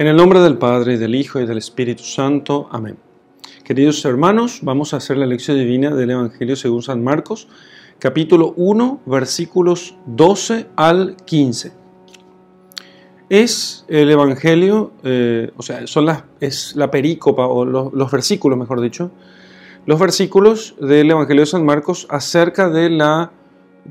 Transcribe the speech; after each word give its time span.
En 0.00 0.06
el 0.06 0.14
nombre 0.14 0.38
del 0.38 0.58
Padre, 0.58 0.96
del 0.96 1.16
Hijo 1.16 1.40
y 1.40 1.46
del 1.46 1.58
Espíritu 1.58 2.04
Santo. 2.04 2.68
Amén. 2.70 2.96
Queridos 3.64 4.04
hermanos, 4.04 4.60
vamos 4.62 4.94
a 4.94 4.98
hacer 4.98 5.16
la 5.16 5.26
lección 5.26 5.58
divina 5.58 5.92
del 5.92 6.12
Evangelio 6.12 6.54
según 6.54 6.84
San 6.84 7.02
Marcos, 7.02 7.48
capítulo 7.98 8.54
1, 8.56 9.00
versículos 9.06 9.96
12 10.06 10.68
al 10.76 11.16
15. 11.24 11.72
Es 13.28 13.84
el 13.88 14.08
Evangelio, 14.08 14.92
eh, 15.02 15.50
o 15.56 15.62
sea, 15.64 15.84
son 15.88 16.06
las, 16.06 16.22
es 16.38 16.76
la 16.76 16.92
perícopa, 16.92 17.48
o 17.48 17.64
los, 17.64 17.92
los 17.92 18.08
versículos, 18.12 18.56
mejor 18.56 18.80
dicho, 18.80 19.10
los 19.84 19.98
versículos 19.98 20.76
del 20.80 21.10
Evangelio 21.10 21.42
de 21.42 21.46
San 21.46 21.66
Marcos 21.66 22.06
acerca 22.08 22.70
de 22.70 22.88
la 22.88 23.32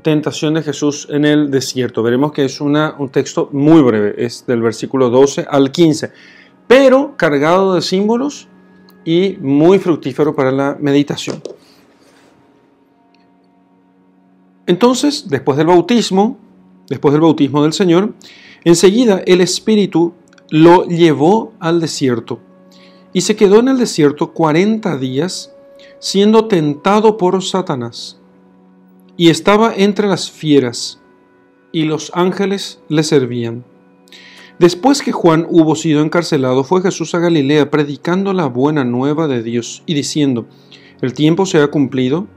tentación 0.02 0.54
de 0.54 0.62
Jesús 0.62 1.08
en 1.10 1.24
el 1.24 1.50
desierto. 1.50 2.02
Veremos 2.02 2.32
que 2.32 2.44
es 2.44 2.60
una, 2.60 2.94
un 2.98 3.08
texto 3.08 3.48
muy 3.52 3.82
breve, 3.82 4.14
es 4.16 4.44
del 4.46 4.62
versículo 4.62 5.10
12 5.10 5.46
al 5.48 5.70
15, 5.70 6.12
pero 6.66 7.16
cargado 7.16 7.74
de 7.74 7.82
símbolos 7.82 8.48
y 9.04 9.36
muy 9.40 9.78
fructífero 9.78 10.34
para 10.34 10.52
la 10.52 10.76
meditación. 10.80 11.42
Entonces, 14.66 15.28
después 15.28 15.56
del 15.56 15.66
bautismo, 15.66 16.38
después 16.88 17.12
del 17.12 17.22
bautismo 17.22 17.62
del 17.62 17.72
Señor, 17.72 18.14
enseguida 18.64 19.22
el 19.26 19.40
Espíritu 19.40 20.12
lo 20.50 20.84
llevó 20.84 21.54
al 21.58 21.80
desierto 21.80 22.40
y 23.12 23.22
se 23.22 23.36
quedó 23.36 23.60
en 23.60 23.68
el 23.68 23.78
desierto 23.78 24.32
40 24.32 24.98
días 24.98 25.54
siendo 25.98 26.46
tentado 26.46 27.16
por 27.16 27.42
Satanás 27.42 28.18
y 29.18 29.30
estaba 29.30 29.74
entre 29.74 30.06
las 30.06 30.30
fieras, 30.30 31.00
y 31.72 31.82
los 31.82 32.12
ángeles 32.14 32.80
le 32.88 33.02
servían. 33.02 33.64
Después 34.58 35.02
que 35.02 35.12
Juan 35.12 35.44
hubo 35.50 35.74
sido 35.74 36.02
encarcelado, 36.02 36.64
fue 36.64 36.82
Jesús 36.82 37.14
a 37.14 37.18
Galilea 37.18 37.70
predicando 37.70 38.32
la 38.32 38.46
buena 38.46 38.84
nueva 38.84 39.26
de 39.26 39.42
Dios 39.42 39.82
y 39.86 39.94
diciendo, 39.94 40.46
el 41.02 41.14
tiempo 41.14 41.46
se 41.46 41.60
ha 41.60 41.66
cumplido 41.66 42.28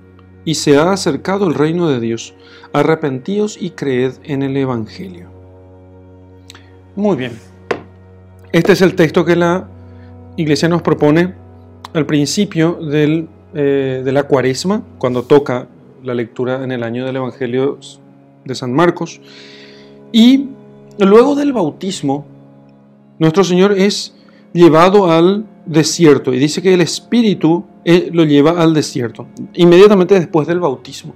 y 0.43 0.55
se 0.55 0.77
ha 0.77 0.91
acercado 0.91 1.47
el 1.47 1.53
reino 1.53 1.87
de 1.87 1.99
Dios. 1.99 2.33
Arrepentíos 2.73 3.57
y 3.61 3.71
creed 3.71 4.13
en 4.23 4.41
el 4.41 4.57
Evangelio. 4.57 5.29
Muy 6.95 7.15
bien. 7.15 7.33
Este 8.51 8.73
es 8.73 8.81
el 8.81 8.95
texto 8.95 9.23
que 9.23 9.35
la 9.35 9.69
Iglesia 10.35 10.67
nos 10.67 10.81
propone 10.81 11.35
al 11.93 12.05
principio 12.05 12.73
del, 12.73 13.29
eh, 13.53 14.01
de 14.03 14.11
la 14.11 14.23
cuaresma, 14.23 14.83
cuando 14.97 15.23
toca 15.23 15.67
la 16.03 16.13
lectura 16.13 16.63
en 16.63 16.71
el 16.71 16.83
año 16.83 17.05
del 17.05 17.15
Evangelio 17.15 17.79
de 18.45 18.55
San 18.55 18.73
Marcos. 18.73 19.21
Y 20.11 20.47
luego 20.97 21.35
del 21.35 21.53
bautismo, 21.53 22.25
nuestro 23.19 23.43
Señor 23.43 23.73
es 23.73 24.13
llevado 24.53 25.11
al 25.11 25.45
desierto 25.65 26.33
y 26.33 26.39
dice 26.39 26.61
que 26.61 26.73
el 26.73 26.81
Espíritu 26.81 27.63
eh, 27.85 28.09
lo 28.11 28.25
lleva 28.25 28.61
al 28.61 28.73
desierto, 28.73 29.27
inmediatamente 29.53 30.15
después 30.15 30.47
del 30.47 30.59
bautismo. 30.59 31.13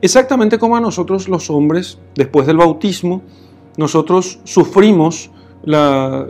Exactamente 0.00 0.58
como 0.58 0.76
a 0.76 0.80
nosotros 0.80 1.28
los 1.28 1.50
hombres, 1.50 1.98
después 2.14 2.46
del 2.46 2.56
bautismo, 2.56 3.22
nosotros 3.76 4.40
sufrimos 4.44 5.30
la, 5.64 6.26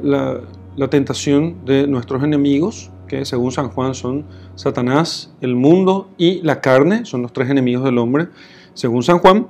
la 0.76 0.88
tentación 0.88 1.64
de 1.64 1.86
nuestros 1.86 2.22
enemigos, 2.22 2.90
que 3.08 3.24
según 3.24 3.50
San 3.50 3.70
Juan 3.70 3.94
son 3.94 4.24
Satanás, 4.54 5.32
el 5.40 5.56
mundo 5.56 6.10
y 6.16 6.42
la 6.42 6.60
carne, 6.60 7.04
son 7.04 7.22
los 7.22 7.32
tres 7.32 7.50
enemigos 7.50 7.84
del 7.84 7.98
hombre, 7.98 8.28
según 8.74 9.02
San 9.02 9.18
Juan. 9.18 9.48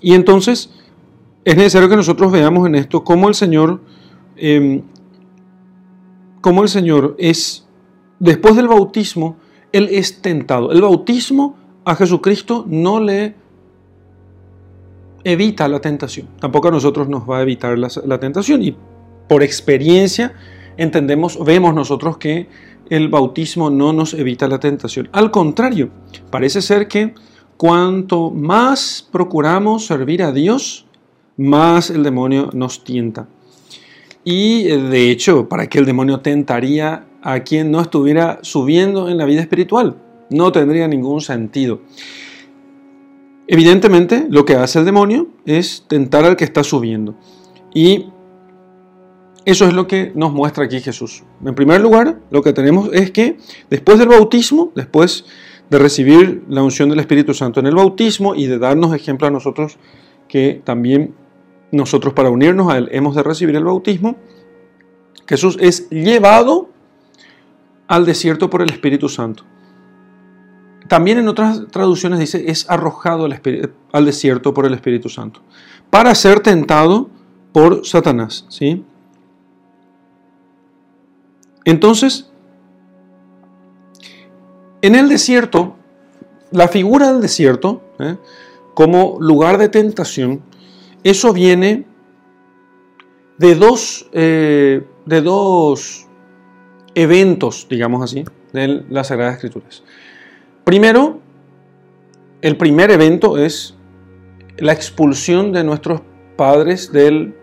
Y 0.00 0.14
entonces 0.14 0.70
es 1.44 1.56
necesario 1.56 1.88
que 1.88 1.96
nosotros 1.96 2.32
veamos 2.32 2.66
en 2.66 2.74
esto 2.74 3.04
cómo 3.04 3.28
el 3.28 3.34
Señor, 3.34 3.80
eh, 4.36 4.82
cómo 6.40 6.62
el 6.62 6.68
Señor 6.68 7.14
es, 7.18 7.66
después 8.18 8.56
del 8.56 8.68
bautismo, 8.68 9.36
Él 9.72 9.88
es 9.92 10.20
tentado. 10.20 10.72
El 10.72 10.82
bautismo 10.82 11.56
a 11.84 11.94
Jesucristo 11.94 12.64
no 12.68 13.00
le 13.00 13.34
evita 15.24 15.68
la 15.68 15.80
tentación, 15.80 16.28
tampoco 16.40 16.68
a 16.68 16.70
nosotros 16.70 17.08
nos 17.08 17.28
va 17.28 17.38
a 17.38 17.42
evitar 17.42 17.78
la 17.78 18.20
tentación. 18.20 18.62
Y 18.62 18.76
por 19.28 19.42
experiencia, 19.42 20.34
entendemos, 20.78 21.44
vemos 21.44 21.74
nosotros 21.74 22.16
que 22.16 22.48
el 22.88 23.08
bautismo 23.08 23.68
no 23.68 23.92
nos 23.92 24.14
evita 24.14 24.48
la 24.48 24.58
tentación. 24.58 25.10
Al 25.12 25.30
contrario, 25.30 25.90
parece 26.30 26.62
ser 26.62 26.88
que 26.88 27.12
cuanto 27.58 28.30
más 28.30 29.06
procuramos 29.12 29.84
servir 29.84 30.22
a 30.22 30.32
Dios, 30.32 30.86
más 31.36 31.90
el 31.90 32.02
demonio 32.02 32.48
nos 32.54 32.82
tienta. 32.84 33.28
Y 34.24 34.64
de 34.64 35.10
hecho, 35.10 35.48
¿para 35.48 35.68
qué 35.68 35.78
el 35.78 35.86
demonio 35.86 36.20
tentaría 36.20 37.06
a 37.22 37.40
quien 37.40 37.70
no 37.70 37.80
estuviera 37.80 38.38
subiendo 38.42 39.08
en 39.08 39.18
la 39.18 39.24
vida 39.24 39.40
espiritual? 39.40 39.96
No 40.30 40.52
tendría 40.52 40.88
ningún 40.88 41.20
sentido. 41.20 41.80
Evidentemente, 43.46 44.26
lo 44.28 44.44
que 44.44 44.56
hace 44.56 44.78
el 44.78 44.84
demonio 44.84 45.28
es 45.46 45.84
tentar 45.88 46.24
al 46.24 46.36
que 46.36 46.44
está 46.44 46.62
subiendo. 46.62 47.14
Y 47.72 48.06
eso 49.48 49.64
es 49.64 49.72
lo 49.72 49.86
que 49.86 50.12
nos 50.14 50.34
muestra 50.34 50.64
aquí 50.64 50.78
Jesús. 50.78 51.24
En 51.42 51.54
primer 51.54 51.80
lugar, 51.80 52.18
lo 52.30 52.42
que 52.42 52.52
tenemos 52.52 52.90
es 52.92 53.10
que 53.10 53.38
después 53.70 53.98
del 53.98 54.08
bautismo, 54.08 54.72
después 54.74 55.24
de 55.70 55.78
recibir 55.78 56.44
la 56.50 56.62
unción 56.62 56.90
del 56.90 57.00
Espíritu 57.00 57.32
Santo 57.32 57.58
en 57.58 57.66
el 57.66 57.74
bautismo 57.74 58.34
y 58.34 58.46
de 58.46 58.58
darnos 58.58 58.94
ejemplo 58.94 59.26
a 59.26 59.30
nosotros 59.30 59.78
que 60.28 60.60
también 60.62 61.14
nosotros 61.72 62.12
para 62.12 62.28
unirnos 62.28 62.70
a 62.70 62.76
Él 62.76 62.90
hemos 62.92 63.16
de 63.16 63.22
recibir 63.22 63.56
el 63.56 63.64
bautismo, 63.64 64.16
Jesús 65.26 65.56
es 65.60 65.88
llevado 65.88 66.68
al 67.86 68.04
desierto 68.04 68.50
por 68.50 68.60
el 68.60 68.68
Espíritu 68.68 69.08
Santo. 69.08 69.44
También 70.88 71.16
en 71.16 71.28
otras 71.28 71.68
traducciones 71.68 72.18
dice 72.18 72.44
es 72.50 72.68
arrojado 72.68 73.24
al, 73.24 73.40
al 73.92 74.04
desierto 74.04 74.52
por 74.52 74.66
el 74.66 74.74
Espíritu 74.74 75.08
Santo 75.08 75.40
para 75.88 76.14
ser 76.14 76.40
tentado 76.40 77.08
por 77.52 77.86
Satanás, 77.86 78.44
¿sí? 78.50 78.84
Entonces, 81.68 82.30
en 84.80 84.94
el 84.94 85.10
desierto, 85.10 85.76
la 86.50 86.66
figura 86.66 87.12
del 87.12 87.20
desierto, 87.20 87.82
¿eh? 87.98 88.16
como 88.72 89.18
lugar 89.20 89.58
de 89.58 89.68
tentación, 89.68 90.40
eso 91.04 91.34
viene 91.34 91.84
de 93.36 93.54
dos, 93.54 94.08
eh, 94.12 94.82
de 95.04 95.20
dos 95.20 96.06
eventos, 96.94 97.66
digamos 97.68 98.02
así, 98.02 98.24
de 98.54 98.86
las 98.88 99.08
Sagradas 99.08 99.34
Escrituras. 99.34 99.82
Primero, 100.64 101.20
el 102.40 102.56
primer 102.56 102.90
evento 102.90 103.36
es 103.36 103.74
la 104.56 104.72
expulsión 104.72 105.52
de 105.52 105.64
nuestros 105.64 106.00
padres 106.34 106.92
del, 106.92 107.34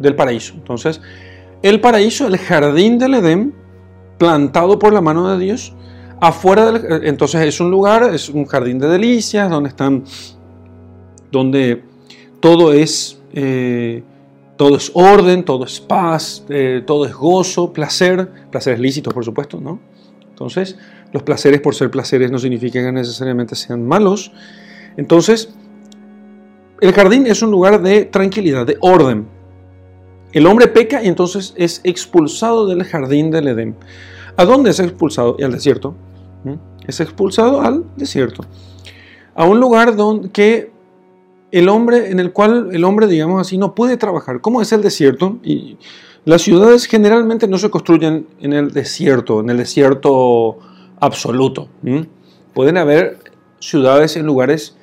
del 0.00 0.16
paraíso. 0.16 0.54
Entonces, 0.54 1.00
el 1.64 1.80
paraíso, 1.80 2.26
el 2.26 2.36
jardín 2.36 2.98
del 2.98 3.14
Edén, 3.14 3.54
plantado 4.18 4.78
por 4.78 4.92
la 4.92 5.00
mano 5.00 5.30
de 5.30 5.42
Dios, 5.42 5.74
afuera 6.20 6.70
del, 6.70 7.06
entonces 7.06 7.40
es 7.40 7.58
un 7.58 7.70
lugar, 7.70 8.14
es 8.14 8.28
un 8.28 8.44
jardín 8.44 8.78
de 8.78 8.86
delicias, 8.86 9.48
donde 9.48 9.70
están, 9.70 10.04
donde 11.32 11.82
todo 12.40 12.74
es, 12.74 13.18
eh, 13.32 14.02
todo 14.58 14.76
es 14.76 14.90
orden, 14.92 15.42
todo 15.42 15.64
es 15.64 15.80
paz, 15.80 16.44
eh, 16.50 16.82
todo 16.86 17.06
es 17.06 17.14
gozo, 17.14 17.72
placer, 17.72 18.28
placeres 18.50 18.78
lícitos, 18.78 19.14
por 19.14 19.24
supuesto, 19.24 19.58
¿no? 19.58 19.80
Entonces, 20.28 20.76
los 21.14 21.22
placeres 21.22 21.62
por 21.62 21.74
ser 21.74 21.90
placeres 21.90 22.30
no 22.30 22.38
significan 22.38 22.84
que 22.84 22.92
necesariamente 22.92 23.54
sean 23.54 23.88
malos. 23.88 24.32
Entonces, 24.98 25.48
el 26.82 26.92
jardín 26.92 27.26
es 27.26 27.40
un 27.40 27.50
lugar 27.50 27.80
de 27.80 28.04
tranquilidad, 28.04 28.66
de 28.66 28.76
orden. 28.80 29.33
El 30.34 30.46
hombre 30.46 30.66
peca 30.68 31.02
y 31.02 31.06
entonces 31.06 31.54
es 31.56 31.80
expulsado 31.84 32.66
del 32.66 32.82
jardín 32.84 33.30
del 33.30 33.48
Edén. 33.48 33.76
¿A 34.36 34.44
dónde 34.44 34.70
es 34.70 34.80
expulsado? 34.80 35.36
Al 35.40 35.52
desierto. 35.52 35.94
Es 36.86 37.00
expulsado 37.00 37.62
al 37.62 37.84
desierto. 37.96 38.44
A 39.34 39.46
un 39.46 39.60
lugar 39.60 39.96
donde 39.96 40.72
el 41.52 41.68
hombre, 41.68 42.10
en 42.10 42.18
el 42.18 42.32
cual 42.32 42.70
el 42.72 42.82
hombre, 42.82 43.06
digamos 43.06 43.40
así, 43.40 43.56
no 43.56 43.76
puede 43.76 43.96
trabajar. 43.96 44.40
¿Cómo 44.40 44.60
es 44.60 44.72
el 44.72 44.82
desierto? 44.82 45.38
Y 45.44 45.78
las 46.24 46.42
ciudades 46.42 46.86
generalmente 46.86 47.46
no 47.46 47.56
se 47.56 47.70
construyen 47.70 48.26
en 48.40 48.52
el 48.52 48.72
desierto, 48.72 49.38
en 49.38 49.50
el 49.50 49.58
desierto 49.58 50.58
absoluto. 50.98 51.68
Pueden 52.54 52.76
haber 52.76 53.18
ciudades 53.60 54.16
en 54.16 54.26
lugares 54.26 54.76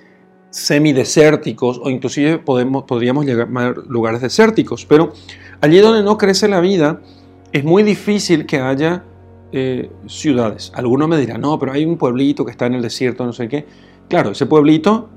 semidesérticos 0.49 1.79
o 1.81 1.89
inclusive 1.89 2.37
podríamos 2.37 3.25
llegar 3.25 3.49
a 3.55 3.73
lugares 3.87 4.21
desérticos, 4.21 4.85
pero 4.85 5.13
allí 5.61 5.79
donde 5.79 6.03
no 6.03 6.17
crece 6.17 6.47
la 6.47 6.59
vida 6.59 7.01
es 7.51 7.63
muy 7.63 7.83
difícil 7.83 8.45
que 8.45 8.59
haya 8.59 9.03
eh, 9.51 9.91
ciudades. 10.07 10.71
Alguno 10.75 11.07
me 11.07 11.17
dirá, 11.17 11.37
no, 11.37 11.59
pero 11.59 11.73
hay 11.73 11.85
un 11.85 11.97
pueblito 11.97 12.45
que 12.45 12.51
está 12.51 12.65
en 12.65 12.73
el 12.73 12.81
desierto, 12.81 13.25
no 13.25 13.33
sé 13.33 13.47
qué. 13.47 13.65
Claro, 14.07 14.31
ese 14.31 14.45
pueblito 14.45 15.09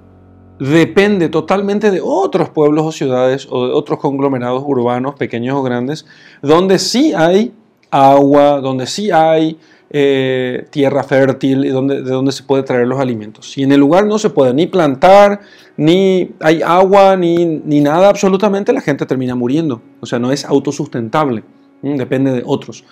depende 0.59 1.29
totalmente 1.29 1.91
de 1.91 2.01
otros 2.03 2.51
pueblos 2.51 2.85
o 2.87 2.93
ciudades 2.93 3.47
o 3.51 3.67
de 3.67 3.73
otros 3.73 3.99
conglomerados 3.99 4.63
urbanos, 4.67 5.15
pequeños 5.15 5.57
o 5.57 5.63
grandes, 5.63 6.07
donde 6.43 6.79
sí 6.79 7.13
hay 7.15 7.53
agua, 7.91 8.61
donde 8.61 8.87
sí 8.87 9.11
hay 9.11 9.59
eh, 9.97 10.67
tierra 10.71 11.05
fértil 11.05 11.65
y 11.65 11.69
donde, 11.69 12.03
de 12.03 12.11
donde 12.11 12.33
se 12.33 12.43
puede 12.43 12.65
traer 12.65 12.89
los 12.89 12.99
alimentos. 12.99 13.53
Si 13.53 13.63
en 13.63 13.71
el 13.71 13.79
lugar 13.79 14.09
no 14.09 14.19
se 14.19 14.29
puede 14.29 14.53
ni 14.53 14.67
plantar, 14.67 15.39
ni 15.77 16.33
hay 16.41 16.63
agua, 16.63 17.17
ni, 17.17 17.47
ni 17.47 17.81
nada 17.81 18.09
absolutamente, 18.09 18.73
la 18.73 18.81
gente 18.81 19.07
termina 19.07 19.37
muriendo. 19.37 19.81
O 20.01 20.07
sea, 20.07 20.19
no 20.19 20.33
es 20.33 20.45
autosustentable, 20.45 21.45
depende 21.81 22.33
de 22.33 22.43
otros. 22.45 22.85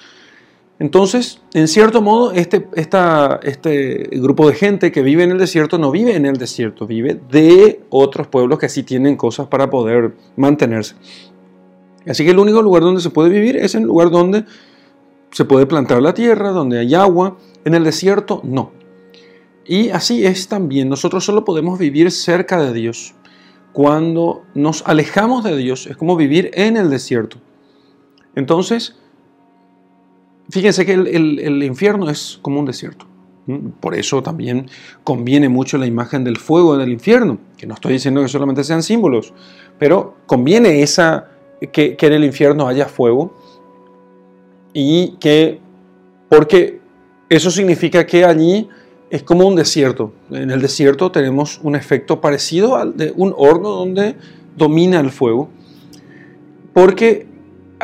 Entonces, 0.79 1.41
en 1.55 1.67
cierto 1.67 2.03
modo, 2.03 2.31
este, 2.31 2.69
este 2.77 4.09
grupo 4.13 4.49
de 4.49 4.55
gente 4.55 4.93
que 4.93 5.03
vive 5.03 5.25
en 5.25 5.33
el 5.33 5.39
desierto 5.39 5.79
no 5.79 5.91
vive 5.91 6.15
en 6.15 6.25
el 6.25 6.37
desierto, 6.37 6.87
vive 6.87 7.21
de 7.33 7.81
otros 7.91 8.29
pueblos 8.29 8.61
que 8.61 8.69
sí 8.69 8.85
tienen 8.85 9.17
cosas 9.17 9.49
para 9.49 9.69
poder 9.71 10.13
mantenerse. 10.37 10.95
Así 12.07 12.25
que 12.25 12.31
el 12.31 12.39
único 12.39 12.63
lugar 12.63 12.83
donde 12.85 13.01
se 13.01 13.11
puede 13.11 13.29
vivir 13.29 13.57
es 13.57 13.75
el 13.75 13.83
lugar 13.83 14.11
donde 14.11 14.45
se 15.33 15.45
puede 15.45 15.67
plantar 15.67 16.01
la 16.01 16.15
tierra, 16.15 16.51
donde 16.51 16.79
hay 16.79 16.95
agua. 16.95 17.39
En 17.65 17.75
el 17.75 17.83
desierto, 17.83 18.41
no. 18.45 18.71
Y 19.65 19.91
así 19.91 20.25
es 20.25 20.47
también. 20.47 20.89
Nosotros 20.89 21.25
solo 21.25 21.45
podemos 21.45 21.79
vivir 21.79 22.11
cerca 22.13 22.63
de 22.63 22.73
Dios. 22.73 23.15
Cuando 23.73 24.45
nos 24.55 24.83
alejamos 24.87 25.43
de 25.43 25.57
Dios, 25.57 25.87
es 25.89 25.97
como 25.97 26.15
vivir 26.15 26.51
en 26.55 26.77
el 26.77 26.91
desierto. 26.91 27.39
Entonces, 28.35 28.97
Fíjense 30.53 30.85
que 30.85 30.93
el, 30.93 31.63
infierno 31.63 32.11
es 32.11 32.39
como 32.43 32.61
un 32.61 32.67
desierto. 32.67 33.07
Por 33.81 33.95
eso 33.95 34.23
también 34.23 34.69
conviene 35.03 35.49
mucho 35.49 35.79
la 35.79 35.87
imagen 35.87 36.25
del 36.25 36.37
fuego 36.37 36.75
en 36.75 36.83
el 36.83 36.93
infierno, 36.93 37.39
que 37.57 37.67
no 37.67 37.75
estoy 37.75 37.95
diciendo 37.95 38.21
que 38.21 38.29
solamente 38.29 38.63
sean 38.63 38.83
símbolos, 38.83 39.33
pero 39.79 40.17
conviene 40.27 40.83
esa, 40.83 41.31
que, 41.73 41.97
en 41.99 42.13
el 42.13 42.25
infierno 42.25 42.69
haya 42.69 42.87
fuego 42.87 43.35
y 44.73 45.17
que, 45.19 45.61
porque 46.29 46.81
eso 47.29 47.51
significa 47.51 48.07
que 48.07 48.25
allí 48.25 48.69
es 49.11 49.23
como 49.23 49.47
un 49.47 49.57
desierto. 49.57 50.13
En 50.31 50.51
el 50.51 50.61
desierto 50.61 51.11
tenemos 51.13 51.61
un 51.63 51.77
efecto 51.77 52.21
parecido 52.21 52.77
al 52.77 52.97
de 52.97 53.13
un 53.17 53.35
horno 53.37 53.71
donde 53.71 54.17
domina 54.57 55.01
el 55.01 55.11
fuego, 55.11 55.49
porque 56.73 57.27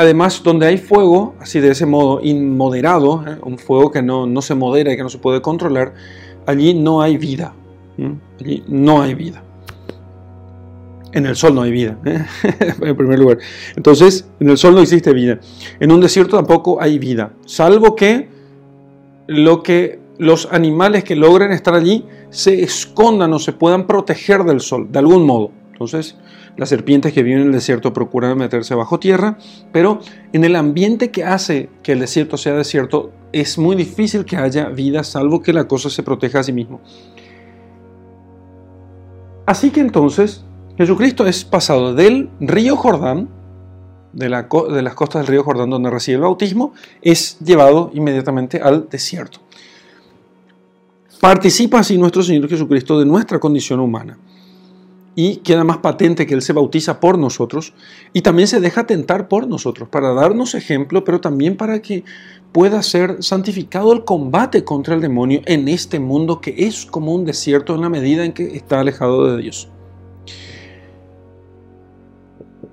Además, 0.01 0.45
donde 0.45 0.65
hay 0.65 0.79
fuego, 0.79 1.35
así 1.41 1.59
de 1.59 1.73
ese 1.73 1.85
modo, 1.85 2.21
inmoderado, 2.23 3.25
¿eh? 3.27 3.37
un 3.43 3.59
fuego 3.59 3.91
que 3.91 4.01
no, 4.01 4.41
se 4.43 4.55
modera 4.55 4.93
y 4.93 4.97
que 4.97 5.03
no 5.03 5.09
se 5.09 5.19
puede 5.19 5.43
controlar, 5.43 5.93
allí 6.47 6.73
no 6.73 7.03
hay 7.03 7.17
vida. 7.19 7.53
Allí 8.39 8.63
no 8.69 9.03
hay 9.03 9.15
vida. 9.15 9.43
En 11.13 11.27
el 11.27 11.37
sol 11.37 11.55
no 11.55 11.63
hay 11.63 11.71
vida, 11.71 11.99
¿eh? 12.05 12.25
en 12.83 12.97
primer 12.97 13.19
lugar. 13.19 13.39
Entonces, 13.77 14.29
en 14.41 14.51
el 14.51 14.59
sol 14.59 14.75
no 14.75 14.81
existe 14.81 15.13
vida. 15.15 15.41
En 15.81 15.91
un 15.91 16.01
desierto 16.01 16.37
tampoco 16.37 16.81
hay 16.81 16.99
vida, 16.99 17.33
salvo 17.47 17.97
que, 17.97 18.29
lo 19.27 19.63
que 19.63 20.01
los 20.19 20.49
animales 20.51 21.05
que 21.05 21.17
logren 21.17 21.53
estar 21.53 21.75
allí 21.75 22.05
se 22.31 22.63
escondan 22.63 23.33
o 23.33 23.39
se 23.39 23.53
puedan 23.53 23.87
proteger 23.87 24.45
del 24.45 24.61
sol, 24.61 24.89
de 24.91 24.99
algún 24.99 25.25
modo. 25.25 25.51
Entonces, 25.73 26.17
las 26.57 26.69
serpientes 26.69 27.13
que 27.13 27.23
viven 27.23 27.43
en 27.43 27.47
el 27.47 27.53
desierto 27.53 27.93
procuran 27.93 28.37
meterse 28.37 28.75
bajo 28.75 28.99
tierra, 28.99 29.39
pero 29.73 30.01
en 30.33 30.45
el 30.45 30.57
ambiente 30.57 31.13
que 31.13 31.23
hace 31.23 31.71
que 31.85 31.93
el 31.93 32.01
desierto 32.01 32.37
sea 32.37 32.55
desierto 32.55 33.13
es 33.33 33.59
muy 33.59 33.77
difícil 33.77 34.25
que 34.25 34.37
haya 34.37 34.69
vida 34.69 35.05
salvo 35.05 35.41
que 35.41 35.53
la 35.53 35.69
cosa 35.69 35.89
se 35.89 36.03
proteja 36.03 36.41
a 36.41 36.43
sí 36.43 36.53
mismo. 36.53 36.81
Así 39.47 39.71
que 39.71 39.81
entonces 39.81 40.45
Jesucristo 40.79 41.27
es 41.27 41.45
pasado 41.45 41.93
del 41.93 42.31
río 42.39 42.77
Jordán, 42.77 43.29
de, 44.13 44.29
las 44.29 44.45
costas 44.95 45.23
del 45.23 45.27
río 45.27 45.43
Jordán 45.43 45.71
donde 45.71 45.91
recibe 45.91 46.19
el 46.19 46.23
bautismo, 46.23 46.73
es 47.03 47.37
llevado 47.41 47.91
inmediatamente 47.95 48.61
al 48.63 48.89
desierto. 48.89 49.41
Participa 51.21 51.81
así 51.81 51.99
nuestro 51.99 52.23
Señor 52.23 52.49
Jesucristo 52.49 52.97
de 52.97 53.07
nuestra 53.07 53.41
condición 53.41 53.81
humana 53.81 54.19
y 55.17 55.39
queda 55.39 55.65
más 55.65 55.79
patente 55.79 56.29
que 56.29 56.35
Él 56.35 56.43
se 56.43 56.53
bautiza 56.53 57.01
por 57.01 57.19
nosotros 57.19 57.75
y 58.13 58.23
también 58.23 58.47
se 58.47 58.61
deja 58.61 58.87
tentar 58.87 59.27
por 59.27 59.49
nosotros 59.49 59.89
para 59.89 60.13
darnos 60.15 60.55
ejemplo, 60.55 61.03
pero 61.03 61.21
también 61.21 61.57
para 61.57 61.83
que 61.83 62.05
pueda 62.53 62.85
ser 62.85 63.21
santificado 63.21 63.93
el 63.93 64.05
combate 64.05 64.63
contra 64.63 64.95
el 64.95 65.01
demonio 65.01 65.41
en 65.47 65.67
este 65.67 65.99
mundo 65.99 66.41
que 66.41 66.55
es 66.57 66.87
como 66.87 67.13
un 67.17 67.25
desierto 67.25 67.75
en 67.75 67.81
la 67.81 67.89
medida 67.89 68.25
en 68.25 68.33
que 68.33 68.57
está 68.57 68.79
alejado 68.79 69.27
de 69.27 69.43
Dios. 69.43 69.69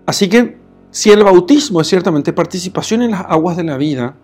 Así 0.05 0.29
que 0.29 0.57
si 0.91 1.11
el 1.11 1.23
bautismo 1.23 1.81
es 1.81 1.87
ciertamente 1.87 2.31
participación 2.33 3.01
en 3.01 3.11
las 3.11 3.25
aguas 3.27 3.57
de 3.57 3.63
la 3.63 3.77
vida, 3.77 4.15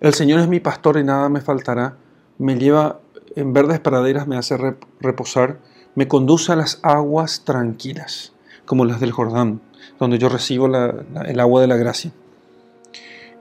el 0.00 0.14
Señor 0.14 0.40
es 0.40 0.48
mi 0.48 0.60
pastor 0.60 0.98
y 0.98 1.04
nada 1.04 1.28
me 1.28 1.40
faltará, 1.40 1.96
me 2.38 2.56
lleva 2.56 3.00
en 3.36 3.52
verdes 3.52 3.80
praderas, 3.80 4.26
me 4.26 4.36
hace 4.36 4.56
reposar, 5.00 5.58
me 5.94 6.08
conduce 6.08 6.52
a 6.52 6.56
las 6.56 6.80
aguas 6.82 7.44
tranquilas, 7.44 8.32
como 8.64 8.84
las 8.84 9.00
del 9.00 9.12
Jordán, 9.12 9.60
donde 9.98 10.18
yo 10.18 10.28
recibo 10.28 10.66
el 10.66 11.40
agua 11.40 11.60
de 11.60 11.66
la 11.66 11.76
gracia. 11.76 12.12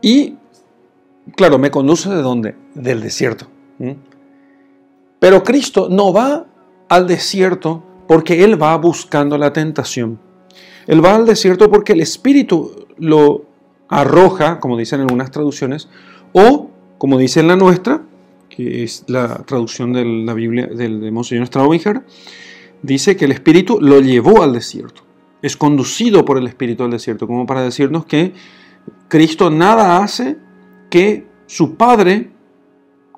Y, 0.02 0.38
claro, 1.36 1.58
me 1.58 1.72
conduce 1.72 2.10
de 2.10 2.22
dónde? 2.22 2.56
Del 2.76 3.02
desierto. 3.02 3.48
Pero 5.20 5.44
Cristo 5.44 5.88
no 5.90 6.12
va 6.12 6.46
al 6.90 7.08
desierto 7.08 7.84
porque 8.12 8.44
Él 8.44 8.62
va 8.62 8.76
buscando 8.76 9.38
la 9.38 9.54
tentación. 9.54 10.20
Él 10.86 11.02
va 11.02 11.16
al 11.16 11.26
desierto 11.26 11.72
porque 11.72 11.94
el 11.94 12.02
Espíritu 12.02 12.88
lo 12.98 13.46
arroja, 13.88 14.60
como 14.60 14.78
dicen 14.78 15.00
algunas 15.00 15.32
traducciones, 15.32 15.88
o, 16.34 16.70
como 16.98 17.18
dice 17.18 17.40
en 17.40 17.48
la 17.48 17.56
nuestra, 17.56 18.04
que 18.50 18.84
es 18.84 19.06
la 19.08 19.44
traducción 19.46 19.94
de 19.94 20.04
la 20.04 20.34
Biblia 20.34 20.68
del 20.68 21.00
de 21.00 21.10
Monseñor 21.10 21.48
Straubinger, 21.48 22.02
dice 22.82 23.16
que 23.16 23.24
el 23.24 23.32
Espíritu 23.32 23.80
lo 23.80 24.02
llevó 24.02 24.44
al 24.44 24.52
desierto. 24.52 25.04
Es 25.42 25.56
conducido 25.56 26.26
por 26.26 26.38
el 26.38 26.48
Espíritu 26.48 26.84
al 26.84 26.92
desierto, 26.92 27.28
como 27.28 27.46
para 27.46 27.64
decirnos 27.64 28.06
que 28.06 28.34
Cristo 29.08 29.50
nada 29.50 30.04
hace 30.04 30.36
que 30.90 31.28
su 31.46 31.76
Padre, 31.76 32.30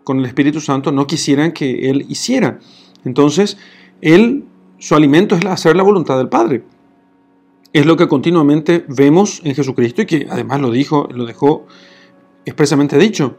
con 0.04 0.20
el 0.20 0.26
Espíritu 0.28 0.62
Santo, 0.62 0.92
no 0.92 1.08
quisieran 1.08 1.52
que 1.52 1.90
Él 1.90 2.06
hiciera. 2.10 2.60
Entonces, 3.04 3.58
Él, 4.00 4.46
su 4.84 4.96
alimento 4.96 5.36
es 5.36 5.46
hacer 5.46 5.78
la 5.78 5.84
voluntad 5.84 6.18
del 6.18 6.28
Padre. 6.28 6.66
Es 7.72 7.86
lo 7.86 7.96
que 7.96 8.10
continuamente 8.10 8.84
vemos 8.90 9.40
en 9.46 9.56
Jesucristo 9.56 10.02
y 10.02 10.06
que 10.06 10.28
además 10.30 10.60
lo 10.60 10.72
dijo, 10.72 11.08
lo 11.10 11.26
dejó 11.26 11.68
expresamente 12.44 12.98
dicho. 12.98 13.38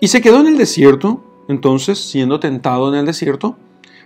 Y 0.00 0.08
se 0.08 0.22
quedó 0.22 0.40
en 0.40 0.46
el 0.46 0.56
desierto, 0.56 1.22
entonces, 1.48 1.98
siendo 1.98 2.40
tentado 2.40 2.88
en 2.88 2.98
el 2.98 3.04
desierto, 3.04 3.58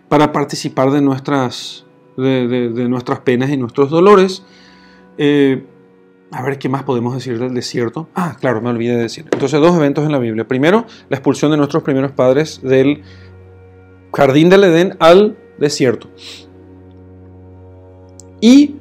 para 0.08 0.32
participar 0.32 0.90
de 0.90 1.02
nuestras, 1.02 1.86
de, 2.16 2.68
nuestras 2.88 3.20
penas 3.20 3.50
y 3.50 3.56
nuestros 3.56 3.90
dolores. 3.90 4.42
Eh, 5.18 5.64
a 6.32 6.42
ver 6.42 6.58
qué 6.58 6.68
más 6.68 6.82
podemos 6.82 7.14
decir 7.14 7.38
del 7.38 7.54
desierto. 7.54 8.08
Ah, 8.16 8.36
claro, 8.40 8.60
me 8.60 8.70
olvidé 8.70 8.96
de 8.96 9.02
decir. 9.02 9.24
Entonces, 9.30 9.60
dos 9.60 9.76
eventos 9.76 10.04
en 10.04 10.10
la 10.10 10.18
Biblia. 10.18 10.48
Primero, 10.48 10.84
la 11.08 11.16
expulsión 11.16 11.52
de 11.52 11.58
nuestros 11.58 11.84
primeros 11.84 12.10
padres 12.10 12.60
del 12.60 13.04
jardín 14.12 14.48
del 14.48 14.64
Edén 14.64 14.96
al 14.98 15.38
desierto. 15.58 16.08
Y 18.40 18.76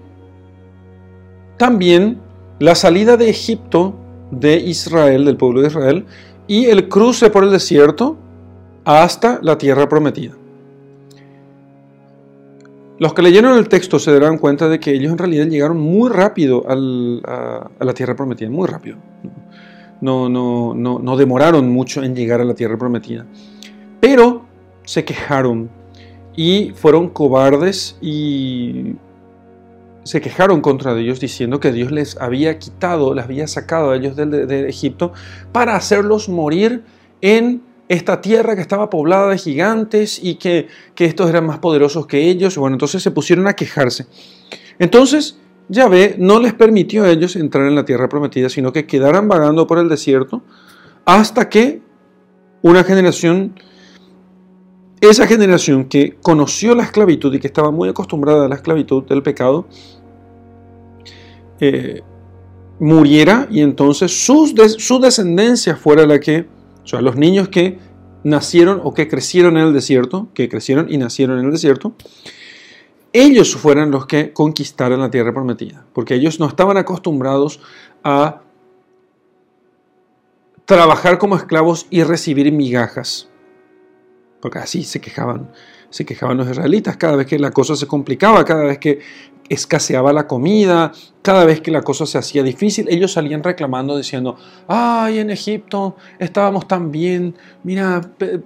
también 1.58 2.20
la 2.60 2.75
salida 2.75 3.18
de 3.18 3.30
Egipto 3.30 3.96
de 4.32 4.58
Israel, 4.58 5.25
del 5.25 5.38
pueblo 5.38 5.62
de 5.62 5.68
Israel, 5.68 6.06
y 6.48 6.65
el 6.65 6.89
cruce 6.89 7.30
por 7.30 7.44
el 7.44 7.51
desierto 7.51 8.18
hasta 8.86 9.39
la 9.42 9.58
tierra 9.58 9.88
prometida. 9.88 10.34
Los 13.00 13.13
que 13.13 13.22
leyeron 13.22 13.58
el 13.58 13.68
texto 13.70 14.00
se 14.00 14.12
darán 14.12 14.38
cuenta 14.38 14.70
de 14.70 14.80
que 14.80 14.92
ellos 14.92 15.12
en 15.12 15.18
realidad 15.18 15.48
llegaron 15.48 15.80
muy 15.80 16.10
rápido 16.10 16.63
a, 16.68 16.75
la 16.75 17.94
tierra 17.94 18.15
prometida, 18.15 18.50
muy 18.50 18.68
rápido. 18.68 18.98
No, 20.01 20.30
no, 20.30 20.74
no, 20.75 21.00
no 21.00 21.18
demoraron 21.18 21.70
mucho 21.70 22.03
en 22.03 22.15
llegar 22.15 22.39
a 22.42 22.44
la 22.44 22.53
tierra 22.53 22.77
prometida. 22.77 23.25
Pero 24.00 24.44
se 24.86 25.03
quejaron 25.06 25.70
y 26.36 26.72
fueron 26.75 27.10
cobardes 27.10 27.98
y 28.02 28.96
se 30.04 30.20
quejaron 30.22 30.62
contra 30.62 30.96
Dios 30.96 31.20
diciendo 31.20 31.60
que 31.60 31.72
Dios 31.72 31.92
les 31.92 32.18
había 32.20 32.60
quitado, 32.60 33.13
les 33.13 33.24
había 33.24 33.48
sacado 33.48 33.92
a 33.92 33.96
ellos 33.96 34.16
de, 34.16 34.68
Egipto 34.68 35.13
para 35.52 35.75
hacerlos 35.75 36.30
morir 36.30 36.84
en 37.22 37.62
esta 37.88 38.22
tierra 38.22 38.56
que 38.56 38.62
estaba 38.62 38.90
poblada 38.90 39.30
de 39.30 39.38
gigantes 39.38 40.20
y 40.22 40.36
que, 40.36 40.68
que 40.96 41.06
estos 41.06 41.30
eran 41.30 41.46
más 41.46 41.60
poderosos 41.60 42.08
que 42.08 42.30
ellos. 42.30 42.58
Bueno, 42.58 42.75
entonces 42.75 43.02
se 43.02 43.12
pusieron 43.12 43.48
a 43.48 43.54
quejarse. 43.54 44.08
Entonces, 44.80 45.38
Yahvé 45.70 46.16
no 46.18 46.40
les 46.40 46.54
permitió 46.54 47.04
a 47.04 47.10
ellos 47.10 47.36
entrar 47.36 47.68
en 47.68 47.75
la 47.75 47.86
tierra 47.86 48.10
prometida, 48.10 48.50
sino 48.50 48.74
que 48.74 48.86
quedaran 48.86 49.28
vagando 49.28 49.68
por 49.68 49.80
el 49.80 49.88
desierto 49.88 50.44
hasta 51.06 51.50
que 51.50 51.82
una 52.62 52.84
generación 52.84 53.60
esa 55.10 55.27
generación 55.27 55.86
que 55.86 56.17
conoció 56.22 56.75
la 56.75 56.83
esclavitud 56.83 57.33
y 57.33 57.39
que 57.39 57.48
estaba 57.48 57.72
muy 57.72 57.89
acostumbrada 57.89 58.45
a 58.45 58.48
la 58.48 58.55
esclavitud 58.55 59.03
del 59.03 59.24
pecado, 59.24 59.67
eh, 61.60 62.01
muriera 62.79 63.48
y 63.50 63.62
entonces 63.62 64.12
su 64.25 65.00
descendencia 65.00 65.75
fuera 65.75 66.05
la 66.05 66.19
que, 66.19 66.48
o 66.83 66.88
sea, 66.88 67.01
los 67.01 67.15
niños 67.15 67.50
que 67.50 67.79
nacieron 68.24 68.81
o 68.83 68.93
que 68.93 69.07
crecieron 69.07 69.57
en 69.57 69.67
el 69.67 69.74
desierto, 69.74 70.29
que 70.33 70.50
crecieron 70.50 70.91
y 70.91 70.98
nacieron 70.98 71.39
en 71.39 71.45
el 71.45 71.51
desierto, 71.51 71.93
ellos 73.12 73.55
fueran 73.55 73.91
los 73.91 74.07
que 74.07 74.33
conquistaran 74.33 75.00
la 75.00 75.12
tierra 75.12 75.33
prometida, 75.33 75.86
porque 75.93 76.15
ellos 76.15 76.39
no 76.39 76.48
estaban 76.48 76.77
acostumbrados 76.77 77.60
a 78.03 78.41
trabajar 80.65 81.19
como 81.19 81.36
esclavos 81.36 81.86
y 81.89 82.03
recibir 82.03 82.51
migajas, 82.51 83.29
porque 84.44 84.60
así 84.60 84.84
se 84.84 85.00
quejaban, 85.00 85.52
se 85.90 86.06
quejaban 86.06 86.36
los 86.36 86.50
israelitas 86.50 86.98
cada 86.98 87.16
vez 87.16 87.28
que 87.28 87.40
la 87.40 87.52
cosa 87.52 87.78
se 87.78 87.88
complicaba, 87.88 88.44
cada 88.44 88.66
vez 88.66 88.78
que 88.78 89.00
escaseaba 89.48 90.12
la 90.12 90.28
comida, 90.28 90.92
cada 91.22 91.46
vez 91.46 91.62
que 91.62 91.72
la 91.72 91.82
cosa 91.82 92.06
se 92.06 92.18
hacía 92.18 92.44
difícil, 92.44 92.88
ellos 92.90 93.14
salían 93.14 93.42
reclamando 93.42 93.96
diciendo, 93.96 94.36
ay, 94.68 95.20
en 95.20 95.30
Egipto 95.30 95.96
estábamos 96.20 96.68
tan 96.68 96.92
bien, 96.92 97.36
mira, 97.64 98.02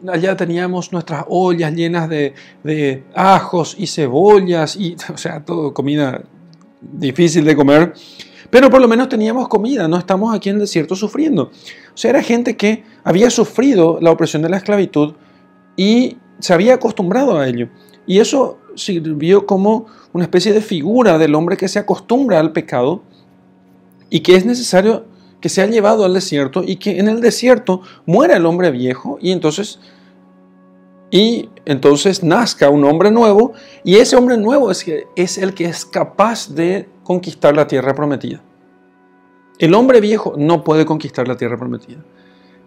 allá 0.08 0.38
teníamos 0.38 0.94
nuestras 0.94 1.26
ollas 1.30 1.74
llenas 1.74 2.08
de, 2.08 2.36
de 2.64 3.04
ajos 3.16 3.76
y 3.76 3.88
cebollas, 3.88 4.76
y, 4.76 4.96
o 5.12 5.18
sea, 5.18 5.44
todo 5.44 5.74
comida 5.74 6.22
difícil 6.80 7.44
de 7.44 7.56
comer, 7.56 7.96
pero 8.52 8.70
por 8.70 8.82
lo 8.82 8.88
menos 8.88 9.10
teníamos 9.10 9.48
comida, 9.48 9.88
no 9.88 9.98
estamos 9.98 10.36
aquí 10.36 10.50
en 10.50 10.60
desierto 10.60 10.96
sufriendo. 10.96 11.46
O 11.46 11.98
sea, 11.98 12.12
era 12.12 12.22
gente 12.22 12.56
que 12.56 12.84
había 13.04 13.32
sufrido 13.32 13.98
la 14.00 14.12
opresión 14.12 14.44
de 14.44 14.50
la 14.50 14.58
esclavitud 14.58 15.16
y 15.78 16.18
se 16.40 16.54
había 16.54 16.74
acostumbrado 16.74 17.38
a 17.38 17.48
ello. 17.48 17.70
Y 18.06 18.20
eso 18.20 18.58
sirvió 18.76 19.46
como 19.46 19.86
una 20.12 20.26
especie 20.26 20.52
de 20.52 20.62
figura 20.62 21.18
del 21.18 21.36
hombre 21.36 21.56
que 21.56 21.70
se 21.70 21.80
acostumbra 21.80 22.40
al 22.40 22.52
pecado 22.52 23.04
y 24.10 24.20
que 24.22 24.36
es 24.36 24.46
necesario 24.46 25.06
que 25.40 25.50
sea 25.50 25.68
llevado 25.68 26.04
al 26.04 26.14
desierto 26.14 26.64
y 26.66 26.78
que 26.78 27.00
en 27.00 27.08
el 27.08 27.22
desierto 27.22 27.82
muera 28.06 28.36
el 28.38 28.46
hombre 28.46 28.72
viejo 28.72 29.20
y 29.22 29.32
entonces 29.32 29.80
y 31.10 31.50
entonces 31.66 32.24
nazca 32.24 32.70
un 32.70 32.84
hombre 32.84 33.12
nuevo 33.12 33.54
y 33.84 33.96
ese 33.98 34.16
hombre 34.16 34.38
nuevo 34.38 34.72
es, 34.72 34.86
es 35.16 35.38
el 35.38 35.54
que 35.54 35.66
es 35.66 35.86
capaz 35.86 36.54
de 36.54 36.90
conquistar 37.04 37.56
la 37.56 37.68
tierra 37.68 37.94
prometida. 37.94 38.42
El 39.58 39.74
hombre 39.74 40.02
viejo 40.02 40.34
no 40.38 40.64
puede 40.64 40.86
conquistar 40.86 41.28
la 41.28 41.38
tierra 41.38 41.58
prometida. 41.58 42.04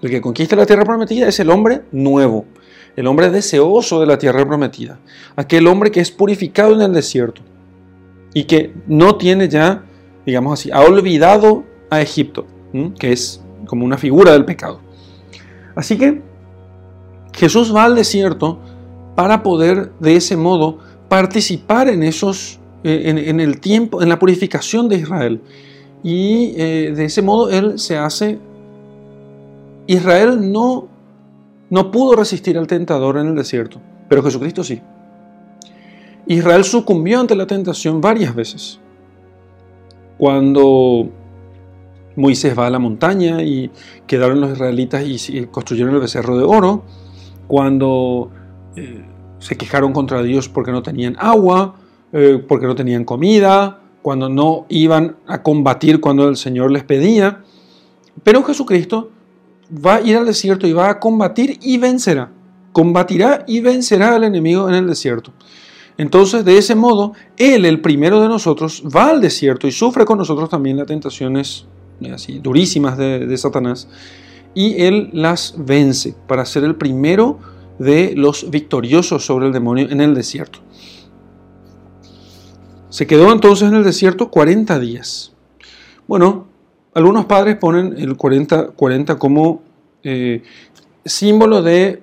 El 0.01 0.11
que 0.11 0.21
conquista 0.21 0.57
la 0.57 0.65
tierra 0.65 0.85
prometida 0.85 1.29
es 1.29 1.39
el 1.41 1.51
hombre 1.51 1.83
nuevo, 1.93 2.47
el 2.97 3.07
hombre 3.07 3.31
deseoso 3.31 4.01
de 4.01 4.07
la 4.07 4.19
tierra 4.19 4.47
prometida, 4.47 4.99
aquel 5.37 5.67
hombre 5.67 5.91
que 5.91 6.01
es 6.01 6.11
purificado 6.11 6.75
en 6.75 6.83
el 6.83 6.93
desierto 6.93 7.43
y 8.35 8.45
que 8.45 8.73
no 8.87 9.17
tiene 9.17 9.49
ya, 9.49 9.85
digamos 10.27 10.61
así, 10.61 10.71
ha 10.71 10.81
olvidado 10.81 11.65
a 11.89 12.01
Egipto, 12.01 12.47
que 12.99 13.13
es 13.13 13.43
como 13.67 13.85
una 13.85 13.99
figura 13.99 14.33
del 14.33 14.45
pecado. 14.45 14.81
Así 15.75 15.97
que 15.97 16.21
Jesús 17.33 17.75
va 17.75 17.85
al 17.85 17.95
desierto 17.95 18.59
para 19.15 19.43
poder 19.43 19.93
de 20.01 20.17
ese 20.17 20.37
modo 20.37 20.79
participar 21.09 21.89
en 21.89 22.03
esos, 22.03 22.61
eh, 22.85 23.03
en, 23.07 23.41
el 23.41 23.61
tiempo, 23.61 24.03
en 24.03 24.09
la 24.09 24.19
purificación 24.19 24.89
de 24.89 24.97
Israel. 24.97 25.41
Y 26.03 26.55
eh, 26.57 26.93
de 26.95 27.05
ese 27.05 27.23
modo 27.23 27.51
Él 27.51 27.79
se 27.79 27.97
hace... 27.97 28.39
Israel 29.87 30.53
no 30.53 30.89
no 31.71 31.91
pudo 31.91 32.17
resistir 32.17 32.59
al 32.59 32.67
tentador 32.67 33.17
en 33.19 33.29
el 33.29 33.37
desierto, 33.37 33.81
pero 34.09 34.23
Jesucristo 34.23 34.63
sí. 34.65 34.83
Israel 36.27 36.65
sucumbió 36.65 37.21
ante 37.21 37.35
la 37.35 37.47
tentación 37.47 38.01
varias 38.01 38.35
veces. 38.35 38.79
Cuando 40.19 41.09
Moisés 42.17 42.59
va 42.59 42.67
a 42.67 42.71
la 42.71 42.79
montaña 42.79 43.43
y 43.43 43.71
quedaron 44.07 44.41
los 44.41 44.53
israelitas 44.53 45.05
y 45.07 45.47
construyeron 45.47 45.95
el 45.95 46.01
becerro 46.01 46.37
de 46.37 46.45
oro, 46.45 46.85
cuando 47.47 48.31
eh, 48.77 49.05
se 49.39 49.57
quejaron 49.57 49.93
contra 49.93 50.23
Dios 50.23 50.49
porque 50.49 50.73
no 50.73 50.83
tenían 50.83 51.17
agua, 51.19 51.77
eh, 52.13 52.45
porque 52.47 52.67
no 52.67 52.75
tenían 52.75 53.05
comida, 53.05 53.81
cuando 54.03 54.29
no 54.29 54.67
iban 54.69 55.17
a 55.27 55.43
combatir 55.43 56.01
cuando 56.01 56.29
el 56.29 56.37
Señor 56.37 56.71
les 56.71 56.85
pedía. 56.85 57.43
Pero 58.23 58.43
Jesucristo 58.43 59.11
va 59.73 59.97
a 59.97 60.01
ir 60.01 60.17
al 60.17 60.27
desierto 60.27 60.67
y 60.67 60.73
va 60.73 60.91
a 60.91 61.01
combatir 61.01 61.59
y 61.63 61.79
vencerá. 61.79 62.31
Combatirá 62.73 63.45
y 63.47 63.61
vencerá 63.61 64.15
al 64.15 64.25
enemigo 64.25 64.69
en 64.69 64.75
el 64.75 64.87
desierto. 64.87 65.33
Entonces, 65.99 66.45
de 66.45 66.57
ese 66.57 66.75
modo, 66.75 67.13
Él, 67.37 67.65
el 67.65 67.81
primero 67.81 68.21
de 68.21 68.29
nosotros, 68.29 68.83
va 68.85 69.11
al 69.11 69.21
desierto 69.21 69.67
y 69.67 69.73
sufre 69.73 70.05
con 70.05 70.19
nosotros 70.19 70.49
también 70.49 70.77
las 70.77 70.87
tentaciones 70.87 71.67
eh, 72.01 72.41
durísimas 72.43 72.97
de, 72.97 73.27
de 73.27 73.37
Satanás. 73.37 73.89
Y 74.55 74.83
Él 74.83 75.11
las 75.13 75.55
vence 75.59 76.15
para 76.27 76.47
ser 76.47 76.65
el 76.65 76.77
primero 76.77 77.39
de 77.79 78.15
los 78.17 78.51
victoriosos 78.51 79.25
sobre 79.25 79.47
el 79.47 79.53
demonio 79.53 79.89
en 79.91 80.01
el 80.01 80.15
desierto. 80.15 80.61
Se 82.89 83.07
quedó 83.07 83.33
entonces 83.33 83.69
en 83.69 83.75
el 83.75 83.85
desierto 83.85 84.31
40 84.31 84.79
días. 84.81 85.33
Bueno, 86.09 86.50
algunos 86.95 87.27
padres 87.27 87.57
ponen 87.57 87.95
el 87.97 88.17
40, 88.17 88.71
40 88.71 89.19
como 89.19 89.63
eh, 90.03 90.43
símbolo 91.05 91.63
de 91.63 92.03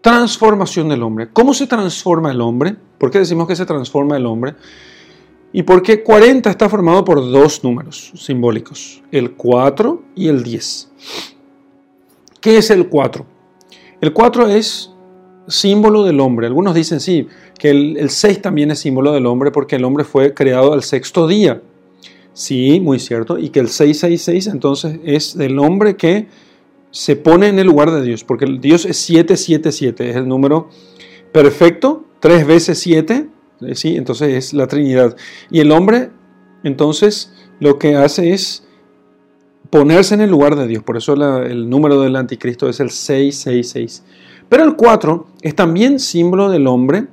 transformación 0.00 0.88
del 0.88 1.02
hombre. 1.02 1.28
¿Cómo 1.32 1.54
se 1.54 1.66
transforma 1.66 2.30
el 2.30 2.40
hombre? 2.40 2.76
¿Por 2.98 3.10
qué 3.10 3.18
decimos 3.18 3.48
que 3.48 3.56
se 3.56 3.66
transforma 3.66 4.16
el 4.16 4.26
hombre? 4.26 4.54
Y 5.52 5.62
por 5.62 5.82
qué 5.82 6.02
40 6.02 6.50
está 6.50 6.68
formado 6.68 7.04
por 7.04 7.20
dos 7.20 7.64
números 7.64 8.12
simbólicos, 8.16 9.02
el 9.10 9.32
4 9.32 10.02
y 10.14 10.28
el 10.28 10.42
10. 10.42 10.90
¿Qué 12.40 12.58
es 12.58 12.70
el 12.70 12.88
4? 12.88 13.26
El 14.00 14.12
4 14.12 14.48
es 14.48 14.92
símbolo 15.46 16.04
del 16.04 16.20
hombre. 16.20 16.46
Algunos 16.46 16.74
dicen 16.74 17.00
sí, 17.00 17.26
que 17.58 17.70
el 17.70 18.10
6 18.10 18.42
también 18.42 18.70
es 18.70 18.80
símbolo 18.80 19.12
del 19.12 19.26
hombre 19.26 19.50
porque 19.50 19.76
el 19.76 19.84
hombre 19.84 20.04
fue 20.04 20.34
creado 20.34 20.74
al 20.74 20.82
sexto 20.82 21.26
día. 21.26 21.62
Sí, 22.38 22.78
muy 22.78 23.00
cierto. 23.00 23.36
Y 23.36 23.48
que 23.48 23.58
el 23.58 23.68
666 23.68 24.46
entonces 24.46 25.00
es 25.02 25.36
del 25.36 25.58
hombre 25.58 25.96
que 25.96 26.28
se 26.92 27.16
pone 27.16 27.48
en 27.48 27.58
el 27.58 27.66
lugar 27.66 27.90
de 27.90 28.00
Dios, 28.00 28.22
porque 28.22 28.46
Dios 28.60 28.84
es 28.84 28.96
777, 28.98 30.10
es 30.10 30.14
el 30.14 30.28
número 30.28 30.68
perfecto, 31.32 32.04
tres 32.20 32.46
veces 32.46 32.78
7, 32.78 33.28
eh, 33.62 33.74
¿sí? 33.74 33.96
entonces 33.96 34.28
es 34.34 34.54
la 34.54 34.68
Trinidad. 34.68 35.16
Y 35.50 35.58
el 35.58 35.72
hombre, 35.72 36.10
entonces, 36.62 37.32
lo 37.58 37.76
que 37.76 37.96
hace 37.96 38.32
es 38.32 38.64
ponerse 39.68 40.14
en 40.14 40.20
el 40.20 40.30
lugar 40.30 40.54
de 40.54 40.68
Dios, 40.68 40.84
por 40.84 40.96
eso 40.96 41.14
el 41.42 41.68
número 41.68 42.00
del 42.00 42.14
anticristo 42.14 42.68
es 42.68 42.78
el 42.78 42.90
666. 42.90 44.04
Pero 44.48 44.62
el 44.62 44.76
4 44.76 45.26
es 45.42 45.56
también 45.56 45.98
símbolo 45.98 46.50
del 46.50 46.68
hombre, 46.68 47.08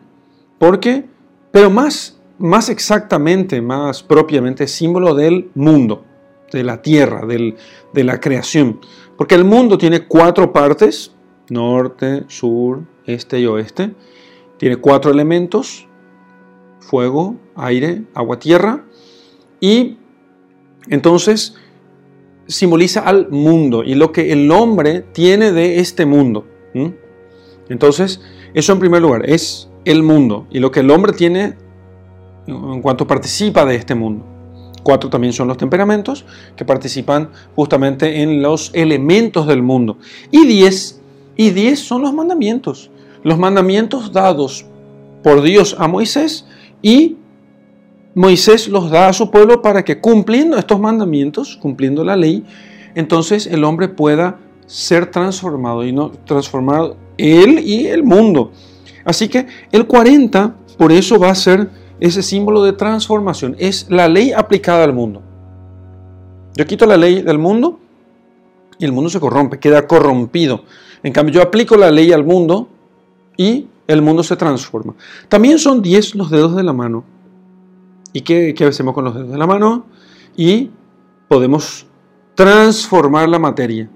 porque, 0.59 1.05
pero 1.51 1.71
más 1.71 2.14
más 2.37 2.69
exactamente, 2.69 3.61
más 3.61 4.03
propiamente, 4.03 4.67
símbolo 4.67 5.15
del 5.15 5.49
mundo, 5.55 6.05
de 6.51 6.63
la 6.63 6.81
tierra, 6.81 7.25
de 7.25 8.03
la 8.03 8.19
creación. 8.19 8.79
Porque 9.17 9.35
el 9.35 9.45
mundo 9.45 9.77
tiene 9.77 10.07
cuatro 10.07 10.51
partes, 10.51 11.13
norte, 11.49 12.23
sur, 12.27 12.83
este 13.05 13.39
y 13.39 13.45
oeste. 13.45 13.93
Tiene 14.57 14.77
cuatro 14.77 15.11
elementos, 15.11 15.87
fuego, 16.79 17.35
aire, 17.55 18.03
agua, 18.13 18.39
tierra. 18.39 18.85
Y 19.59 19.97
entonces 20.87 21.55
simboliza 22.47 23.01
al 23.01 23.29
mundo 23.29 23.83
y 23.83 23.95
lo 23.95 24.11
que 24.11 24.31
el 24.31 24.51
hombre 24.51 25.01
tiene 25.01 25.51
de 25.51 25.79
este 25.79 26.05
mundo. 26.05 26.45
Entonces, 27.69 28.21
eso 28.53 28.73
en 28.73 28.79
primer 28.79 29.01
lugar 29.01 29.27
es 29.29 29.69
el 29.85 30.03
mundo 30.03 30.47
y 30.51 30.59
lo 30.59 30.71
que 30.71 30.81
el 30.81 30.91
hombre 30.91 31.13
tiene 31.13 31.55
en 32.47 32.81
cuanto 32.81 33.07
participa 33.07 33.65
de 33.65 33.75
este 33.75 33.95
mundo. 33.95 34.25
Cuatro 34.83 35.09
también 35.09 35.33
son 35.33 35.47
los 35.47 35.57
temperamentos 35.57 36.25
que 36.55 36.63
participan 36.63 37.29
justamente 37.55 38.21
en 38.21 38.41
los 38.41 38.69
elementos 38.73 39.47
del 39.47 39.63
mundo. 39.63 39.97
Y 40.29 40.45
diez, 40.45 41.01
y 41.35 41.49
diez 41.49 41.79
son 41.79 42.03
los 42.03 42.13
mandamientos. 42.13 42.91
Los 43.23 43.39
mandamientos 43.39 44.11
dados 44.11 44.65
por 45.23 45.41
Dios 45.41 45.75
a 45.79 45.87
Moisés 45.87 46.45
y 46.83 47.17
Moisés 48.13 48.67
los 48.67 48.91
da 48.91 49.09
a 49.09 49.13
su 49.13 49.31
pueblo 49.31 49.61
para 49.61 49.83
que 49.83 49.99
cumpliendo 49.99 50.57
estos 50.57 50.79
mandamientos, 50.79 51.57
cumpliendo 51.57 52.03
la 52.03 52.15
ley, 52.15 52.43
entonces 52.93 53.47
el 53.47 53.63
hombre 53.63 53.89
pueda 53.89 54.37
ser 54.67 55.09
transformado 55.09 55.83
y 55.83 55.91
no 55.91 56.11
transformado 56.25 56.95
él 57.17 57.59
y 57.59 57.87
el 57.87 58.03
mundo. 58.03 58.51
Así 59.03 59.27
que 59.27 59.47
el 59.71 59.87
40 59.87 60.55
por 60.77 60.91
eso 60.91 61.19
va 61.19 61.29
a 61.29 61.35
ser 61.35 61.69
ese 61.99 62.21
símbolo 62.21 62.63
de 62.63 62.73
transformación. 62.73 63.55
Es 63.59 63.87
la 63.89 64.07
ley 64.07 64.31
aplicada 64.31 64.83
al 64.83 64.93
mundo. 64.93 65.21
Yo 66.55 66.65
quito 66.65 66.85
la 66.85 66.97
ley 66.97 67.21
del 67.21 67.37
mundo 67.37 67.79
y 68.77 68.85
el 68.85 68.91
mundo 68.91 69.09
se 69.09 69.19
corrompe, 69.19 69.59
queda 69.59 69.87
corrompido. 69.87 70.63
En 71.03 71.13
cambio, 71.13 71.35
yo 71.35 71.41
aplico 71.41 71.75
la 71.75 71.91
ley 71.91 72.11
al 72.11 72.23
mundo 72.23 72.69
y 73.37 73.67
el 73.87 74.01
mundo 74.01 74.23
se 74.23 74.35
transforma. 74.35 74.95
También 75.29 75.59
son 75.59 75.81
10 75.81 76.15
los 76.15 76.31
dedos 76.31 76.55
de 76.55 76.63
la 76.63 76.73
mano. 76.73 77.03
¿Y 78.13 78.21
qué, 78.21 78.53
qué 78.53 78.65
hacemos 78.65 78.93
con 78.93 79.03
los 79.03 79.13
dedos 79.13 79.31
de 79.31 79.37
la 79.37 79.45
mano? 79.45 79.85
Y 80.37 80.71
podemos 81.27 81.85
transformar 82.35 83.29
la 83.29 83.39
materia, 83.39 83.89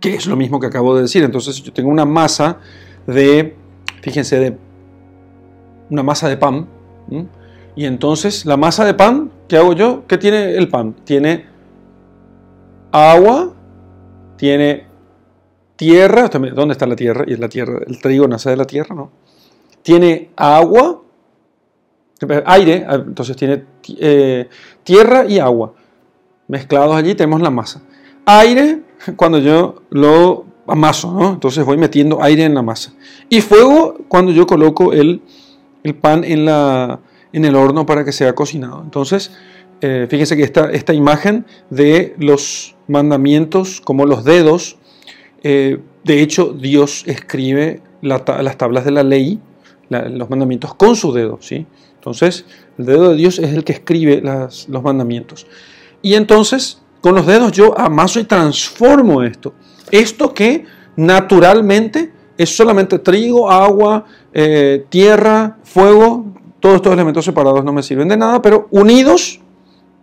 que 0.00 0.14
es 0.14 0.26
lo 0.26 0.36
mismo 0.36 0.60
que 0.60 0.66
acabo 0.66 0.94
de 0.94 1.02
decir. 1.02 1.24
Entonces 1.24 1.62
yo 1.62 1.72
tengo 1.72 1.90
una 1.90 2.04
masa 2.04 2.58
de, 3.06 3.56
fíjense, 4.02 4.38
de 4.38 4.58
una 5.90 6.02
masa 6.02 6.28
de 6.28 6.36
pan. 6.36 6.68
Y 7.76 7.84
entonces 7.84 8.44
la 8.44 8.56
masa 8.56 8.84
de 8.84 8.94
pan, 8.94 9.30
¿qué 9.48 9.56
hago 9.56 9.72
yo? 9.72 10.04
¿Qué 10.06 10.18
tiene 10.18 10.56
el 10.56 10.68
pan? 10.68 10.94
Tiene 11.04 11.46
agua, 12.92 13.54
tiene 14.36 14.86
tierra, 15.76 16.28
¿dónde 16.28 16.72
está 16.72 16.86
la 16.86 16.96
tierra? 16.96 17.24
Y 17.26 17.34
es 17.34 17.38
la 17.38 17.48
tierra, 17.48 17.80
el 17.86 18.00
trigo 18.00 18.26
nace 18.26 18.50
de 18.50 18.56
la 18.56 18.64
tierra, 18.64 18.94
¿no? 18.94 19.10
Tiene 19.82 20.30
agua, 20.36 21.02
aire, 22.46 22.84
ah, 22.88 22.96
entonces 22.96 23.36
tiene 23.36 23.64
eh, 23.98 24.48
tierra 24.82 25.24
y 25.26 25.38
agua. 25.38 25.72
Mezclados 26.48 26.96
allí 26.96 27.14
tenemos 27.14 27.40
la 27.40 27.50
masa. 27.50 27.82
Aire, 28.26 28.82
cuando 29.16 29.38
yo 29.38 29.82
lo 29.90 30.46
amaso. 30.68 31.32
Entonces 31.34 31.64
voy 31.64 31.76
metiendo 31.76 32.22
aire 32.22 32.44
en 32.44 32.54
la 32.54 32.62
masa. 32.62 32.92
Y 33.28 33.40
fuego, 33.40 33.96
cuando 34.08 34.32
yo 34.32 34.46
coloco 34.46 34.92
el, 34.92 35.22
el 35.82 35.94
pan 35.94 36.24
en, 36.24 36.44
la, 36.44 37.00
en 37.32 37.44
el 37.44 37.56
horno 37.56 37.86
para 37.86 38.04
que 38.04 38.12
sea 38.12 38.34
cocinado. 38.34 38.82
Entonces, 38.82 39.32
eh, 39.80 40.06
fíjense 40.08 40.36
que 40.36 40.42
esta, 40.42 40.70
esta 40.70 40.92
imagen 40.92 41.46
de 41.70 42.14
los 42.18 42.74
mandamientos 42.88 43.80
como 43.80 44.06
los 44.06 44.24
dedos, 44.24 44.76
eh, 45.42 45.78
de 46.04 46.22
hecho 46.22 46.52
Dios 46.52 47.04
escribe 47.06 47.82
las 48.02 48.56
tablas 48.56 48.84
de 48.84 48.90
la 48.90 49.02
ley, 49.02 49.40
los 49.88 50.28
mandamientos 50.28 50.74
con 50.74 50.96
su 50.96 51.12
dedo, 51.12 51.38
¿sí? 51.40 51.66
Entonces, 51.94 52.44
el 52.78 52.86
dedo 52.86 53.10
de 53.10 53.16
Dios 53.16 53.38
es 53.38 53.52
el 53.52 53.64
que 53.64 53.72
escribe 53.72 54.20
los 54.22 54.82
mandamientos. 54.82 55.46
Y 56.02 56.14
entonces, 56.14 56.80
con 57.00 57.14
los 57.14 57.26
dedos 57.26 57.52
yo 57.52 57.78
amaso 57.78 58.20
y 58.20 58.24
transformo 58.24 59.22
esto. 59.22 59.54
Esto 59.90 60.34
que 60.34 60.64
naturalmente 60.96 62.12
es 62.36 62.56
solamente 62.56 62.98
trigo, 62.98 63.50
agua, 63.50 64.06
eh, 64.40 64.86
tierra, 64.88 65.58
fuego, 65.64 66.26
todos 66.60 66.76
estos 66.76 66.92
elementos 66.92 67.24
separados 67.24 67.64
no 67.64 67.72
me 67.72 67.82
sirven 67.82 68.06
de 68.06 68.16
nada, 68.16 68.40
pero 68.40 68.68
unidos 68.70 69.40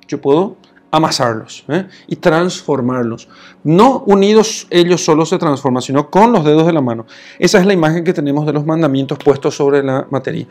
yo 0.09 0.19
puedo 0.19 0.57
amasarlos 0.91 1.63
¿eh? 1.69 1.87
y 2.07 2.17
transformarlos. 2.17 3.29
No 3.63 3.99
unidos 4.05 4.67
ellos 4.69 5.05
solo 5.05 5.25
se 5.25 5.37
transforman, 5.37 5.81
sino 5.81 6.09
con 6.09 6.33
los 6.33 6.43
dedos 6.43 6.65
de 6.65 6.73
la 6.73 6.81
mano. 6.81 7.05
Esa 7.39 7.59
es 7.59 7.65
la 7.65 7.71
imagen 7.71 8.03
que 8.03 8.11
tenemos 8.11 8.45
de 8.45 8.51
los 8.51 8.65
mandamientos 8.65 9.17
puestos 9.19 9.55
sobre 9.55 9.81
la 9.81 10.05
materia. 10.11 10.45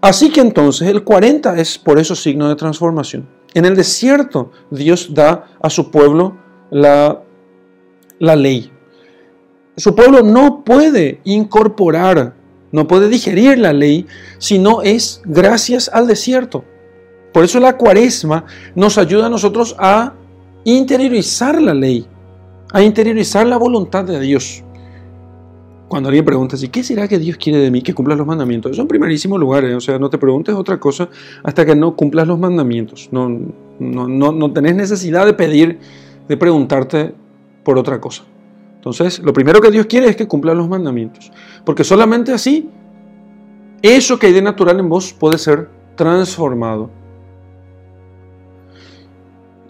Así 0.00 0.32
que 0.32 0.40
entonces 0.40 0.88
el 0.88 1.04
40 1.04 1.60
es 1.60 1.78
por 1.78 2.00
eso 2.00 2.16
signo 2.16 2.48
de 2.48 2.56
transformación. 2.56 3.28
En 3.54 3.66
el 3.66 3.76
desierto 3.76 4.50
Dios 4.68 5.14
da 5.14 5.46
a 5.62 5.70
su 5.70 5.92
pueblo 5.92 6.36
la, 6.72 7.22
la 8.18 8.34
ley. 8.34 8.72
Su 9.76 9.94
pueblo 9.94 10.22
no 10.22 10.64
puede 10.64 11.20
incorporar, 11.22 12.41
no 12.72 12.88
puede 12.88 13.08
digerir 13.08 13.58
la 13.58 13.72
ley 13.72 14.06
si 14.38 14.58
no 14.58 14.82
es 14.82 15.22
gracias 15.24 15.90
al 15.92 16.06
desierto. 16.06 16.64
Por 17.32 17.44
eso 17.44 17.60
la 17.60 17.76
cuaresma 17.76 18.44
nos 18.74 18.98
ayuda 18.98 19.26
a 19.26 19.30
nosotros 19.30 19.76
a 19.78 20.14
interiorizar 20.64 21.60
la 21.60 21.74
ley, 21.74 22.06
a 22.72 22.82
interiorizar 22.82 23.46
la 23.46 23.56
voluntad 23.56 24.04
de 24.04 24.20
Dios. 24.20 24.62
Cuando 25.88 26.08
alguien 26.08 26.24
pregunta 26.24 26.56
así, 26.56 26.68
¿qué 26.68 26.82
será 26.82 27.06
que 27.06 27.18
Dios 27.18 27.36
quiere 27.36 27.58
de 27.58 27.70
mí? 27.70 27.82
Que 27.82 27.92
cumpla 27.92 28.16
los 28.16 28.26
mandamientos. 28.26 28.72
Eso 28.72 28.82
en 28.82 28.88
primerísimo 28.88 29.36
lugar, 29.36 29.64
¿eh? 29.64 29.74
o 29.74 29.80
sea, 29.80 29.98
no 29.98 30.08
te 30.08 30.16
preguntes 30.16 30.54
otra 30.54 30.80
cosa 30.80 31.08
hasta 31.42 31.66
que 31.66 31.76
no 31.76 31.94
cumplas 31.94 32.26
los 32.26 32.38
mandamientos. 32.38 33.10
No, 33.12 33.28
no, 33.78 34.08
no, 34.08 34.32
no 34.32 34.52
tenés 34.52 34.74
necesidad 34.74 35.26
de 35.26 35.34
pedir, 35.34 35.78
de 36.28 36.36
preguntarte 36.38 37.12
por 37.62 37.78
otra 37.78 38.00
cosa. 38.00 38.24
Entonces, 38.82 39.20
lo 39.20 39.32
primero 39.32 39.60
que 39.60 39.70
Dios 39.70 39.86
quiere 39.86 40.08
es 40.08 40.16
que 40.16 40.26
cumpla 40.26 40.54
los 40.54 40.68
mandamientos. 40.68 41.30
Porque 41.64 41.84
solamente 41.84 42.32
así, 42.32 42.68
eso 43.80 44.18
que 44.18 44.26
hay 44.26 44.32
de 44.32 44.42
natural 44.42 44.80
en 44.80 44.88
vos 44.88 45.12
puede 45.12 45.38
ser 45.38 45.68
transformado 45.94 46.90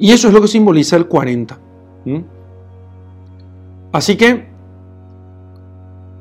y 0.03 0.11
eso 0.11 0.27
es 0.27 0.35
lo 0.35 0.41
que 0.41 0.49
simboliza 0.49 0.97
el 0.97 1.07
40. 1.07 1.57
Así 3.93 4.17
que, 4.17 4.49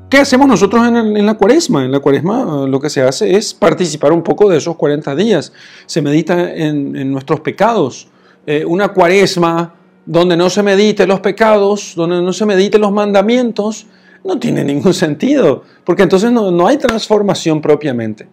¿qué 0.08 0.18
hacemos 0.18 0.46
nosotros 0.46 0.86
en, 0.86 1.26
la 1.26 1.34
cuaresma? 1.34 1.84
En 1.84 1.90
la 1.90 1.98
cuaresma 1.98 2.64
lo 2.68 2.78
que 2.78 2.88
se 2.88 3.02
hace 3.02 3.34
es 3.34 3.52
participar 3.52 4.12
un 4.12 4.22
poco 4.22 4.48
de 4.48 4.58
esos 4.58 4.76
40 4.76 5.16
días. 5.16 5.52
Se 5.86 6.00
medita 6.00 6.54
en, 6.54 7.10
nuestros 7.10 7.40
pecados. 7.40 8.06
Eh, 8.46 8.64
una 8.64 8.86
cuaresma 8.90 9.74
donde 10.06 10.36
no 10.36 10.50
se 10.50 10.62
medite 10.62 11.06
los 11.06 11.20
pecados, 11.20 11.94
donde 11.96 12.20
no 12.22 12.32
se 12.32 12.46
medite 12.46 12.78
los 12.78 12.92
mandamientos, 12.92 13.86
no 14.24 14.38
tiene 14.38 14.64
ningún 14.72 14.94
sentido, 14.94 15.62
porque 15.84 16.02
entonces 16.02 16.30
no, 16.30 16.50
no 16.50 16.66
hay 16.66 16.78
transformación 16.78 17.60
propiamente 17.60 18.28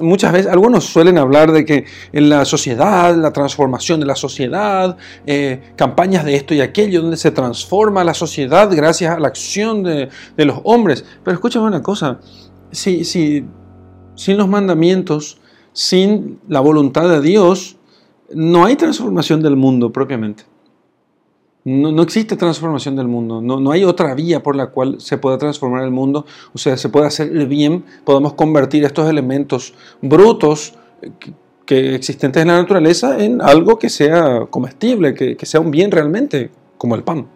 muchas 0.00 0.32
veces, 0.32 0.50
algunos 0.50 0.84
suelen 0.84 1.18
hablar 1.18 1.52
de 1.52 1.64
que 1.64 1.84
en 2.12 2.28
la 2.28 2.44
sociedad, 2.44 3.14
la 3.16 3.32
transformación 3.32 4.00
de 4.00 4.06
la 4.06 4.16
sociedad, 4.16 4.96
eh, 5.26 5.72
campañas 5.76 6.24
de 6.24 6.34
esto 6.34 6.54
y 6.54 6.60
aquello, 6.60 7.02
donde 7.02 7.16
se 7.16 7.30
transforma 7.30 8.04
la 8.04 8.14
sociedad 8.14 8.70
gracias 8.74 9.14
a 9.14 9.20
la 9.20 9.28
acción 9.28 9.82
de, 9.82 10.08
los 10.36 10.60
hombres. 10.64 11.04
Pero 11.22 11.34
escúchame 11.34 11.66
una 11.66 11.82
cosa, 11.82 12.20
si, 12.70 13.04
si, 13.04 13.44
sin 14.14 14.36
los 14.36 14.48
mandamientos, 14.48 15.38
sin 15.72 16.38
la 16.48 16.60
voluntad 16.60 17.08
de 17.08 17.20
Dios, 17.20 17.76
no 18.32 18.64
hay 18.64 18.76
transformación 18.76 19.42
del 19.42 19.56
mundo 19.56 19.92
propiamente. 19.92 20.44
No, 21.64 22.02
existe 22.02 22.36
transformación 22.36 22.94
del 22.94 23.08
mundo, 23.08 23.40
no, 23.40 23.70
hay 23.70 23.84
otra 23.84 24.14
vía 24.14 24.42
por 24.42 24.54
la 24.54 24.66
cual 24.66 25.00
se 25.00 25.16
pueda 25.16 25.38
transformar 25.38 25.82
el 25.82 25.90
mundo, 25.90 26.26
o 26.52 26.58
sea, 26.58 26.76
se 26.76 26.90
puede 26.90 27.06
hacer 27.06 27.28
el 27.28 27.46
bien, 27.46 27.86
podemos 28.04 28.34
convertir 28.34 28.84
estos 28.84 29.08
elementos 29.08 29.72
brutos 30.02 30.74
que, 31.64 31.94
existentes 31.94 32.42
en 32.42 32.48
la 32.48 32.58
naturaleza 32.58 33.18
en 33.24 33.40
algo 33.40 33.78
que 33.78 33.88
sea 33.88 34.46
comestible, 34.50 35.14
que, 35.14 35.38
que 35.38 35.46
sea 35.46 35.60
un 35.60 35.70
bien 35.70 35.90
realmente, 35.90 36.50
como 36.76 36.96
el 36.96 37.02
pan. 37.02 37.28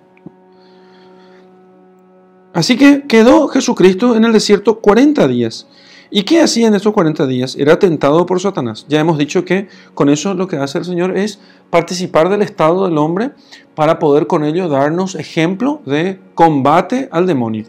Así 2.53 2.77
que 2.77 3.05
quedó 3.09 3.49
Jesucristo 3.49 4.15
en 4.15 4.25
el 4.25 4.33
desierto 4.35 4.81
40 4.81 5.27
días. 5.29 5.67
¿Y 6.11 6.23
qué 6.23 6.41
hacía 6.41 6.69
en 6.69 6.75
esos 6.75 6.93
40 6.93 7.27
días? 7.27 7.57
Era 7.57 7.79
tentado 7.79 8.25
por 8.25 8.41
Satanás. 8.41 8.87
Ya 8.89 9.01
hemos 9.01 9.19
dicho 9.19 9.45
que 9.45 9.69
con 9.95 10.09
eso 10.09 10.35
lo 10.35 10.49
que 10.49 10.57
hace 10.57 10.79
el 10.79 10.85
Señor 10.85 11.17
es 11.17 11.39
participar 11.71 12.31
del 12.31 12.43
estado 12.43 12.87
del 12.87 12.97
hombre 12.97 13.33
para 13.75 13.99
poder 13.99 14.27
con 14.27 14.45
ello 14.45 14.69
darnos 14.69 15.15
ejemplo 15.15 15.83
de 15.85 16.19
combate 16.35 17.09
al 17.13 17.27
demonio. 17.27 17.65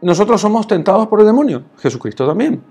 Nosotros 0.00 0.40
somos 0.40 0.66
tentados 0.66 1.08
por 1.08 1.20
el 1.20 1.26
demonio, 1.26 1.64
Jesucristo 1.78 2.26
también. 2.26 2.62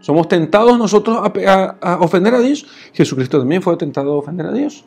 Somos 0.00 0.28
tentados 0.28 0.78
nosotros 0.78 1.18
a, 1.18 1.98
ofender 2.00 2.34
a 2.34 2.40
Dios, 2.40 2.66
Jesucristo 2.92 3.38
también 3.38 3.62
fue 3.62 3.76
tentado 3.76 4.12
a 4.12 4.16
ofender 4.16 4.46
a 4.46 4.52
Dios. 4.52 4.84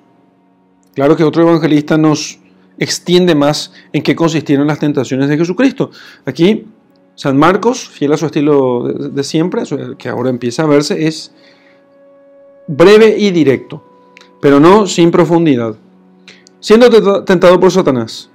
Claro 0.93 1.15
que 1.15 1.23
otro 1.23 1.41
evangelista 1.41 1.97
nos 1.97 2.39
extiende 2.77 3.35
más 3.35 3.73
en 3.91 4.03
qué 4.03 4.15
consistieron 4.15 4.67
las 4.67 4.79
tentaciones 4.79 5.27
de 5.27 5.37
Jesucristo. 5.37 5.91
Aquí 6.25 6.67
San 7.17 7.35
Marcos, 7.35 7.89
fiel 7.89 8.13
a 8.13 8.17
su 8.17 8.27
estilo 8.27 8.83
de, 8.83 9.23
siempre, 9.23 9.63
que 9.97 10.07
ahora 10.07 10.29
empieza 10.29 10.61
a 10.61 10.67
verse, 10.67 11.07
es 11.07 11.31
breve 12.67 13.17
y 13.17 13.31
directo, 13.31 13.83
pero 14.39 14.59
no 14.59 14.85
sin 14.85 15.09
profundidad. 15.09 15.75
Siendo 16.59 17.23
tentado 17.23 17.59
por 17.59 17.71
Satanás. 17.71 18.29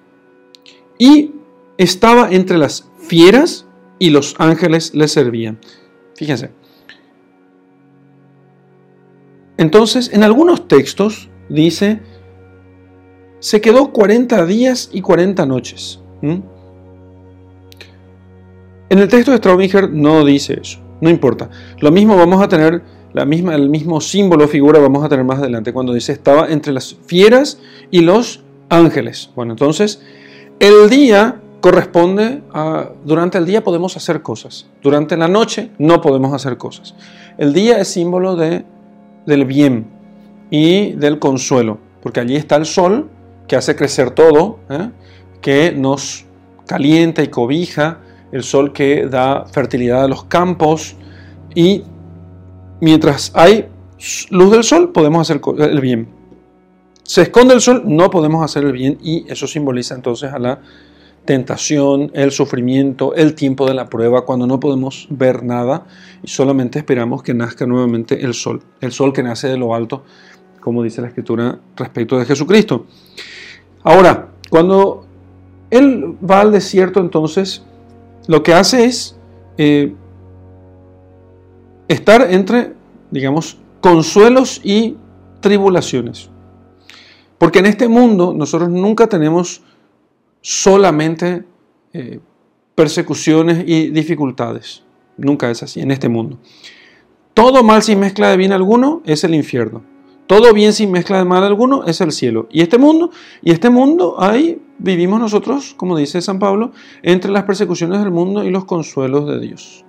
Y 0.98 1.30
estaba 1.78 2.32
entre 2.32 2.58
las 2.58 2.88
fieras 2.98 3.66
y 4.00 4.10
los 4.10 4.34
ángeles 4.38 4.96
le 4.96 5.06
servían. 5.06 5.60
Fíjense. 6.16 6.50
Entonces, 9.58 10.10
en 10.12 10.24
algunos 10.24 10.66
textos 10.66 11.30
dice, 11.48 12.00
se 13.38 13.60
quedó 13.60 13.92
40 13.92 14.44
días 14.46 14.90
y 14.92 15.02
40 15.02 15.46
noches. 15.46 16.00
En 18.92 18.98
el 18.98 19.08
texto 19.08 19.30
de 19.30 19.38
Straubinger 19.38 19.90
no 19.90 20.22
dice 20.22 20.58
eso, 20.60 20.78
no 21.00 21.08
importa. 21.08 21.48
Lo 21.80 21.90
mismo 21.90 22.14
vamos 22.14 22.42
a 22.42 22.48
tener, 22.48 22.82
la 23.14 23.24
misma, 23.24 23.54
el 23.54 23.70
mismo 23.70 24.02
símbolo 24.02 24.46
figura 24.46 24.80
vamos 24.80 25.02
a 25.02 25.08
tener 25.08 25.24
más 25.24 25.38
adelante 25.38 25.72
cuando 25.72 25.94
dice 25.94 26.12
estaba 26.12 26.48
entre 26.48 26.74
las 26.74 26.94
fieras 27.06 27.58
y 27.90 28.02
los 28.02 28.42
ángeles. 28.68 29.30
Bueno, 29.34 29.54
entonces 29.54 30.02
el 30.60 30.90
día 30.90 31.40
corresponde 31.62 32.42
a, 32.52 32.90
durante 33.02 33.38
el 33.38 33.46
día 33.46 33.64
podemos 33.64 33.96
hacer 33.96 34.20
cosas, 34.20 34.66
durante 34.82 35.16
la 35.16 35.26
noche 35.26 35.70
no 35.78 36.02
podemos 36.02 36.34
hacer 36.34 36.58
cosas. 36.58 36.94
El 37.38 37.54
día 37.54 37.78
es 37.78 37.88
símbolo 37.88 38.36
de, 38.36 38.66
del 39.24 39.46
bien 39.46 39.86
y 40.50 40.92
del 40.92 41.18
consuelo, 41.18 41.78
porque 42.02 42.20
allí 42.20 42.36
está 42.36 42.56
el 42.56 42.66
sol 42.66 43.08
que 43.48 43.56
hace 43.56 43.74
crecer 43.74 44.10
todo, 44.10 44.58
¿eh? 44.68 44.90
que 45.40 45.72
nos 45.72 46.26
calienta 46.66 47.22
y 47.22 47.28
cobija, 47.28 48.00
el 48.32 48.42
sol 48.42 48.72
que 48.72 49.06
da 49.06 49.46
fertilidad 49.46 50.04
a 50.04 50.08
los 50.08 50.24
campos 50.24 50.96
y 51.54 51.84
mientras 52.80 53.30
hay 53.34 53.68
luz 54.30 54.50
del 54.50 54.64
sol 54.64 54.90
podemos 54.90 55.28
hacer 55.28 55.40
el 55.58 55.80
bien. 55.80 56.08
Se 57.04 57.22
esconde 57.22 57.54
el 57.54 57.60
sol, 57.60 57.82
no 57.84 58.10
podemos 58.10 58.44
hacer 58.44 58.64
el 58.64 58.72
bien 58.72 58.98
y 59.02 59.30
eso 59.30 59.46
simboliza 59.46 59.94
entonces 59.94 60.32
a 60.32 60.38
la 60.38 60.60
tentación, 61.24 62.10
el 62.14 62.32
sufrimiento, 62.32 63.14
el 63.14 63.34
tiempo 63.34 63.66
de 63.66 63.74
la 63.74 63.88
prueba, 63.88 64.24
cuando 64.24 64.46
no 64.46 64.58
podemos 64.58 65.06
ver 65.10 65.44
nada 65.44 65.86
y 66.22 66.28
solamente 66.28 66.78
esperamos 66.78 67.22
que 67.22 67.34
nazca 67.34 67.66
nuevamente 67.66 68.24
el 68.24 68.34
sol, 68.34 68.62
el 68.80 68.92
sol 68.92 69.12
que 69.12 69.22
nace 69.22 69.48
de 69.48 69.56
lo 69.56 69.74
alto, 69.74 70.04
como 70.60 70.82
dice 70.82 71.00
la 71.00 71.08
escritura 71.08 71.58
respecto 71.76 72.18
de 72.18 72.24
Jesucristo. 72.24 72.86
Ahora, 73.84 74.28
cuando 74.50 75.06
Él 75.70 76.16
va 76.28 76.40
al 76.40 76.52
desierto, 76.52 77.00
entonces, 77.00 77.64
lo 78.26 78.42
que 78.42 78.54
hace 78.54 78.84
es 78.84 79.16
eh, 79.58 79.94
estar 81.88 82.30
entre, 82.30 82.74
digamos, 83.10 83.58
consuelos 83.80 84.60
y 84.64 84.96
tribulaciones. 85.40 86.30
Porque 87.38 87.58
en 87.58 87.66
este 87.66 87.88
mundo 87.88 88.32
nosotros 88.32 88.70
nunca 88.70 89.08
tenemos 89.08 89.62
solamente 90.40 91.44
eh, 91.92 92.20
persecuciones 92.74 93.64
y 93.66 93.90
dificultades. 93.90 94.84
Nunca 95.16 95.50
es 95.50 95.62
así 95.62 95.80
en 95.80 95.90
este 95.90 96.08
mundo. 96.08 96.38
Todo 97.34 97.62
mal 97.62 97.82
sin 97.82 98.00
mezcla 98.00 98.30
de 98.30 98.36
bien 98.36 98.52
alguno 98.52 99.02
es 99.04 99.24
el 99.24 99.34
infierno. 99.34 99.82
Todo 100.32 100.54
bien 100.54 100.72
sin 100.72 100.90
mezcla 100.90 101.18
de 101.18 101.26
mal 101.26 101.44
alguno 101.44 101.84
es 101.84 102.00
el 102.00 102.10
cielo. 102.10 102.48
Y 102.50 102.62
este 102.62 102.78
mundo, 102.78 103.10
y 103.42 103.52
este 103.52 103.68
mundo 103.68 104.16
ahí 104.18 104.62
vivimos 104.78 105.20
nosotros, 105.20 105.74
como 105.76 105.94
dice 105.94 106.22
San 106.22 106.38
Pablo, 106.38 106.72
entre 107.02 107.30
las 107.30 107.44
persecuciones 107.44 108.00
del 108.00 108.12
mundo 108.12 108.42
y 108.42 108.48
los 108.48 108.64
consuelos 108.64 109.26
de 109.26 109.38
Dios. 109.40 109.84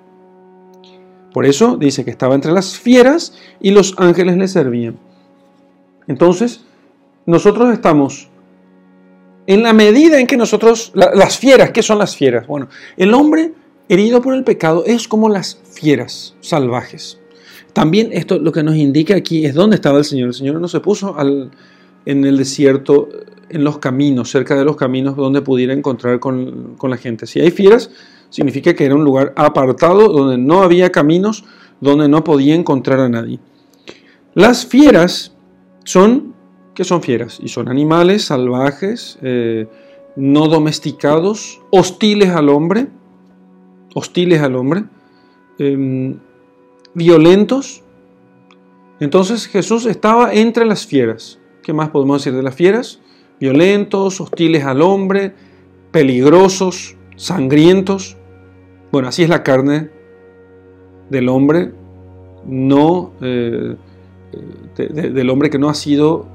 Por 1.31 1.45
eso 1.45 1.77
dice 1.77 2.03
que 2.03 2.11
estaba 2.11 2.35
entre 2.35 2.51
las 2.51 2.77
fieras 2.77 3.33
y 3.61 3.71
los 3.71 3.95
ángeles 3.97 4.35
le 4.35 4.49
servían. 4.49 4.99
Entonces, 6.07 6.65
nosotros 7.25 7.71
estamos 7.71 8.27
en 9.47 9.63
la 9.63 9.71
medida 9.71 10.19
en 10.19 10.27
que 10.27 10.35
nosotros, 10.35 10.91
las 10.93 11.37
fieras, 11.37 11.71
¿qué 11.71 11.81
son 11.81 11.99
las 11.99 12.17
fieras? 12.17 12.47
Bueno, 12.47 12.67
el 12.97 13.13
hombre 13.13 13.53
herido 13.87 14.21
por 14.21 14.33
el 14.33 14.43
pecado 14.43 14.83
es 14.85 15.07
como 15.07 15.29
las 15.29 15.61
fieras 15.71 16.35
salvajes. 16.41 17.22
También 17.73 18.09
esto 18.13 18.39
lo 18.39 18.51
que 18.51 18.63
nos 18.63 18.75
indica 18.75 19.15
aquí 19.15 19.45
es 19.45 19.55
dónde 19.55 19.75
estaba 19.75 19.97
el 19.97 20.05
Señor. 20.05 20.27
El 20.29 20.33
Señor 20.33 20.61
no 20.61 20.67
se 20.67 20.79
puso 20.79 21.15
en 22.05 22.25
el 22.25 22.37
desierto, 22.37 23.09
en 23.49 23.63
los 23.63 23.79
caminos, 23.79 24.29
cerca 24.29 24.55
de 24.55 24.63
los 24.63 24.75
caminos 24.75 25.15
donde 25.15 25.41
pudiera 25.41 25.73
encontrar 25.73 26.19
con, 26.19 26.77
la 26.81 26.97
gente. 26.97 27.25
Si 27.25 27.39
hay 27.39 27.51
fieras, 27.51 27.89
significa 28.29 28.73
que 28.75 28.85
era 28.85 28.95
un 28.95 29.03
lugar 29.03 29.33
apartado 29.35 30.07
donde 30.09 30.37
no 30.37 30.61
había 30.61 30.91
caminos, 30.91 31.43
donde 31.81 32.07
no 32.07 32.23
podía 32.23 32.55
encontrar 32.55 32.99
a 32.99 33.09
nadie. 33.09 33.39
Las 34.35 34.65
fieras 34.65 35.35
son 35.83 36.33
que 36.73 36.83
son 36.83 37.01
fieras 37.01 37.39
y 37.41 37.49
son 37.49 37.69
animales 37.69 38.25
salvajes, 38.25 39.19
eh, 39.21 39.67
no 40.15 40.47
domesticados, 40.47 41.61
hostiles 41.71 42.29
al 42.29 42.49
hombre, 42.49 42.87
hostiles 43.93 44.41
al 44.41 44.55
hombre, 44.55 44.85
em, 45.59 46.17
violentos. 46.93 47.83
Entonces 48.99 49.47
Jesús 49.47 49.85
estaba 49.85 50.33
entre 50.33 50.65
las 50.65 50.85
fieras. 50.85 51.39
¿Qué 51.61 51.73
más 51.73 51.89
podemos 51.89 52.21
decir 52.21 52.35
de 52.35 52.43
las 52.43 52.55
fieras? 52.55 52.99
Violentos, 53.39 54.21
hostiles 54.21 54.63
al 54.63 54.81
hombre, 54.81 55.33
peligrosos, 55.91 56.95
sangrientos. 57.15 58.17
Bueno, 58.91 59.07
así 59.07 59.23
es 59.23 59.29
la 59.29 59.43
carne 59.43 59.89
del 61.09 61.29
hombre, 61.29 61.71
no 62.45 63.13
eh, 63.21 63.75
del 64.77 65.29
hombre 65.29 65.49
que 65.49 65.59
no 65.59 65.69
ha 65.69 65.73
sido 65.73 66.27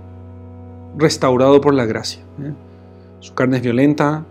restaurado 0.97 1.61
por 1.61 1.75
la 1.75 1.87
gracia. 1.87 2.23
¿eh? 2.42 2.53
Su 3.21 3.35
carne 3.35 3.59
es 3.59 3.62
violenta, 3.62 4.25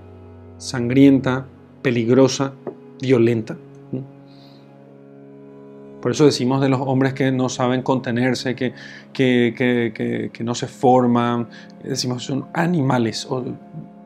sangrienta, 0.57 1.45
peligrosa, 1.81 2.53
violenta. 3.01 3.57
Por 6.01 6.11
eso 6.11 6.25
decimos 6.25 6.61
de 6.61 6.69
los 6.69 6.79
hombres 6.81 7.13
que 7.13 7.31
no 7.31 7.49
saben 7.49 7.81
contenerse, 7.81 8.55
que, 8.55 8.73
que, 9.13 10.43
no 10.43 10.53
se 10.53 10.67
forman, 10.67 11.49
decimos 11.83 12.23
son 12.23 12.47
animales, 12.53 13.25
o 13.29 13.43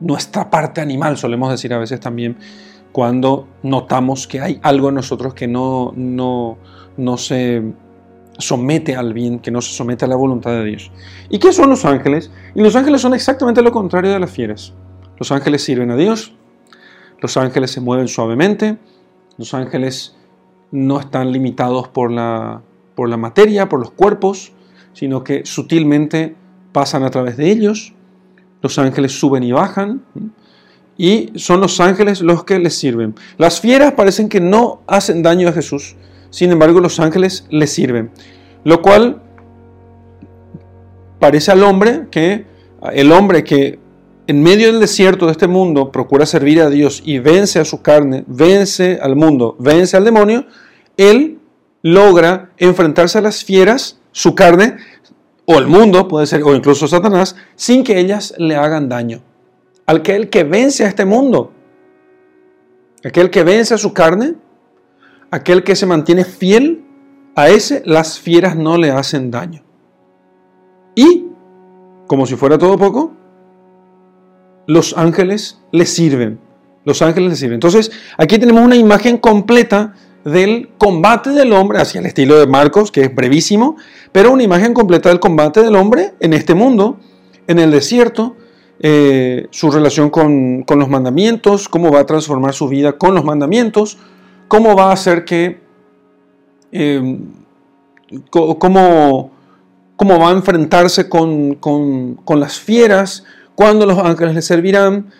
nuestra 0.00 0.48
parte 0.48 0.80
animal, 0.80 1.16
solemos 1.18 1.50
decir 1.50 1.72
a 1.74 1.78
veces 1.78 2.00
también, 2.00 2.36
cuando 2.92 3.48
notamos 3.62 4.26
que 4.26 4.40
hay 4.40 4.58
algo 4.62 4.88
en 4.88 4.96
nosotros 4.96 5.34
que 5.34 5.46
no, 5.46 5.92
no, 5.94 6.58
no 6.96 7.16
se 7.16 7.62
somete 8.38 8.96
al 8.96 9.12
bien, 9.12 9.38
que 9.38 9.50
no 9.50 9.60
se 9.60 9.72
somete 9.72 10.04
a 10.04 10.08
la 10.08 10.16
voluntad 10.16 10.50
de 10.52 10.64
Dios. 10.64 10.90
¿Y 11.30 11.38
qué 11.38 11.52
son 11.52 11.70
los 11.70 11.84
ángeles? 11.84 12.30
Y 12.54 12.62
los 12.62 12.74
ángeles 12.74 13.00
son 13.00 13.14
exactamente 13.14 13.62
lo 13.62 13.72
contrario 13.72 14.10
de 14.10 14.18
las 14.18 14.30
fieras. 14.30 14.72
Los 15.18 15.30
ángeles 15.30 15.62
sirven 15.62 15.90
a 15.90 15.96
Dios, 15.96 16.34
los 17.20 17.36
ángeles 17.36 17.70
se 17.70 17.80
mueven 17.80 18.08
suavemente, 18.08 18.78
los 19.38 19.54
ángeles 19.54 20.16
no 20.72 20.98
están 20.98 21.30
limitados 21.30 21.86
por 21.86 22.10
la, 22.10 22.62
por 22.96 23.08
la 23.08 23.16
materia, 23.16 23.68
por 23.68 23.78
los 23.78 23.92
cuerpos, 23.92 24.52
sino 24.92 25.22
que 25.22 25.46
sutilmente 25.46 26.34
pasan 26.72 27.04
a 27.04 27.10
través 27.10 27.36
de 27.36 27.50
ellos. 27.50 27.94
Los 28.60 28.78
ángeles 28.78 29.12
suben 29.12 29.44
y 29.44 29.52
bajan. 29.52 30.02
Y 30.98 31.30
son 31.36 31.60
los 31.60 31.80
ángeles 31.80 32.20
los 32.20 32.44
que 32.44 32.58
les 32.58 32.74
sirven. 32.74 33.14
Las 33.38 33.60
fieras 33.60 33.92
parecen 33.92 34.28
que 34.28 34.40
no 34.40 34.82
hacen 34.86 35.22
daño 35.22 35.48
a 35.48 35.52
Jesús, 35.52 35.96
sin 36.32 36.50
embargo, 36.50 36.80
los 36.80 36.98
ángeles 36.98 37.46
le 37.50 37.66
sirven. 37.66 38.10
Lo 38.64 38.80
cual 38.80 39.20
parece 41.18 41.52
al 41.52 41.62
hombre 41.62 42.06
que 42.10 42.46
el 42.94 43.12
hombre 43.12 43.44
que 43.44 43.78
en 44.32 44.42
medio 44.42 44.68
del 44.68 44.80
desierto 44.80 45.26
de 45.26 45.32
este 45.32 45.46
mundo 45.46 45.92
procura 45.92 46.24
servir 46.24 46.62
a 46.62 46.70
Dios 46.70 47.02
y 47.04 47.18
vence 47.18 47.60
a 47.60 47.66
su 47.66 47.82
carne, 47.82 48.24
vence 48.26 48.98
al 49.02 49.14
mundo, 49.14 49.56
vence 49.58 49.94
al 49.94 50.06
demonio, 50.06 50.46
él 50.96 51.38
logra 51.82 52.50
enfrentarse 52.56 53.18
a 53.18 53.20
las 53.20 53.44
fieras, 53.44 54.00
su 54.10 54.34
carne, 54.34 54.78
o 55.44 55.58
el 55.58 55.66
mundo, 55.66 56.08
puede 56.08 56.26
ser, 56.26 56.42
o 56.44 56.54
incluso 56.54 56.88
Satanás, 56.88 57.36
sin 57.56 57.84
que 57.84 57.98
ellas 57.98 58.32
le 58.38 58.56
hagan 58.56 58.88
daño. 58.88 59.20
Aquel 59.84 60.30
que 60.30 60.44
vence 60.44 60.86
a 60.86 60.88
este 60.88 61.04
mundo, 61.04 61.52
aquel 63.04 63.28
que 63.28 63.44
vence 63.44 63.74
a 63.74 63.78
su 63.78 63.92
carne, 63.92 64.36
aquel 65.30 65.62
que 65.62 65.76
se 65.76 65.84
mantiene 65.84 66.24
fiel, 66.24 66.82
a 67.36 67.50
ese 67.50 67.82
las 67.84 68.18
fieras 68.18 68.56
no 68.56 68.78
le 68.78 68.92
hacen 68.92 69.30
daño. 69.30 69.62
Y, 70.94 71.26
como 72.06 72.24
si 72.24 72.34
fuera 72.34 72.56
todo 72.56 72.78
poco, 72.78 73.20
los 74.72 74.96
ángeles 74.96 75.58
le 75.70 75.86
sirven. 75.86 76.38
Los 76.84 77.02
ángeles 77.02 77.30
le 77.30 77.36
sirven. 77.36 77.54
Entonces, 77.54 77.90
aquí 78.18 78.38
tenemos 78.38 78.64
una 78.64 78.76
imagen 78.76 79.18
completa 79.18 79.94
del 80.24 80.70
combate 80.78 81.30
del 81.30 81.52
hombre, 81.52 81.78
hacia 81.80 82.00
el 82.00 82.06
estilo 82.06 82.38
de 82.38 82.46
Marcos, 82.46 82.90
que 82.90 83.02
es 83.02 83.14
brevísimo, 83.14 83.76
pero 84.12 84.32
una 84.32 84.42
imagen 84.42 84.74
completa 84.74 85.08
del 85.08 85.20
combate 85.20 85.62
del 85.62 85.76
hombre 85.76 86.14
en 86.20 86.32
este 86.32 86.54
mundo, 86.54 86.98
en 87.46 87.58
el 87.58 87.70
desierto, 87.70 88.36
eh, 88.80 89.46
su 89.50 89.70
relación 89.70 90.10
con, 90.10 90.62
con 90.62 90.78
los 90.78 90.88
mandamientos, 90.88 91.68
cómo 91.68 91.92
va 91.92 92.00
a 92.00 92.06
transformar 92.06 92.52
su 92.52 92.68
vida 92.68 92.92
con 92.92 93.14
los 93.14 93.24
mandamientos, 93.24 93.98
cómo 94.48 94.76
va 94.76 94.90
a 94.90 94.92
hacer 94.92 95.24
que, 95.24 95.60
em, 96.72 97.20
cómo, 98.30 99.30
cómo, 99.96 100.18
va 100.18 100.28
a 100.28 100.32
enfrentarse 100.32 101.08
con, 101.08 101.58
las 102.36 102.58
fieras, 102.58 103.24
cuándo 103.62 103.86
los 103.86 103.98
ángeles 103.98 104.34
le 104.34 104.42
servirán. 104.42 105.12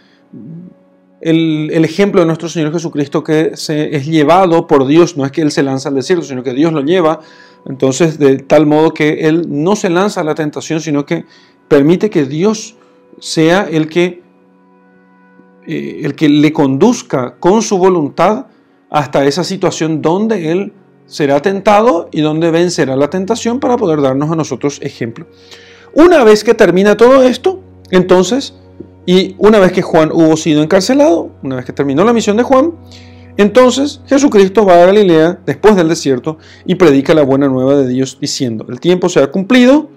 El, 1.20 1.70
ejemplo 1.84 2.20
de 2.20 2.26
nuestro 2.26 2.48
Señor 2.48 2.72
Jesucristo 2.72 3.22
que 3.22 3.52
se, 3.56 3.94
es 3.94 4.04
llevado 4.06 4.66
por 4.66 4.84
Dios, 4.88 5.16
no 5.16 5.24
es 5.24 5.30
que 5.30 5.42
Él 5.42 5.52
se 5.52 5.62
lanza 5.62 5.90
al 5.90 5.94
desierto, 5.94 6.24
sino 6.24 6.42
que 6.42 6.52
Dios 6.52 6.72
lo 6.72 6.80
lleva, 6.80 7.20
entonces 7.66 8.18
de 8.18 8.38
tal 8.38 8.66
modo 8.66 8.92
que 8.92 9.28
Él 9.28 9.44
no 9.48 9.76
se 9.76 9.88
lanza 9.90 10.22
a 10.22 10.24
la 10.24 10.34
tentación, 10.34 10.80
sino 10.80 11.06
que 11.06 11.24
permite 11.68 12.10
que 12.10 12.24
Dios 12.24 12.74
sea 13.20 13.68
el 13.70 13.88
que, 13.88 14.22
eh, 15.68 16.00
el 16.02 16.16
que 16.16 16.28
le 16.28 16.52
conduzca 16.52 17.36
con 17.38 17.62
su 17.62 17.78
voluntad 17.78 18.46
hasta 18.90 19.24
esa 19.24 19.44
situación 19.44 20.02
donde 20.02 20.50
Él 20.50 20.72
será 21.06 21.40
tentado 21.40 22.08
y 22.10 22.22
donde 22.22 22.50
vencerá 22.50 22.96
la 22.96 23.08
tentación 23.08 23.60
para 23.60 23.76
poder 23.76 24.02
darnos 24.02 24.32
a 24.32 24.34
nosotros 24.34 24.80
ejemplo. 24.82 25.26
Una 25.94 26.24
vez 26.24 26.42
que 26.42 26.54
termina 26.54 26.96
todo 26.96 27.22
esto, 27.22 27.61
entonces, 27.92 28.54
y 29.06 29.36
una 29.38 29.60
vez 29.60 29.70
que 29.70 29.82
Juan 29.82 30.10
hubo 30.12 30.36
sido 30.36 30.62
encarcelado, 30.62 31.30
una 31.42 31.56
vez 31.56 31.64
que 31.64 31.72
terminó 31.72 32.04
la 32.04 32.12
misión 32.12 32.36
de 32.36 32.42
Juan, 32.42 32.72
entonces 33.36 34.00
Jesucristo 34.06 34.66
va 34.66 34.82
a 34.82 34.86
Galilea 34.86 35.38
después 35.46 35.76
del 35.76 35.88
desierto 35.88 36.38
y 36.64 36.74
predica 36.74 37.14
la 37.14 37.22
buena 37.22 37.48
nueva 37.48 37.76
de 37.76 37.86
Dios 37.86 38.18
diciendo, 38.20 38.66
el 38.68 38.80
tiempo 38.80 39.08
se 39.08 39.20
ha 39.20 39.30
cumplido, 39.30 39.90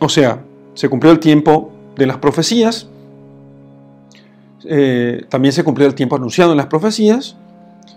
o 0.00 0.08
sea, 0.08 0.44
se 0.74 0.88
cumplió 0.88 1.10
el 1.10 1.18
tiempo 1.18 1.72
de 1.96 2.06
las 2.06 2.18
profecías, 2.18 2.88
eh, 4.64 5.24
también 5.28 5.52
se 5.52 5.64
cumplió 5.64 5.88
el 5.88 5.94
tiempo 5.94 6.16
anunciado 6.16 6.52
en 6.52 6.58
las 6.58 6.66
profecías, 6.66 7.36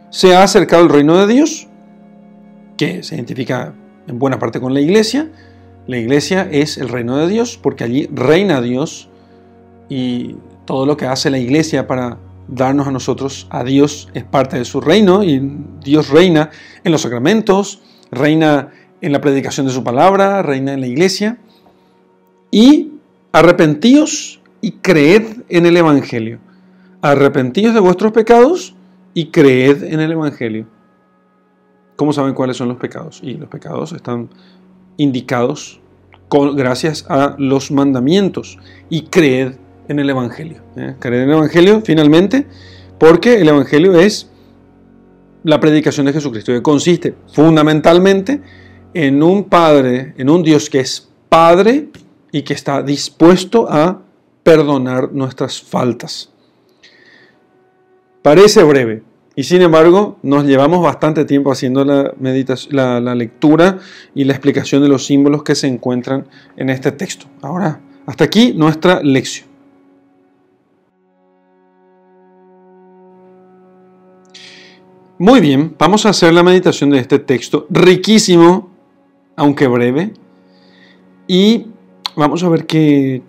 se 0.10 0.34
ha 0.34 0.44
acercado 0.44 0.84
el 0.84 0.90
reino 0.90 1.18
de 1.18 1.32
Dios, 1.32 1.68
que 2.78 3.04
se 3.04 3.16
identifica 3.16 3.74
en 4.08 4.20
buena 4.20 4.40
parte 4.40 4.60
con 4.60 4.74
la 4.74 4.82
iglesia. 4.82 5.30
La 5.88 5.98
iglesia 5.98 6.48
es 6.52 6.78
el 6.78 6.90
reino 6.90 7.18
de 7.18 7.28
Dios 7.28 7.60
porque 7.62 7.84
allí 7.84 8.08
reina 8.12 8.62
Dios 8.62 9.10
y 9.88 10.36
todo 10.66 10.86
lo 10.86 10.98
que 10.98 11.06
hace 11.06 11.30
la 11.30 11.38
iglesia 11.38 11.86
para 11.86 12.18
darnos 12.48 12.88
a 12.88 12.92
nosotros 12.92 13.48
a 13.50 13.64
Dios 13.64 14.10
es 14.14 14.24
parte 14.24 14.58
de 14.58 14.66
su 14.66 14.82
reino 14.82 15.24
y 15.24 15.42
Dios 15.84 16.10
reina 16.10 16.50
en 16.84 16.92
los 16.92 17.02
sacramentos, 17.02 17.82
reina 18.12 18.72
en 19.02 19.12
la 19.12 19.22
predicación 19.22 19.68
de 19.68 19.74
su 19.74 19.84
palabra, 19.84 20.42
reina 20.42 20.74
en 20.74 20.82
la 20.82 20.88
iglesia. 20.88 21.38
Y 22.52 22.94
arrepentíos 23.32 24.42
y 24.62 24.72
creed 24.74 25.44
en 25.50 25.66
el 25.66 25.78
Evangelio. 25.78 26.40
Arrepentíos 27.02 27.74
de 27.74 27.80
vuestros 27.80 28.12
pecados 28.12 28.76
y 29.14 29.28
creed 29.28 29.84
en 29.84 30.00
el 30.00 30.12
Evangelio. 30.12 30.68
¿Cómo 31.96 32.14
saben 32.14 32.34
cuáles 32.34 32.58
son 32.58 32.68
los 32.68 32.78
pecados? 32.78 33.20
Y 33.24 33.36
los 33.36 33.50
pecados 33.50 33.94
están 33.94 34.30
indicados 34.98 35.80
gracias 36.56 37.06
a 37.08 37.36
los 37.38 37.72
mandamientos 37.72 38.58
y 38.90 39.04
creed 39.04 39.54
en 39.88 40.00
el 40.00 40.10
Evangelio. 40.10 40.62
¿eh? 40.76 40.96
Creed 41.00 41.22
en 41.22 41.30
el 41.30 41.36
Evangelio 41.36 41.82
finalmente 41.82 42.46
porque 42.98 43.40
el 43.40 43.48
Evangelio 43.48 44.00
es 44.00 44.30
la 45.44 45.60
predicación 45.60 46.08
de 46.08 46.14
Jesucristo 46.14 46.52
que 46.52 46.62
consiste 46.62 47.16
fundamentalmente 47.32 48.42
en 48.94 49.22
un 49.22 49.44
Padre, 49.44 50.14
en 50.18 50.30
un 50.30 50.42
Dios 50.42 50.70
que 50.70 50.80
es 50.80 51.08
Padre 51.30 51.90
y 52.32 52.42
que 52.42 52.54
está 52.54 52.82
dispuesto 52.82 53.68
a 53.70 54.02
perdonar 54.44 55.12
nuestras 55.12 55.62
faltas. 55.62 56.32
Parece 58.22 58.64
breve, 58.64 59.04
y 59.36 59.44
sin 59.44 59.62
embargo, 59.62 60.18
nos 60.24 60.46
llevamos 60.46 60.82
bastante 60.82 61.26
tiempo 61.26 61.52
haciendo 61.52 61.84
la, 61.84 63.16
lectura 63.16 63.80
y 64.14 64.24
la 64.24 64.34
explicación 64.34 64.82
de 64.82 64.88
los 64.88 65.06
símbolos 65.06 65.44
que 65.44 65.56
se 65.56 65.68
encuentran 65.68 66.26
en 66.56 66.70
este 66.70 66.94
texto. 66.94 67.26
Ahora, 67.42 67.82
hasta 68.06 68.24
aquí 68.24 68.54
nuestra 68.54 69.02
lección. 69.04 69.48
Muy 75.18 75.42
bien, 75.42 75.76
vamos 75.78 76.06
a 76.06 76.10
hacer 76.10 76.34
la 76.34 76.44
meditación 76.44 76.90
de 76.90 77.00
este 77.00 77.20
texto, 77.20 77.68
riquísimo, 77.70 78.70
aunque 79.36 79.68
breve, 79.68 80.14
y 81.28 81.68
vamos 82.16 82.44
a 82.44 82.50
ver 82.50 82.66
qué 82.66 83.22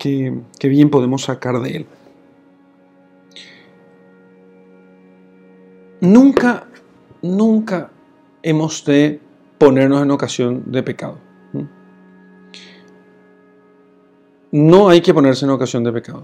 bien 0.63 0.89
podemos 0.89 1.23
sacar 1.23 1.61
de 1.61 1.77
él. 1.77 1.85
Nunca, 6.01 6.67
nunca 7.21 7.91
hemos 8.43 8.85
de 8.85 9.19
ponernos 9.57 10.01
en 10.01 10.11
ocasión 10.11 10.63
de 10.67 10.83
pecado. 10.83 11.17
No 14.51 14.89
hay 14.89 15.01
que 15.01 15.13
ponerse 15.13 15.45
en 15.45 15.51
ocasión 15.51 15.83
de 15.83 15.91
pecado. 15.91 16.23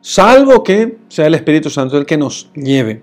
Salvo 0.00 0.62
que 0.64 0.98
sea 1.08 1.26
el 1.26 1.34
Espíritu 1.34 1.70
Santo 1.70 1.96
el 1.98 2.06
que 2.06 2.16
nos 2.16 2.50
lleve 2.54 3.02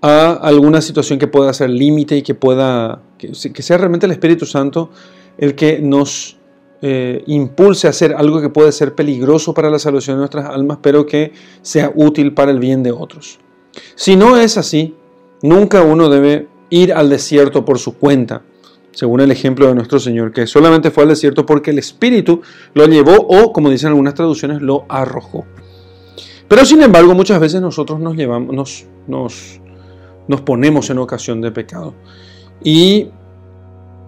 a 0.00 0.32
alguna 0.34 0.80
situación 0.80 1.18
que 1.18 1.26
pueda 1.26 1.52
ser 1.52 1.70
límite 1.70 2.16
y 2.16 2.22
que 2.22 2.34
pueda, 2.34 3.02
que, 3.18 3.34
sea 3.34 3.78
realmente 3.78 4.06
el 4.06 4.12
Espíritu 4.12 4.46
Santo 4.46 4.90
el 5.36 5.54
que 5.54 5.80
nos 5.80 6.38
eh, 6.80 7.24
impulse 7.26 7.88
a 7.88 7.90
hacer 7.90 8.14
algo 8.14 8.40
que 8.40 8.48
puede 8.48 8.70
ser 8.70 8.94
peligroso 8.94 9.52
para 9.52 9.68
la 9.68 9.78
salvación 9.78 10.16
de 10.16 10.20
nuestras 10.20 10.46
almas, 10.46 10.78
pero 10.80 11.04
que 11.04 11.32
sea 11.60 11.92
útil 11.94 12.32
para 12.32 12.52
el 12.52 12.60
bien 12.60 12.82
de 12.82 12.92
otros. 12.92 13.40
Si 13.94 14.16
no 14.16 14.36
es 14.36 14.56
así, 14.56 14.94
nunca 15.42 15.82
uno 15.82 16.08
debe 16.08 16.48
ir 16.70 16.92
al 16.92 17.08
desierto 17.08 17.64
por 17.64 17.78
su 17.78 17.96
cuenta, 17.96 18.42
según 18.92 19.20
el 19.20 19.30
ejemplo 19.30 19.66
de 19.68 19.74
nuestro 19.74 19.98
Señor, 20.00 20.32
que 20.32 20.46
solamente 20.46 20.90
fue 20.90 21.04
al 21.04 21.10
desierto 21.10 21.46
porque 21.46 21.70
el 21.70 21.78
Espíritu 21.78 22.42
lo 22.74 22.86
llevó 22.86 23.14
o, 23.14 23.52
como 23.52 23.70
dicen 23.70 23.88
algunas 23.88 24.14
traducciones, 24.14 24.60
lo 24.60 24.84
arrojó. 24.88 25.44
Pero 26.48 26.64
sin 26.64 26.82
embargo, 26.82 27.14
muchas 27.14 27.38
veces 27.40 27.60
nosotros 27.60 28.00
nos, 28.00 28.16
llevamos, 28.16 28.86
nos, 29.06 29.60
nos, 30.26 30.40
ponemos 30.40 30.88
en 30.90 30.98
ocasión 30.98 31.40
de 31.40 31.52
pecado. 31.52 31.94
Y, 32.64 33.08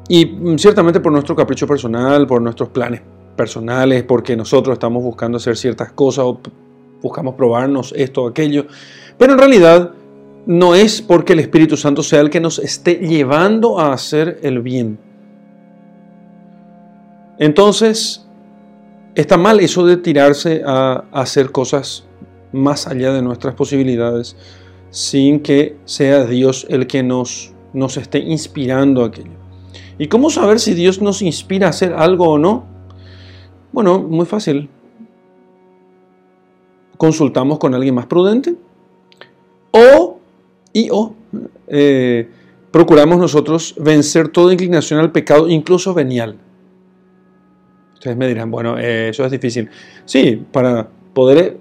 y 0.09 0.37
ciertamente 0.56 1.00
por 1.00 1.12
nuestro 1.12 1.37
capricho 1.37 1.66
personal, 1.66 2.26
por 2.26 2.40
nuestros 2.40 2.70
planes 2.70 3.02
personales, 3.37 4.02
porque 4.04 4.37
nosotros 4.37 4.74
estamos 4.74 5.02
buscando 5.02 5.37
hacer 5.37 5.56
ciertas 5.56 5.92
cosas 5.92 6.24
o 6.24 6.40
buscamos 7.02 7.34
probarnos 7.34 7.92
esto 7.96 8.24
o 8.24 8.28
aquello. 8.28 8.66
Pero 9.18 9.32
en 9.32 9.38
realidad 9.38 9.92
no 10.46 10.74
es 10.74 11.02
porque 11.02 11.34
el 11.34 11.40
Espíritu 11.40 11.76
Santo 11.76 12.02
sea 12.02 12.20
el 12.20 12.30
que 12.30 12.40
nos 12.40 12.58
esté 12.58 12.94
llevando 12.94 13.78
a 13.78 13.92
hacer 13.92 14.38
el 14.42 14.60
bien. 14.60 14.98
Entonces, 17.38 18.26
está 19.14 19.36
mal 19.36 19.60
eso 19.60 19.86
de 19.86 19.96
tirarse 19.96 20.62
a, 20.66 21.04
hacer 21.12 21.50
cosas 21.50 22.04
más 22.52 22.86
allá 22.86 23.12
de 23.12 23.22
nuestras 23.22 23.54
posibilidades 23.54 24.36
sin 24.90 25.40
que 25.40 25.76
sea 25.84 26.24
Dios 26.24 26.66
el 26.68 26.86
que 26.86 27.02
nos, 27.02 27.52
nos 27.72 27.96
esté 27.96 28.18
inspirando 28.18 29.04
aquello. 29.04 29.38
¿Y 29.98 30.08
cómo 30.08 30.30
saber 30.30 30.58
si 30.58 30.74
Dios 30.74 31.00
nos 31.00 31.22
inspira 31.22 31.66
a 31.66 31.70
hacer 31.70 31.92
algo 31.92 32.30
o 32.30 32.38
no? 32.38 32.64
Bueno, 33.72 34.00
muy 34.00 34.26
fácil. 34.26 34.68
Consultamos 37.00 37.58
con 37.58 37.74
alguien 37.74 37.94
más 37.94 38.04
prudente 38.04 38.56
o, 39.70 40.18
y 40.74 40.90
o, 40.90 41.14
eh, 41.66 42.28
procuramos 42.70 43.18
nosotros 43.18 43.74
vencer 43.78 44.28
toda 44.28 44.52
inclinación 44.52 45.00
al 45.00 45.10
pecado, 45.10 45.48
incluso 45.48 45.94
venial. 45.94 46.36
Ustedes 47.94 48.18
me 48.18 48.28
dirán, 48.28 48.50
bueno, 48.50 48.76
eh, 48.78 49.08
eso 49.08 49.24
es 49.24 49.30
difícil. 49.30 49.70
Sí, 50.04 50.44
para 50.52 50.90
poder 51.14 51.56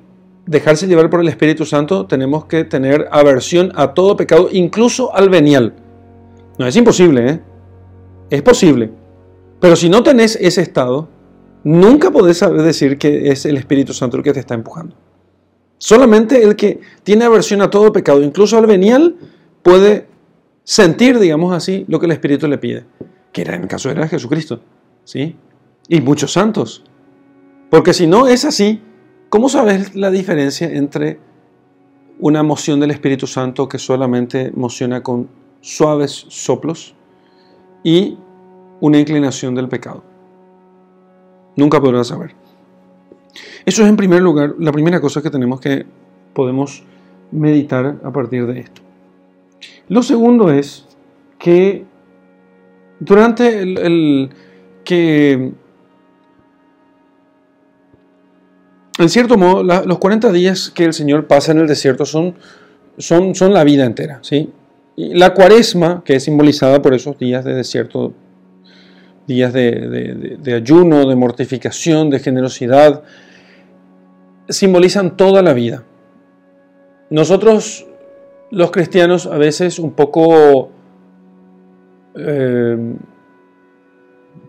dejarse 0.46 0.88
llevar 0.88 1.10
por 1.10 1.22
el 1.22 1.30
Espíritu 1.30 1.66
Santo 1.66 2.06
tenemos 2.06 2.44
que 2.44 2.66
tener 2.66 3.08
aversión 3.10 3.72
a 3.76 3.94
todo 3.94 4.18
pecado, 4.18 4.50
incluso 4.52 5.16
al 5.16 5.30
venial. 5.30 5.74
No 6.58 6.68
es 6.68 6.76
imposible, 6.76 7.30
¿eh? 7.30 7.40
Es 8.30 8.42
posible. 8.42 8.92
Pero 9.62 9.78
si 9.78 9.88
no 9.88 10.04
tenés 10.04 10.36
ese 10.36 10.64
estado, 10.64 11.08
nunca 11.64 12.12
podés 12.12 12.42
decir 12.62 12.98
que 12.98 13.32
es 13.32 13.46
el 13.46 13.56
Espíritu 13.56 13.94
Santo 13.94 14.18
el 14.18 14.24
que 14.24 14.34
te 14.34 14.42
está 14.42 14.54
empujando. 14.54 14.98
Solamente 15.80 16.44
el 16.44 16.58
que 16.58 16.82
tiene 17.04 17.26
aversión 17.26 17.62
a 17.62 17.70
todo 17.70 17.92
pecado, 17.94 18.22
incluso 18.22 18.58
al 18.58 18.68
venial, 18.68 19.16
puede 19.64 20.08
sentir, 20.66 21.18
digamos 21.20 21.54
así, 21.54 21.86
lo 21.88 22.00
que 22.00 22.06
el 22.06 22.12
Espíritu 22.12 22.48
le 22.48 22.58
pide. 22.58 22.86
Que 23.32 23.42
era 23.42 23.56
en 23.56 23.64
el 23.64 23.68
caso 23.68 23.90
era 23.90 24.08
Jesucristo. 24.08 24.60
¿Sí? 25.06 25.36
Y 25.88 26.02
muchos 26.02 26.34
santos. 26.34 26.84
Porque 27.70 27.94
si 27.94 28.08
no 28.08 28.28
es 28.28 28.44
así, 28.44 28.82
¿cómo 29.30 29.48
sabes 29.48 29.96
la 29.96 30.12
diferencia 30.12 30.68
entre 30.70 31.20
una 32.20 32.44
moción 32.44 32.82
del 32.82 32.92
Espíritu 32.92 33.26
Santo 33.26 33.70
que 33.70 33.80
solamente 33.80 34.52
mociona 34.54 35.02
con 35.02 35.30
suaves 35.62 36.26
soplos 36.28 36.94
y 37.84 38.18
una 38.82 39.00
inclinación 39.00 39.56
del 39.56 39.70
pecado? 39.70 40.04
Nunca 41.56 41.80
podrás 41.80 42.08
saber. 42.08 42.36
Eso 43.66 43.84
es 43.84 43.90
en 43.90 43.98
primer 43.98 44.22
lugar 44.22 44.56
la 44.60 44.72
primera 44.72 45.00
cosa 45.00 45.22
que 45.22 45.30
tenemos 45.30 45.60
que 45.60 45.86
podemos 46.34 46.84
meditar 47.32 47.98
a 48.04 48.12
partir 48.12 48.46
de 48.48 48.62
esto. 48.62 48.82
Lo 49.88 50.04
segundo 50.04 50.52
es 50.52 50.86
que 51.38 51.86
durante 53.00 53.62
el, 53.62 54.30
que 54.84 55.52
en 58.98 59.10
cierto 59.10 59.38
modo 59.38 59.64
los 59.64 59.98
40 59.98 60.32
días 60.32 60.70
que 60.70 60.86
el 60.86 60.94
Señor 60.94 61.28
pasa 61.28 61.52
en 61.52 61.60
el 61.60 61.68
desierto 61.68 62.06
son, 62.06 62.36
son, 62.98 63.36
son 63.36 63.54
la 63.54 63.64
vida 63.64 63.86
entera, 63.86 64.20
¿sí? 64.22 64.50
Y 64.96 65.14
la 65.14 65.34
cuaresma, 65.34 66.04
que 66.04 66.16
es 66.16 66.24
simbolizada 66.24 66.82
por 66.82 66.94
esos 66.94 67.18
días 67.18 67.46
de 67.46 67.54
desierto, 67.54 68.14
días 69.30 69.54
de 69.54 70.54
ayuno, 70.54 71.08
de 71.08 71.16
mortificación, 71.16 72.10
de 72.10 72.20
generosidad, 72.20 73.04
simbolizan 74.50 75.16
toda 75.16 75.42
la 75.42 75.54
vida. 75.54 75.84
Nosotros, 77.10 77.86
los 78.52 78.72
cristianos, 78.72 79.26
a 79.28 79.38
veces 79.38 79.80
un 79.80 79.94
poco 79.94 80.70
eh, 82.16 82.78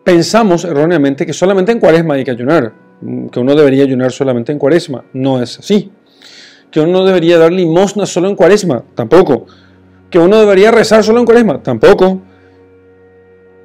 pensamos 0.05 0.65
erróneamente 0.65 1.25
que 1.25 1.33
solamente 1.33 1.73
en 1.73 1.81
cuaresma 1.81 2.15
hay 2.15 2.25
que 2.25 2.31
ayunar, 2.31 2.73
que 3.31 3.41
uno 3.41 3.55
debería 3.55 3.85
ayunar 3.85 4.13
solamente 4.13 4.53
en 4.53 4.59
cuaresma. 4.59 5.05
No 5.13 5.41
es 5.41 5.59
así. 5.59 5.93
Que 6.71 6.81
uno 6.81 7.05
debería 7.05 7.39
dar 7.39 7.53
limosna 7.53 8.07
solo 8.07 8.29
en 8.29 8.37
cuaresma, 8.37 8.85
tampoco. 8.95 9.47
Que 10.11 10.19
uno 10.19 10.39
debería 10.39 10.71
rezar 10.71 11.03
solo 11.03 11.21
en 11.21 11.27
cuaresma, 11.27 11.63
tampoco. 11.63 12.23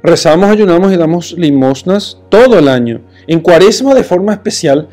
Rezamos, 0.05 0.51
ayunamos 0.51 0.93
y 0.93 0.97
damos 0.97 1.31
limosnas 1.33 2.19
todo 2.29 2.59
el 2.59 2.67
año. 2.67 3.01
En 3.25 3.39
cuaresma 3.39 3.95
de 3.95 4.03
forma 4.03 4.33
especial 4.33 4.87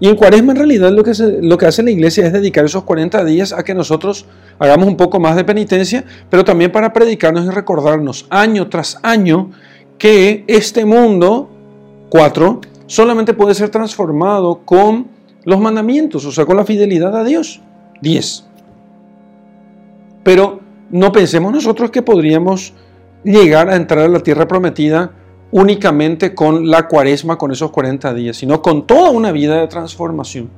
Y 0.00 0.08
en 0.08 0.16
cuaresma 0.16 0.52
en 0.52 0.58
realidad 0.58 0.90
lo 0.90 1.04
que, 1.04 1.12
lo 1.42 1.58
que 1.58 1.66
hace 1.66 1.82
la 1.82 1.90
iglesia 1.90 2.26
es 2.26 2.32
dedicar 2.32 2.64
esos 2.64 2.82
40 2.84 3.24
días 3.26 3.52
a 3.52 3.62
que 3.62 3.74
nosotros 3.74 4.24
hagamos 4.58 4.88
un 4.88 4.96
poco 4.96 5.20
más 5.20 5.36
de 5.36 5.44
penitencia, 5.44 6.04
pero 6.30 6.44
también 6.44 6.72
para 6.72 6.94
predicarnos 6.94 7.44
y 7.44 7.50
recordarnos 7.50 8.26
año 8.30 8.68
tras 8.68 8.98
año 9.02 9.50
que 9.98 10.44
este 10.48 10.86
mundo, 10.86 11.50
cuatro, 12.08 12.62
solamente 12.86 13.34
puede 13.34 13.54
ser 13.54 13.68
transformado 13.68 14.62
con 14.64 15.08
los 15.44 15.60
mandamientos, 15.60 16.24
o 16.24 16.32
sea, 16.32 16.46
con 16.46 16.56
la 16.56 16.64
fidelidad 16.64 17.14
a 17.14 17.22
Dios. 17.22 17.60
Diez. 18.00 18.44
Pero 20.22 20.60
no 20.90 21.12
pensemos 21.12 21.52
nosotros 21.52 21.90
que 21.90 22.02
podríamos 22.02 22.72
llegar 23.24 23.70
a 23.70 23.76
entrar 23.76 24.04
a 24.04 24.08
la 24.08 24.20
tierra 24.20 24.46
prometida 24.46 25.12
únicamente 25.50 26.34
con 26.34 26.68
la 26.68 26.88
cuaresma, 26.88 27.38
con 27.38 27.52
esos 27.52 27.70
40 27.70 28.12
días, 28.14 28.36
sino 28.36 28.60
con 28.60 28.86
toda 28.86 29.10
una 29.10 29.32
vida 29.32 29.60
de 29.60 29.68
transformación. 29.68 30.50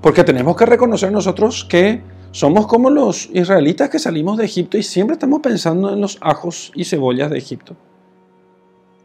Porque 0.00 0.24
tenemos 0.24 0.56
que 0.56 0.66
reconocer 0.66 1.12
nosotros 1.12 1.64
que 1.64 2.00
somos 2.30 2.66
como 2.66 2.90
los 2.90 3.30
israelitas 3.32 3.88
que 3.88 3.98
salimos 3.98 4.36
de 4.36 4.44
Egipto 4.44 4.76
y 4.78 4.82
siempre 4.82 5.14
estamos 5.14 5.40
pensando 5.40 5.92
en 5.92 6.00
los 6.00 6.18
ajos 6.20 6.72
y 6.74 6.84
cebollas 6.84 7.30
de 7.30 7.38
Egipto. 7.38 7.76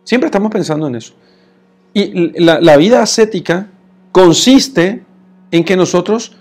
Siempre 0.04 0.28
estamos 0.28 0.52
pensando 0.52 0.88
en 0.88 0.96
eso. 0.96 1.14
Y 1.94 2.40
la, 2.42 2.78
vida 2.78 3.02
ascética 3.02 3.68
consiste 4.12 5.04
en 5.52 5.64
que 5.64 5.76
nosotros, 5.76 6.38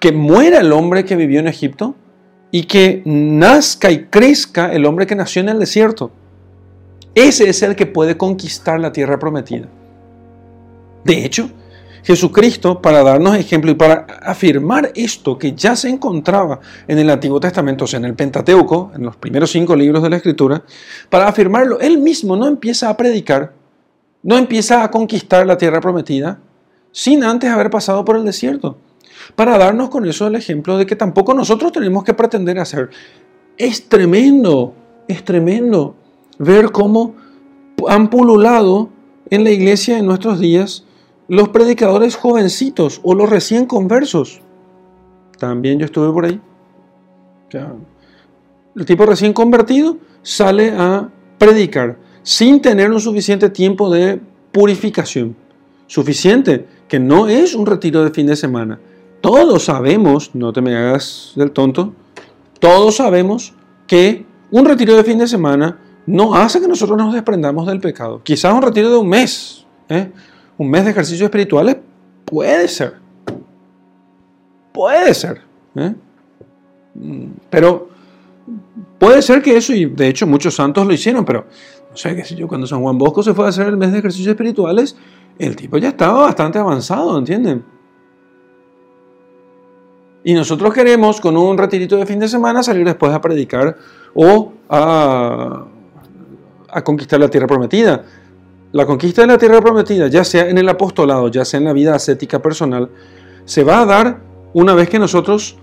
que 0.00 0.12
muera 0.12 0.60
el 0.60 0.72
hombre 0.72 1.04
que 1.04 1.16
vivió 1.16 1.40
en 1.40 1.48
Egipto 1.48 1.96
y 2.50 2.64
que 2.64 3.02
nazca 3.04 3.90
y 3.90 4.04
crezca 4.04 4.72
el 4.72 4.86
hombre 4.86 5.06
que 5.06 5.14
nació 5.14 5.42
en 5.42 5.50
el 5.50 5.58
desierto. 5.58 6.10
Ese 7.14 7.48
es 7.48 7.62
el 7.62 7.76
que 7.76 7.86
puede 7.86 8.16
conquistar 8.16 8.78
la 8.78 8.92
tierra 8.92 9.18
prometida. 9.18 9.68
De 11.04 11.24
hecho, 11.24 11.50
Jesucristo, 12.06 12.80
para 12.80 13.02
darnos 13.02 13.36
ejemplo 13.36 13.70
y 13.70 13.74
para 13.74 14.06
afirmar 14.22 14.92
esto 14.94 15.36
que 15.36 15.52
ya 15.54 15.74
se 15.74 15.88
encontraba 15.88 16.60
en 16.86 16.98
el 16.98 17.10
Antiguo 17.10 17.40
Testamento, 17.40 17.84
o 17.84 17.88
sea, 17.88 17.98
en 17.98 18.04
el 18.04 18.14
Pentateuco, 18.14 18.92
en 18.94 19.02
los 19.02 19.16
primeros 19.16 19.50
cinco 19.50 19.74
libros 19.74 20.04
de 20.04 20.10
la 20.10 20.16
Escritura, 20.16 20.62
para 21.10 21.26
afirmarlo, 21.26 21.80
él 21.80 21.98
mismo 21.98 22.36
no 22.36 22.46
empieza 22.46 22.90
a 22.90 22.96
predicar, 22.96 23.54
no 24.22 24.38
empieza 24.38 24.84
a 24.84 24.90
conquistar 24.92 25.46
la 25.46 25.58
tierra 25.58 25.80
prometida, 25.80 26.38
sin 26.92 27.24
antes 27.24 27.50
haber 27.50 27.70
pasado 27.70 28.04
por 28.04 28.16
el 28.16 28.24
desierto, 28.24 28.78
para 29.34 29.58
darnos 29.58 29.90
con 29.90 30.06
eso 30.06 30.26
el 30.26 30.34
ejemplo 30.34 30.78
de 30.78 30.86
que 30.86 30.96
tampoco 30.96 31.34
nosotros 31.34 31.72
tenemos 31.72 32.04
que 32.04 32.14
pretender 32.14 32.58
hacer. 32.58 32.90
Es 33.56 33.88
tremendo, 33.88 34.74
es 35.08 35.24
tremendo 35.24 35.96
ver 36.38 36.70
cómo 36.70 37.14
han 37.88 38.08
pululado 38.10 38.90
en 39.30 39.44
la 39.44 39.50
iglesia 39.50 39.98
en 39.98 40.06
nuestros 40.06 40.38
días 40.40 40.84
los 41.28 41.48
predicadores 41.48 42.16
jovencitos 42.16 43.00
o 43.02 43.14
los 43.14 43.28
recién 43.28 43.66
conversos. 43.66 44.40
También 45.38 45.78
yo 45.78 45.86
estuve 45.86 46.12
por 46.12 46.24
ahí. 46.24 46.40
el 48.74 48.86
tipo 48.86 49.06
recién 49.06 49.32
convertido 49.32 49.96
sale 50.22 50.70
a 50.70 51.08
predicar 51.38 51.98
sin 52.22 52.60
tener 52.60 52.90
un 52.90 53.00
suficiente 53.00 53.50
tiempo 53.50 53.90
de 53.90 54.20
purificación. 54.52 55.36
Suficiente, 55.86 56.66
que 56.88 56.98
no 56.98 57.28
es 57.28 57.54
un 57.54 57.66
retiro 57.66 58.02
de 58.02 58.10
fin 58.10 58.26
de 58.26 58.34
semana. 58.34 58.80
Todos 59.26 59.64
sabemos, 59.64 60.36
no 60.36 60.52
te 60.52 60.62
me 60.62 60.76
hagas 60.76 61.32
del 61.34 61.50
tonto, 61.50 61.92
todos 62.60 62.94
sabemos 62.94 63.54
que 63.88 64.24
un 64.52 64.64
retiro 64.64 64.94
de 64.94 65.02
fin 65.02 65.18
de 65.18 65.26
semana 65.26 65.80
no 66.06 66.36
hace 66.36 66.60
que 66.60 66.68
nosotros 66.68 66.96
nos 66.96 67.12
desprendamos 67.12 67.66
del 67.66 67.80
pecado. 67.80 68.20
Quizás 68.22 68.54
un 68.54 68.62
retiro 68.62 68.88
de 68.88 68.96
un 68.96 69.08
mes. 69.08 69.66
¿eh? 69.88 70.12
un 70.56 70.70
mes 70.70 70.84
de 70.84 70.92
ejercicios 70.92 71.22
espirituales 71.22 71.76
puede 72.24 72.68
ser. 72.68 72.98
Puede 74.72 75.12
ser. 75.12 75.40
¿eh? 75.74 75.92
Pero 77.50 77.88
puede 78.96 79.22
ser 79.22 79.42
que 79.42 79.56
eso, 79.56 79.74
y 79.74 79.86
de 79.86 80.06
hecho 80.06 80.28
muchos 80.28 80.54
santos 80.54 80.86
lo 80.86 80.92
hicieron, 80.92 81.24
pero 81.24 81.46
no 81.90 81.96
sé 81.96 82.14
qué 82.14 82.24
sé 82.24 82.36
yo, 82.36 82.46
cuando 82.46 82.68
San 82.68 82.80
Juan 82.80 82.96
Bosco 82.96 83.24
se 83.24 83.34
fue 83.34 83.46
a 83.46 83.48
hacer 83.48 83.66
el 83.66 83.76
mes 83.76 83.90
de 83.90 83.98
ejercicios 83.98 84.28
espirituales, 84.28 84.96
el 85.36 85.56
tipo 85.56 85.78
ya 85.78 85.88
estaba 85.88 86.20
bastante 86.20 86.60
avanzado, 86.60 87.18
¿entienden? 87.18 87.74
Y 90.26 90.34
nosotros 90.34 90.74
queremos 90.74 91.20
con 91.20 91.36
un 91.36 91.56
retirito 91.56 91.96
de 91.96 92.04
fin 92.04 92.18
de 92.18 92.26
semana 92.26 92.60
salir 92.60 92.84
después 92.84 93.12
a 93.12 93.20
predicar 93.20 93.76
o 94.12 94.54
a, 94.68 95.66
a 96.68 96.82
conquistar 96.82 97.20
la 97.20 97.28
tierra 97.28 97.46
prometida. 97.46 98.02
La 98.72 98.84
conquista 98.86 99.20
de 99.20 99.28
la 99.28 99.38
tierra 99.38 99.60
prometida, 99.60 100.08
ya 100.08 100.24
sea 100.24 100.48
en 100.48 100.58
el 100.58 100.68
apostolado, 100.68 101.28
ya 101.28 101.44
sea 101.44 101.58
en 101.58 101.64
la 101.66 101.72
vida 101.72 101.94
ascética 101.94 102.42
personal, 102.42 102.90
se 103.44 103.62
va 103.62 103.82
a 103.82 103.86
dar 103.86 104.18
una 104.52 104.74
vez 104.74 104.88
que 104.88 104.98
nosotros 104.98 105.58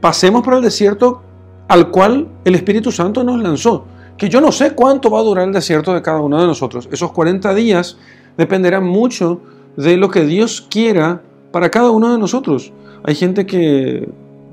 pasemos 0.00 0.42
por 0.42 0.54
el 0.54 0.62
desierto 0.62 1.22
al 1.68 1.92
cual 1.92 2.26
el 2.44 2.56
Espíritu 2.56 2.90
Santo 2.90 3.22
nos 3.22 3.40
lanzó. 3.40 3.84
Que 4.16 4.28
yo 4.28 4.40
no 4.40 4.50
sé 4.50 4.72
cuánto 4.72 5.08
va 5.08 5.20
a 5.20 5.22
durar 5.22 5.46
el 5.46 5.52
desierto 5.52 5.94
de 5.94 6.02
cada 6.02 6.20
uno 6.20 6.40
de 6.40 6.48
nosotros. 6.48 6.88
Esos 6.90 7.12
40 7.12 7.54
días 7.54 7.96
dependerán 8.36 8.82
mucho 8.82 9.40
de 9.76 9.96
lo 9.96 10.10
que 10.10 10.24
Dios 10.24 10.66
quiera 10.68 11.22
para 11.52 11.70
cada 11.70 11.90
uno 11.90 12.12
de 12.12 12.18
nosotros. 12.18 12.72
Hay 13.04 13.14
gente 13.14 13.46
que 13.46 14.08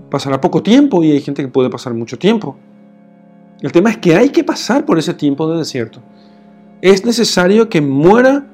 pasará 0.10 0.40
poco 0.40 0.64
tiempo 0.64 1.04
y 1.04 1.12
hay 1.12 1.22
gente 1.22 1.42
que 1.42 1.48
puede 1.48 1.70
pasar 1.70 1.94
mucho 1.94 2.18
tiempo. 2.18 2.58
El 3.62 3.72
tema 3.72 3.90
es 3.90 3.98
que 3.98 4.16
hay 4.16 4.30
que 4.30 4.44
pasar 4.44 4.86
por 4.86 5.00
ese 5.00 5.14
tiempo 5.14 5.50
de 5.52 5.58
desierto 5.58 6.02
es 6.82 7.04
necesario 7.04 7.68
que 7.68 7.82
muera 7.82 8.46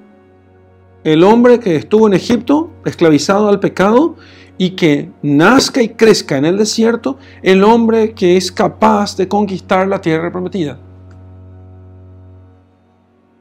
el 1.03 1.23
hombre 1.23 1.59
que 1.59 1.75
estuvo 1.75 2.07
en 2.07 2.13
Egipto, 2.13 2.69
esclavizado 2.85 3.49
al 3.49 3.59
pecado, 3.59 4.15
y 4.57 4.71
que 4.71 5.09
nazca 5.21 5.81
y 5.81 5.89
crezca 5.89 6.37
en 6.37 6.45
el 6.45 6.57
desierto 6.57 7.17
el 7.41 7.63
hombre 7.63 8.13
que 8.13 8.37
es 8.37 8.51
capaz 8.51 9.17
de 9.17 9.27
conquistar 9.27 9.87
la 9.87 9.99
tierra 9.99 10.31
prometida. 10.31 10.79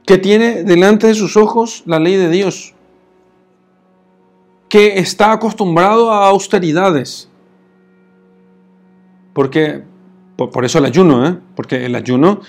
Que 0.07 0.19
tiene 0.19 0.65
delante 0.65 1.07
de 1.07 1.15
sus 1.15 1.37
ojos 1.37 1.85
la 1.87 2.01
ley 2.01 2.17
de 2.17 2.31
Dios. 2.31 2.75
Que 4.71 4.99
está 4.99 5.33
acostumbrado 5.33 6.11
a 6.11 6.29
austeridades. 6.29 7.29
Porque, 9.35 9.83
por, 10.37 10.65
eso 10.65 10.79
el 10.79 10.87
ayuno, 10.87 11.27
¿eh? 11.27 11.37
porque 11.55 11.85
el 11.85 11.95
ayuno 11.95 12.41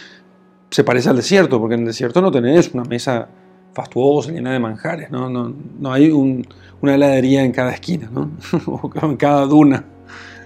se 0.69 0.85
parece 0.85 1.09
al 1.09 1.17
desierto, 1.17 1.59
porque 1.59 1.75
en 1.75 1.81
el 1.81 1.87
desierto 1.87 2.21
no 2.21 2.31
tenés 2.31 2.73
una 2.73 2.85
mesa 2.85 3.27
fastuosa, 3.73 4.31
llena 4.31 4.53
de 4.53 4.59
manjares, 4.59 5.11
no, 5.11 5.29
no, 5.29 5.53
no 5.79 5.93
hay 5.93 6.09
una 6.11 6.95
heladería 6.95 7.43
en 7.43 7.51
cada 7.51 7.71
esquina, 7.71 8.09
¿no? 8.11 8.31
o 8.65 8.91
en 9.01 9.17
cada 9.17 9.45
duna. 9.45 9.83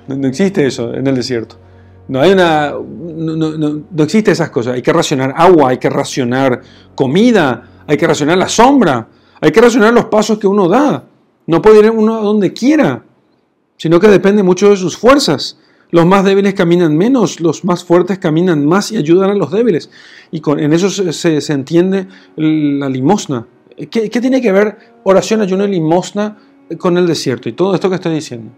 No, 0.07 0.27
existe 0.27 0.65
eso 0.65 0.93
en 0.93 1.07
el 1.07 1.15
desierto. 1.15 1.57
No, 2.07 2.21
hay 2.21 2.33
una, 2.33 2.73
no, 2.73 4.03
existe 4.03 4.31
esas 4.31 4.51
cosas. 4.51 4.75
Hay 4.75 4.81
que 4.81 4.93
racionar 4.93 5.33
agua, 5.35 5.69
hay 5.69 5.77
que 5.77 5.89
racionar 5.89 6.61
comida, 6.93 7.63
hay 7.87 7.97
que 7.97 8.05
racionar 8.05 8.37
la 8.37 8.47
sombra, 8.47 9.07
hay 9.41 9.51
que 9.51 9.61
racionar 9.61 9.93
los 9.93 10.05
pasos 10.05 10.37
que 10.37 10.45
uno 10.45 10.67
da. 10.67 11.03
No 11.47 11.61
puede 11.61 11.79
ir 11.79 11.91
uno 11.91 12.15
a 12.15 12.21
donde 12.21 12.53
quiera, 12.53 13.03
sino 13.77 13.99
que 13.99 14.07
depende 14.07 14.43
mucho 14.43 14.69
de 14.69 14.77
sus 14.77 14.97
fuerzas. 14.97 15.59
Los 15.91 16.05
más 16.05 16.25
débiles 16.25 16.53
caminan 16.53 16.97
menos, 16.97 17.39
los 17.39 17.63
más 17.63 17.83
fuertes 17.83 18.17
caminan 18.17 18.65
más 18.65 18.91
y 18.91 18.97
ayudan 18.97 19.29
a 19.29 19.35
los 19.35 19.51
débiles. 19.51 19.89
Y 20.31 20.41
en 20.45 20.73
eso 20.73 20.89
se, 20.89 21.53
entiende 21.53 22.07
la 22.35 22.89
limosna. 22.89 23.47
¿Qué, 23.91 24.09
tiene 24.09 24.41
que 24.41 24.51
ver 24.51 24.77
oración, 25.03 25.41
ayuno 25.41 25.65
y 25.65 25.71
limosna 25.71 26.37
con 26.77 26.97
el 26.97 27.05
desierto? 27.05 27.49
Y 27.49 27.53
todo 27.53 27.75
esto 27.75 27.89
que 27.89 27.95
estoy 27.95 28.15
diciendo. 28.15 28.51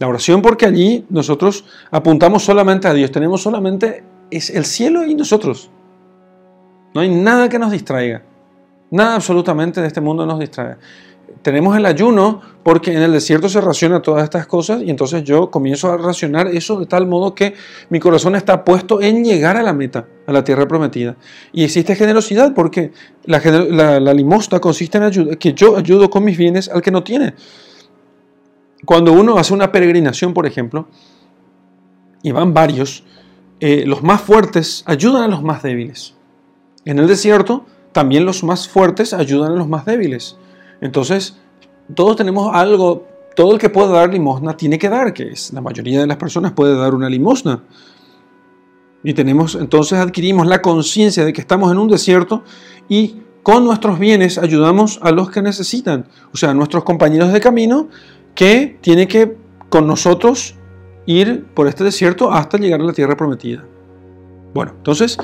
La 0.00 0.08
oración 0.08 0.42
porque 0.42 0.66
allí 0.66 1.06
nosotros 1.08 1.64
apuntamos 1.92 2.42
solamente 2.42 2.88
a 2.88 2.94
Dios, 2.94 3.12
tenemos 3.12 3.42
solamente 3.42 4.02
es 4.30 4.50
el 4.50 4.64
cielo 4.64 5.06
y 5.06 5.14
nosotros. 5.14 5.70
No 6.94 7.00
hay 7.00 7.08
nada 7.08 7.48
que 7.48 7.60
nos 7.60 7.70
distraiga. 7.70 8.22
Nada 8.90 9.14
absolutamente 9.14 9.80
de 9.80 9.86
este 9.86 10.00
mundo 10.00 10.26
nos 10.26 10.40
distrae 10.40 10.76
tenemos 11.44 11.76
el 11.76 11.84
ayuno 11.84 12.40
porque 12.62 12.90
en 12.90 13.02
el 13.02 13.12
desierto 13.12 13.50
se 13.50 13.60
raciona 13.60 14.00
todas 14.00 14.24
estas 14.24 14.46
cosas 14.46 14.80
y 14.82 14.88
entonces 14.88 15.24
yo 15.24 15.50
comienzo 15.50 15.92
a 15.92 15.98
racionar 15.98 16.48
eso 16.48 16.80
de 16.80 16.86
tal 16.86 17.06
modo 17.06 17.34
que 17.34 17.54
mi 17.90 18.00
corazón 18.00 18.34
está 18.34 18.64
puesto 18.64 19.02
en 19.02 19.22
llegar 19.22 19.58
a 19.58 19.62
la 19.62 19.74
meta, 19.74 20.08
a 20.26 20.32
la 20.32 20.42
tierra 20.42 20.66
prometida. 20.66 21.16
Y 21.52 21.62
existe 21.62 21.94
generosidad 21.96 22.54
porque 22.54 22.92
la, 23.26 24.14
limosna 24.14 24.58
consiste 24.58 24.96
en 24.96 25.36
que 25.36 25.52
yo 25.52 25.76
ayudo 25.76 26.08
con 26.08 26.24
mis 26.24 26.38
bienes 26.38 26.70
al 26.70 26.80
que 26.80 26.90
no 26.90 27.04
tiene. 27.04 27.34
Cuando 28.86 29.12
uno 29.12 29.36
hace 29.36 29.52
una 29.52 29.70
peregrinación, 29.70 30.32
por 30.32 30.46
ejemplo, 30.46 30.88
y 32.22 32.32
van 32.32 32.54
varios, 32.54 33.04
eh, 33.60 33.84
los 33.86 34.02
más 34.02 34.22
fuertes 34.22 34.82
ayudan 34.86 35.24
a 35.24 35.28
los 35.28 35.42
más 35.42 35.62
débiles. 35.62 36.14
En 36.86 36.98
el 36.98 37.06
desierto, 37.06 37.66
también 37.92 38.24
los 38.24 38.42
más 38.42 38.66
fuertes 38.66 39.12
ayudan 39.12 39.52
a 39.52 39.56
los 39.56 39.68
más 39.68 39.84
débiles. 39.84 40.38
Entonces, 40.84 41.38
todos 41.94 42.14
tenemos 42.14 42.54
algo, 42.54 43.08
todo 43.34 43.54
el 43.54 43.58
que 43.58 43.70
puede 43.70 43.90
dar 43.90 44.12
limosna 44.12 44.54
tiene 44.54 44.78
que 44.78 44.90
dar, 44.90 45.14
que 45.14 45.30
es 45.30 45.50
la 45.54 45.62
mayoría 45.62 45.98
de 45.98 46.06
las 46.06 46.18
personas 46.18 46.52
puede 46.52 46.76
dar 46.76 46.94
una 46.94 47.08
limosna. 47.08 47.62
Y 49.02 49.14
tenemos, 49.14 49.54
entonces 49.54 49.98
adquirimos 49.98 50.46
la 50.46 50.60
conciencia 50.60 51.24
de 51.24 51.32
que 51.32 51.40
estamos 51.40 51.72
en 51.72 51.78
un 51.78 51.88
desierto 51.88 52.44
y 52.86 53.22
con 53.42 53.64
nuestros 53.64 53.98
bienes 53.98 54.36
ayudamos 54.36 54.98
a 55.02 55.10
los 55.10 55.30
que 55.30 55.40
necesitan, 55.40 56.06
o 56.34 56.36
sea, 56.36 56.50
a 56.50 56.54
nuestros 56.54 56.84
compañeros 56.84 57.32
de 57.32 57.40
camino 57.40 57.88
que 58.34 58.78
tienen 58.82 59.08
que 59.08 59.38
con 59.70 59.86
nosotros 59.86 60.54
ir 61.06 61.46
por 61.54 61.66
este 61.66 61.82
desierto 61.82 62.30
hasta 62.30 62.58
llegar 62.58 62.82
a 62.82 62.84
la 62.84 62.92
tierra 62.92 63.16
prometida. 63.16 63.64
Bueno, 64.52 64.72
entonces 64.76 65.16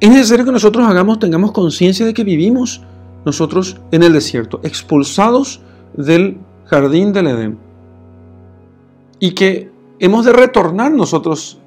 es 0.00 0.10
necesario 0.10 0.44
que 0.44 0.52
nosotros 0.52 0.84
hagamos, 0.84 1.20
tengamos 1.20 1.52
conciencia 1.52 2.04
de 2.04 2.12
que 2.12 2.24
vivimos 2.24 2.82
nosotros 3.24 3.80
en 3.90 4.02
el 4.02 4.12
desierto, 4.12 4.60
expulsados 4.62 5.60
del 5.94 6.38
jardín 6.66 7.12
del 7.12 7.28
Edén. 7.28 7.58
Y 9.18 9.32
que 9.32 9.70
hemos 9.98 10.24
de 10.24 10.32
retornar 10.32 10.92
nosotros 10.92 11.58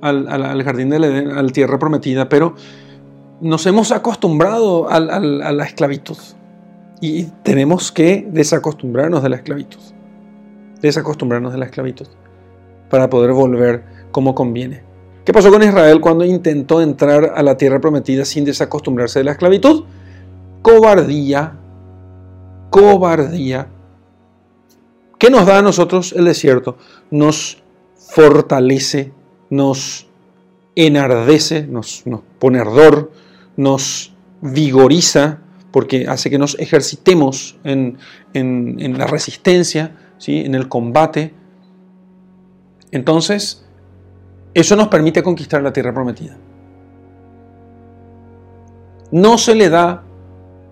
al, 0.00 0.62
jardín 0.64 0.90
del 0.90 1.04
Edén, 1.04 1.30
a 1.30 1.42
la 1.42 1.50
tierra 1.50 1.78
prometida, 1.78 2.28
pero 2.28 2.54
nos 3.40 3.66
hemos 3.66 3.92
acostumbrado 3.92 4.88
a 4.90 5.00
la 5.00 5.64
esclavitud. 5.64 6.16
Y 7.00 7.24
tenemos 7.42 7.92
que 7.92 8.26
desacostumbrarnos 8.30 9.22
de 9.22 9.28
la 9.28 9.36
esclavitud. 9.36 9.80
Desacostumbrarnos 10.80 11.52
de 11.52 11.58
la 11.58 11.66
esclavitud 11.66 12.06
para 12.90 13.10
poder 13.10 13.32
volver 13.32 13.84
como 14.10 14.34
conviene. 14.34 14.82
¿Qué 15.24 15.32
pasó 15.32 15.50
con 15.50 15.62
Israel 15.62 16.00
cuando 16.00 16.24
intentó 16.24 16.80
entrar 16.80 17.32
a 17.34 17.42
la 17.42 17.56
tierra 17.56 17.80
prometida 17.80 18.24
sin 18.24 18.44
desacostumbrarse 18.44 19.18
de 19.18 19.24
la 19.24 19.32
esclavitud? 19.32 19.84
Cobardía, 20.62 21.58
cobardía. 22.70 23.68
¿Qué 25.18 25.30
nos 25.30 25.46
da 25.46 25.58
a 25.58 25.62
nosotros 25.62 26.12
el 26.12 26.26
desierto? 26.26 26.76
Nos 27.10 27.62
fortalece, 27.96 29.12
nos 29.50 30.06
enardece, 30.74 31.66
nos, 31.66 32.04
pone 32.38 32.58
ardor, 32.58 33.10
nos 33.56 34.14
vigoriza, 34.42 35.40
porque 35.70 36.06
hace 36.06 36.30
que 36.30 36.38
nos 36.38 36.58
ejercitemos 36.58 37.58
en, 37.64 37.98
la 38.34 39.06
resistencia, 39.06 39.96
¿sí? 40.18 40.40
en 40.40 40.54
el 40.54 40.68
combate. 40.68 41.34
Entonces, 42.90 43.66
eso 44.54 44.76
nos 44.76 44.88
permite 44.88 45.22
conquistar 45.22 45.62
la 45.62 45.72
tierra 45.72 45.92
prometida. 45.92 46.36
No 49.10 49.38
se 49.38 49.54
le 49.54 49.68
da 49.68 50.05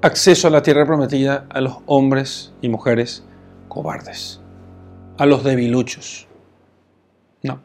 acceso 0.05 0.49
a 0.49 0.51
la 0.51 0.63
tierra 0.63 0.85
prometida 0.85 1.47
a 1.49 1.63
los 1.63 1.79
hombres 1.87 2.53
y 2.61 2.69
mujeres 2.69 3.25
cobardes, 3.69 4.39
a 5.17 5.25
los 5.25 5.43
debiluchos. 5.45 6.29
No. 7.43 7.55
No 7.55 7.63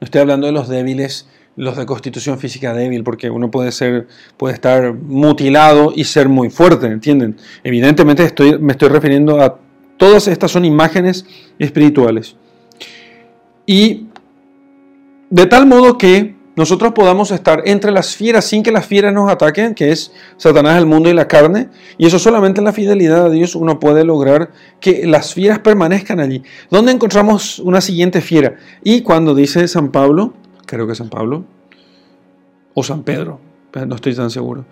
estoy 0.00 0.20
hablando 0.20 0.48
de 0.48 0.52
los 0.52 0.68
débiles, 0.68 1.28
los 1.54 1.76
de 1.76 1.86
constitución 1.86 2.40
física 2.40 2.74
débil, 2.74 3.04
porque 3.04 3.30
uno 3.30 3.52
puede 3.52 3.70
ser, 3.70 4.08
puede 4.36 4.54
estar 4.54 4.94
mutilado 4.94 5.92
y 5.94 6.02
ser 6.02 6.28
muy 6.28 6.50
fuerte, 6.50 6.86
¿entienden? 6.88 7.36
Evidentemente 7.62 8.24
estoy, 8.24 8.58
me 8.58 8.72
estoy 8.72 8.88
refiriendo 8.88 9.40
a 9.40 9.60
todas 9.98 10.26
estas 10.26 10.50
son 10.50 10.64
imágenes 10.64 11.24
espirituales. 11.56 12.34
Y 13.64 14.08
de 15.30 15.46
tal 15.46 15.66
modo 15.66 15.96
que 15.96 16.34
nosotros 16.54 16.92
podamos 16.92 17.30
estar 17.30 17.62
entre 17.64 17.90
las 17.92 18.14
fieras 18.14 18.44
sin 18.44 18.62
que 18.62 18.72
las 18.72 18.84
fieras 18.84 19.14
nos 19.14 19.30
ataquen, 19.30 19.74
que 19.74 19.90
es 19.90 20.12
Satanás, 20.36 20.76
el 20.76 20.84
mundo 20.84 21.08
y 21.08 21.14
la 21.14 21.26
carne, 21.26 21.68
y 21.96 22.06
eso 22.06 22.18
solamente 22.18 22.60
en 22.60 22.66
la 22.66 22.74
fidelidad 22.74 23.24
a 23.26 23.30
Dios 23.30 23.54
uno 23.54 23.80
puede 23.80 24.04
lograr 24.04 24.50
que 24.78 25.06
las 25.06 25.32
fieras 25.32 25.60
permanezcan 25.60 26.20
allí. 26.20 26.42
¿Dónde 26.70 26.92
encontramos 26.92 27.58
una 27.58 27.80
siguiente 27.80 28.20
fiera? 28.20 28.56
Y 28.84 29.00
cuando 29.00 29.34
dice 29.34 29.66
San 29.66 29.90
Pablo, 29.90 30.34
creo 30.66 30.86
que 30.86 30.94
San 30.94 31.08
Pablo, 31.08 31.44
o 32.74 32.82
San 32.82 33.02
Pedro, 33.02 33.40
no 33.86 33.94
estoy 33.94 34.14
tan 34.14 34.30
seguro, 34.30 34.66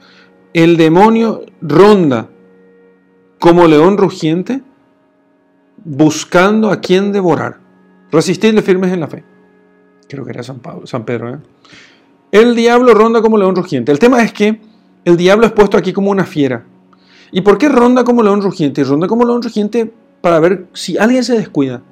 el 0.52 0.76
demonio 0.76 1.46
ronda 1.62 2.28
como 3.38 3.66
león 3.66 3.96
rugiente 3.96 4.60
buscando 5.82 6.70
a 6.70 6.80
quien 6.80 7.10
devorar. 7.10 7.58
Resistidle 8.12 8.60
firmes 8.60 8.92
en 8.92 9.00
la 9.00 9.06
fe 9.06 9.29
creo 10.10 10.24
que 10.24 10.30
era 10.30 10.42
San, 10.42 10.60
San 10.84 11.04
Pedro, 11.04 11.34
¿eh? 11.34 11.38
el 12.32 12.54
diablo 12.54 12.94
ronda 12.94 13.22
como 13.22 13.38
león 13.38 13.56
rugiente. 13.56 13.92
El 13.92 13.98
tema 13.98 14.22
es 14.22 14.32
que 14.32 14.60
el 15.04 15.16
diablo 15.16 15.46
es 15.46 15.52
puesto 15.52 15.76
aquí 15.76 15.92
como 15.92 16.10
una 16.10 16.24
fiera. 16.24 16.64
¿Y 17.32 17.40
por 17.42 17.58
qué 17.58 17.68
ronda 17.68 18.04
como 18.04 18.22
león 18.22 18.42
rugiente? 18.42 18.84
Ronda 18.84 19.06
como 19.06 19.24
león 19.24 19.42
rugiente 19.42 19.92
para 20.20 20.40
ver 20.40 20.66
si 20.72 20.98
alguien 20.98 21.24
se 21.24 21.36
descuida. 21.36 21.82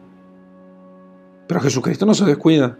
Pero 1.46 1.60
Jesucristo 1.60 2.06
no 2.06 2.14
se 2.14 2.24
descuida. 2.24 2.76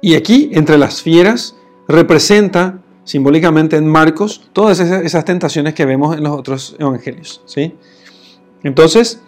Y 0.00 0.14
aquí, 0.14 0.50
entre 0.52 0.78
las 0.78 1.02
fieras, 1.02 1.56
representa 1.88 2.80
simbólicamente 3.04 3.76
en 3.76 3.88
Marcos 3.88 4.48
todas 4.52 4.78
esas, 4.80 5.24
tentaciones 5.24 5.74
que 5.74 5.84
vemos 5.84 6.16
en 6.16 6.22
los 6.22 6.38
otros 6.38 6.76
evangelios. 6.78 7.42
¿sí? 7.46 7.74
Entonces, 8.62 9.20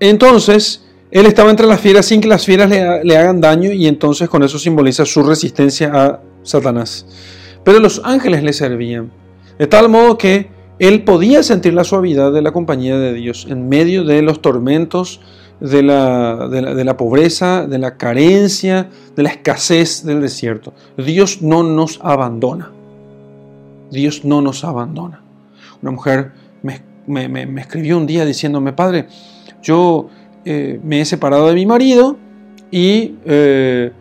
Entonces, 0.00 0.82
él 1.10 1.26
estaba 1.26 1.50
entre 1.50 1.66
las 1.66 1.80
fieras 1.80 2.06
sin 2.06 2.20
que 2.20 2.28
las 2.28 2.44
fieras 2.44 2.70
le, 2.70 3.16
hagan 3.16 3.40
daño 3.40 3.70
y 3.70 3.86
entonces 3.86 4.28
con 4.28 4.42
eso 4.42 4.58
simboliza 4.58 5.04
su 5.04 5.22
resistencia 5.22 5.92
a 5.92 6.20
Satanás. 6.42 7.06
Pero 7.64 7.80
los 7.80 8.00
ángeles 8.04 8.42
le 8.42 8.54
servían, 8.54 9.10
de 9.58 9.66
tal 9.66 9.90
modo 9.90 10.16
que 10.16 10.48
él 10.78 11.04
podía 11.04 11.42
sentir 11.42 11.74
la 11.74 11.84
suavidad 11.84 12.32
de 12.32 12.40
la 12.40 12.52
compañía 12.52 12.98
de 12.98 13.12
Dios 13.12 13.46
en 13.50 13.68
medio 13.68 14.04
de 14.04 14.22
los 14.22 14.40
tormentos, 14.40 15.20
de 15.60 15.82
la, 15.82 16.48
de 16.48 16.84
la, 16.84 16.96
pobreza, 16.96 17.66
de 17.66 17.78
la 17.78 17.98
carencia, 17.98 18.88
de 19.14 19.22
la 19.22 19.28
escasez 19.28 20.06
del 20.06 20.22
desierto. 20.22 20.72
Dios 20.96 21.42
no 21.42 21.62
nos 21.62 22.00
abandona. 22.02 22.70
Dios 23.90 24.24
no 24.24 24.40
nos 24.40 24.64
abandona. 24.64 25.22
Una 25.82 25.90
mujer 25.90 26.32
me, 26.62 27.28
me 27.28 27.60
escribió 27.60 27.98
un 27.98 28.06
día 28.06 28.24
diciéndome, 28.24 28.72
Padre, 28.72 29.06
yo 29.62 30.08
eh, 30.44 30.80
me 30.82 31.00
he 31.00 31.04
separado 31.04 31.48
de 31.48 31.54
mi 31.54 31.66
marido 31.66 32.16
y 32.70 33.16
eh, 33.24 33.92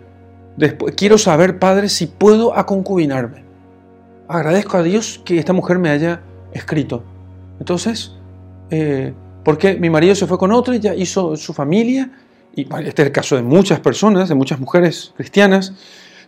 después, 0.58 0.96
quiero 0.96 1.18
saber, 1.18 1.60
Padre, 1.60 1.90
si 1.90 2.08
puedo 2.08 2.58
aconcubinarme. 2.58 3.44
Agradezco 4.28 4.78
a 4.78 4.84
Dios 4.84 5.22
que 5.26 5.40
esta 5.40 5.54
mujer 5.54 5.80
me 5.80 5.90
haya 5.90 6.22
escrito. 6.54 7.04
Entonces, 7.60 8.14
eh, 8.70 9.14
porque 9.44 9.76
mi 9.76 9.90
marido 9.90 10.16
se 10.16 10.28
fue 10.28 10.38
con 10.38 10.52
otra 10.52 10.76
ya 10.76 10.94
hizo 10.94 11.36
su 11.36 11.54
familia, 11.54 12.12
y 12.56 12.62
este 12.86 13.02
es 13.02 13.08
el 13.08 13.12
caso 13.12 13.36
de 13.36 13.42
muchas 13.42 13.80
personas, 13.80 14.30
de 14.30 14.36
muchas 14.36 14.60
mujeres 14.60 15.14
cristianas, 15.16 15.74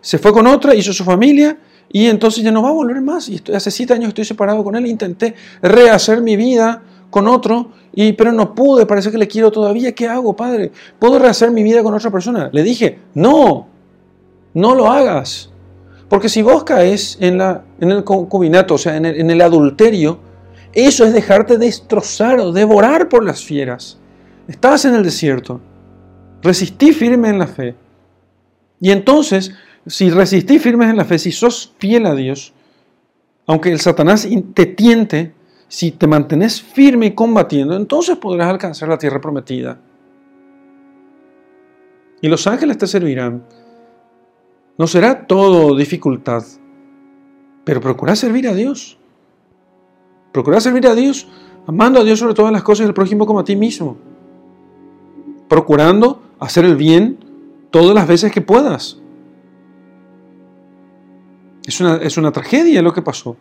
se 0.02 0.18
fue 0.18 0.32
con 0.34 0.48
otra, 0.48 0.74
hizo 0.74 0.94
su 0.94 1.04
familia, 1.04 1.58
y 1.92 2.08
entonces 2.08 2.44
ya 2.44 2.52
no 2.52 2.64
va 2.64 2.70
a 2.70 2.74
volver 2.74 3.02
más. 3.02 3.30
Y 3.30 3.42
hace 3.54 3.70
siete 3.70 3.94
años 3.94 4.10
estoy 4.10 4.26
separado 4.26 4.64
con 4.64 4.76
él, 4.76 4.88
intenté 4.88 5.36
rehacer 5.62 6.22
mi 6.22 6.36
vida 6.36 6.82
con 7.10 7.28
otro, 7.28 7.72
y, 7.94 8.14
pero 8.14 8.32
no 8.32 8.56
pude, 8.56 8.86
parece 8.86 9.12
que 9.12 9.18
le 9.18 9.28
quiero 9.28 9.52
todavía. 9.52 9.94
¿Qué 9.94 10.08
hago, 10.08 10.36
padre? 10.36 10.72
¿Puedo 10.98 11.20
rehacer 11.20 11.52
mi 11.52 11.64
vida 11.64 11.84
con 11.84 11.94
otra 11.94 12.10
persona? 12.10 12.50
Le 12.52 12.64
dije, 12.64 13.00
no, 13.14 13.68
no 14.54 14.76
lo 14.76 14.88
hagas. 14.88 15.50
Porque 16.08 16.30
si 16.30 16.42
vos 16.42 16.64
caes 16.64 17.18
en, 17.20 17.38
la, 17.38 17.64
en 17.80 17.92
el 17.92 18.04
concubinato, 18.04 18.76
o 18.76 18.78
sea, 18.78 18.98
en 18.98 19.06
el, 19.06 19.20
en 19.20 19.30
el 19.30 19.42
adulterio, 19.42 20.20
eso 20.74 21.06
es 21.06 21.14
dejarte 21.14 21.58
destrozar 21.58 22.40
o 22.40 22.52
devorar 22.52 23.10
por 23.10 23.26
las 23.26 23.44
fieras. 23.44 23.98
Estás 24.48 24.86
en 24.86 24.96
el 24.96 25.04
desierto. 25.04 25.60
Resistí 26.42 26.94
firme 26.94 27.30
en 27.30 27.40
la 27.40 27.48
fe. 27.48 27.76
Y 28.80 28.92
entonces, 28.92 29.52
si 29.86 30.10
resistí 30.10 30.60
firme 30.60 30.90
en 30.90 30.98
la 30.98 31.06
fe, 31.06 31.20
si 31.20 31.32
sos 31.32 31.74
fiel 31.78 32.06
a 32.06 32.16
Dios, 32.16 32.54
aunque 33.48 33.72
el 33.72 33.80
Satanás 33.80 34.28
te 34.54 34.66
tiente, 34.66 35.34
si 35.72 35.92
te 35.92 36.06
mantienes 36.06 36.62
firme 36.62 37.06
y 37.06 37.16
combatiendo, 37.16 37.78
entonces 37.78 38.18
podrás 38.18 38.50
alcanzar 38.50 38.90
la 38.90 38.98
tierra 38.98 39.22
prometida. 39.22 39.80
Y 42.20 42.28
los 42.28 42.46
ángeles 42.46 42.78
te 42.78 42.88
servirán. 42.88 43.46
No 44.78 44.86
será 44.86 45.26
todo 45.28 45.74
dificultad, 45.78 46.44
pero 47.64 47.80
procura 47.80 48.18
servir 48.18 48.50
a 48.50 48.54
Dios. 48.54 48.98
Procura 50.34 50.60
servir 50.60 50.88
a 50.88 50.94
Dios, 50.94 51.30
amando 51.66 52.02
a 52.02 52.04
Dios 52.04 52.20
sobre 52.20 52.34
todas 52.34 52.52
las 52.52 52.64
cosas 52.64 52.88
al 52.88 52.94
prójimo 52.94 53.26
como 53.26 53.40
a 53.40 53.46
ti 53.46 53.56
mismo. 53.56 53.96
Procurando 55.48 56.22
hacer 56.42 56.66
el 56.66 56.76
bien 56.76 57.18
todas 57.70 57.96
las 57.96 58.10
veces 58.10 58.30
que 58.34 58.42
puedas. 58.42 59.00
Es 61.66 61.80
una, 61.80 61.96
es 61.96 62.18
una 62.18 62.34
tragedia 62.34 62.82
lo 62.82 62.92
que 62.92 63.02
pasó. 63.02 63.38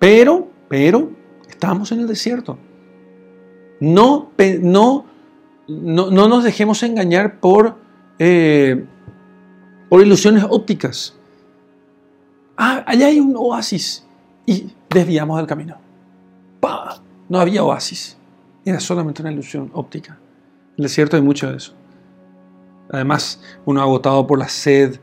Pero, 0.00 0.48
pero, 0.68 1.17
Estamos 1.58 1.90
en 1.90 1.98
el 1.98 2.06
desierto. 2.06 2.56
No, 3.80 4.30
no, 4.60 5.04
no, 5.66 6.28
nos 6.28 6.44
dejemos 6.44 6.84
engañar 6.84 7.40
por, 7.40 7.76
eh, 8.20 8.86
por 9.88 10.00
ilusiones 10.00 10.44
ópticas. 10.48 11.16
Ah, 12.56 12.84
allá 12.86 13.08
hay 13.08 13.18
un 13.18 13.34
oasis. 13.36 14.06
Y 14.46 14.70
desviamos 14.88 15.36
del 15.38 15.48
camino. 15.48 15.78
No 17.28 17.40
había 17.40 17.64
oasis. 17.64 18.16
Era 18.64 18.78
solamente 18.78 19.20
una 19.22 19.32
ilusión 19.32 19.68
óptica. 19.74 20.12
En 20.12 20.74
el 20.76 20.82
desierto 20.84 21.16
hay 21.16 21.22
mucho 21.22 21.50
de 21.50 21.56
eso. 21.56 21.74
Además, 22.88 23.42
uno 23.64 23.82
agotado 23.82 24.28
por 24.28 24.38
la 24.38 24.48
sed, 24.48 25.00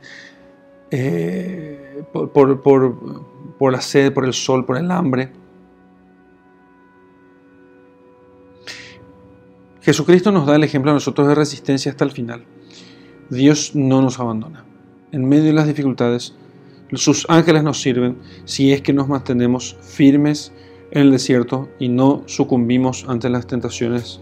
eh, 0.90 2.06
por, 2.14 2.62
por 2.62 3.74
la 3.74 3.82
sed, 3.82 4.14
por 4.14 4.24
el 4.24 4.34
sol, 4.34 4.66
por 4.66 4.78
el 4.78 4.90
hambre. 4.90 5.34
Jesucristo 9.86 10.32
nos 10.32 10.48
da 10.48 10.56
el 10.56 10.64
ejemplo 10.64 10.90
a 10.90 10.96
nosotros 10.96 11.28
de 11.28 11.36
resistencia 11.36 11.92
hasta 11.92 12.06
el 12.06 12.10
final. 12.10 12.44
Dios 13.30 13.76
no 13.76 14.02
nos 14.02 14.20
abandona. 14.20 14.66
En 15.12 15.30
medio 15.30 15.44
de 15.44 15.54
las 15.54 15.68
dificultades, 15.68 16.34
sus 16.94 17.28
ángeles 17.30 17.62
nos 17.62 17.80
sirven 17.84 18.18
si 18.46 18.74
es 18.74 18.82
que 18.82 18.94
nos 18.94 19.08
mantenemos 19.08 19.78
firmes 19.82 20.52
en 20.90 21.04
el 21.04 21.12
desierto 21.12 21.70
y 21.78 21.90
no 21.90 22.24
sucumbimos 22.26 23.06
ante 23.08 23.30
las 23.30 23.46
tentaciones 23.46 24.22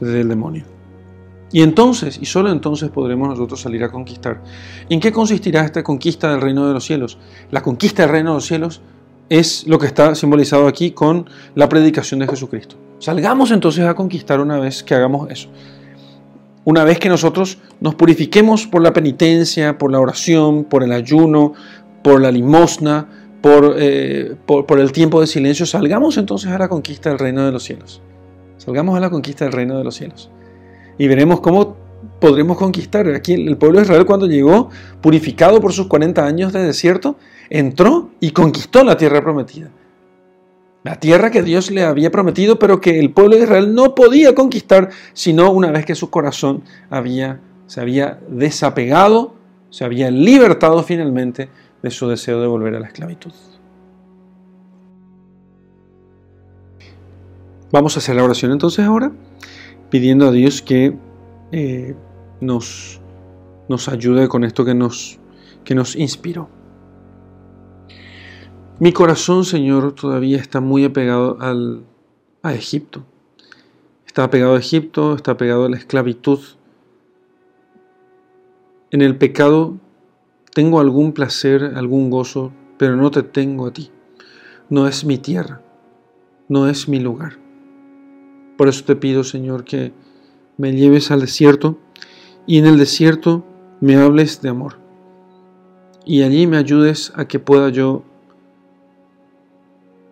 del 0.00 0.30
demonio. 0.30 0.64
Y 1.52 1.60
entonces, 1.60 2.18
y 2.18 2.24
solo 2.24 2.50
entonces 2.50 2.88
podremos 2.88 3.28
nosotros 3.28 3.60
salir 3.60 3.84
a 3.84 3.92
conquistar. 3.92 4.42
¿En 4.88 4.98
qué 4.98 5.12
consistirá 5.12 5.62
esta 5.62 5.82
conquista 5.82 6.30
del 6.30 6.40
reino 6.40 6.66
de 6.66 6.72
los 6.72 6.86
cielos? 6.86 7.18
La 7.50 7.60
conquista 7.60 8.00
del 8.00 8.12
reino 8.12 8.30
de 8.30 8.36
los 8.36 8.46
cielos 8.46 8.80
es 9.28 9.66
lo 9.66 9.78
que 9.78 9.88
está 9.88 10.14
simbolizado 10.14 10.66
aquí 10.66 10.92
con 10.92 11.28
la 11.54 11.68
predicación 11.68 12.20
de 12.20 12.28
Jesucristo. 12.28 12.76
Salgamos 13.02 13.50
entonces 13.50 13.84
a 13.84 13.94
conquistar 13.94 14.38
una 14.38 14.60
vez 14.60 14.84
que 14.84 14.94
hagamos 14.94 15.28
eso. 15.28 15.48
Una 16.62 16.84
vez 16.84 17.00
que 17.00 17.08
nosotros 17.08 17.58
nos 17.80 17.96
purifiquemos 17.96 18.68
por 18.68 18.80
la 18.80 18.92
penitencia, 18.92 19.76
por 19.76 19.90
la 19.90 19.98
oración, 19.98 20.62
por 20.62 20.84
el 20.84 20.92
ayuno, 20.92 21.52
por 22.04 22.20
la 22.20 22.30
limosna, 22.30 23.08
por, 23.40 23.74
eh, 23.76 24.36
por, 24.46 24.78
el 24.78 24.92
tiempo 24.92 25.20
de 25.20 25.26
silencio, 25.26 25.66
salgamos 25.66 26.16
entonces 26.16 26.52
a 26.52 26.58
la 26.58 26.68
conquista 26.68 27.08
del 27.08 27.18
reino 27.18 27.44
de 27.44 27.50
los 27.50 27.64
cielos. 27.64 28.00
Salgamos 28.56 28.96
a 28.96 29.00
la 29.00 29.10
conquista 29.10 29.46
del 29.46 29.52
reino 29.52 29.76
de 29.76 29.82
los 29.82 29.96
cielos. 29.96 30.30
Y 30.96 31.08
veremos 31.08 31.40
cómo 31.40 31.76
podremos 32.20 32.56
conquistar. 32.56 33.08
Aquí 33.08 33.32
el 33.32 33.56
pueblo 33.56 33.80
de 33.80 33.86
Israel 33.86 34.06
cuando 34.06 34.28
llegó, 34.28 34.70
purificado 35.00 35.60
por 35.60 35.72
sus 35.72 35.88
40 35.88 36.24
años 36.24 36.52
de 36.52 36.62
desierto, 36.62 37.16
entró 37.50 38.10
y 38.20 38.30
conquistó 38.30 38.84
la 38.84 38.96
tierra 38.96 39.20
prometida. 39.20 39.72
La 40.84 40.96
tierra 40.98 41.30
que 41.30 41.42
Dios 41.42 41.70
le 41.70 41.84
había 41.84 42.10
prometido, 42.10 42.58
pero 42.58 42.80
que 42.80 42.98
el 42.98 43.12
pueblo 43.12 43.36
de 43.36 43.44
Israel 43.44 43.74
no 43.74 43.94
podía 43.94 44.34
conquistar, 44.34 44.90
sino 45.12 45.50
una 45.52 45.70
vez 45.70 45.86
que 45.86 45.94
su 45.94 46.10
corazón 46.10 46.64
había, 46.90 47.40
se 47.66 47.80
había 47.80 48.18
desapegado, 48.28 49.34
se 49.70 49.84
había 49.84 50.10
libertado 50.10 50.82
finalmente 50.82 51.48
de 51.82 51.90
su 51.90 52.08
deseo 52.08 52.40
de 52.40 52.48
volver 52.48 52.74
a 52.74 52.80
la 52.80 52.88
esclavitud. 52.88 53.32
Vamos 57.70 57.96
a 57.96 58.00
hacer 58.00 58.16
la 58.16 58.24
oración 58.24 58.52
entonces 58.52 58.84
ahora, 58.84 59.12
pidiendo 59.88 60.28
a 60.28 60.32
Dios 60.32 60.62
que 60.62 60.94
eh, 61.52 61.94
nos, 62.40 63.00
nos 63.68 63.88
ayude 63.88 64.28
con 64.28 64.44
esto 64.44 64.64
que 64.64 64.74
nos, 64.74 65.18
que 65.64 65.74
nos 65.74 65.94
inspiró. 65.96 66.48
Mi 68.82 68.92
corazón, 68.92 69.44
Señor, 69.44 69.94
todavía 69.94 70.38
está 70.38 70.60
muy 70.60 70.84
apegado 70.84 71.36
al, 71.40 71.84
a 72.42 72.52
Egipto. 72.52 73.04
Está 74.04 74.24
apegado 74.24 74.56
a 74.56 74.58
Egipto, 74.58 75.14
está 75.14 75.30
apegado 75.30 75.66
a 75.66 75.68
la 75.68 75.76
esclavitud. 75.76 76.40
En 78.90 79.00
el 79.00 79.16
pecado 79.18 79.76
tengo 80.52 80.80
algún 80.80 81.12
placer, 81.12 81.74
algún 81.76 82.10
gozo, 82.10 82.52
pero 82.76 82.96
no 82.96 83.12
te 83.12 83.22
tengo 83.22 83.68
a 83.68 83.72
ti. 83.72 83.92
No 84.68 84.88
es 84.88 85.04
mi 85.04 85.16
tierra, 85.16 85.62
no 86.48 86.68
es 86.68 86.88
mi 86.88 86.98
lugar. 86.98 87.38
Por 88.58 88.66
eso 88.66 88.84
te 88.84 88.96
pido, 88.96 89.22
Señor, 89.22 89.62
que 89.62 89.92
me 90.56 90.72
lleves 90.72 91.12
al 91.12 91.20
desierto 91.20 91.78
y 92.48 92.58
en 92.58 92.66
el 92.66 92.78
desierto 92.78 93.44
me 93.80 93.94
hables 93.94 94.42
de 94.42 94.48
amor. 94.48 94.80
Y 96.04 96.22
allí 96.22 96.48
me 96.48 96.56
ayudes 96.56 97.12
a 97.14 97.28
que 97.28 97.38
pueda 97.38 97.68
yo 97.68 98.02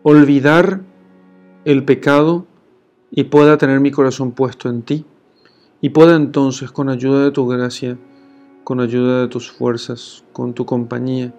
olvidar 0.03 0.81
el 1.65 1.85
pecado 1.85 2.47
y 3.11 3.25
pueda 3.25 3.59
tener 3.59 3.81
mi 3.81 3.91
corazón 3.91 4.33
puesto 4.33 4.69
en 4.69 4.83
ti. 4.83 5.05
Y 5.81 5.91
pueda 5.91 6.17
entonces, 6.17 6.71
con 6.71 6.89
ayuda 6.89 7.25
de 7.25 7.31
tu 7.31 7.47
gracia, 7.47 7.99
con 8.65 8.81
ayuda 8.81 9.23
de 9.23 9.29
tus 9.29 9.51
fuerzas, 9.51 10.25
con 10.33 10.53
tu 10.53 10.67
compañía, 10.67 11.35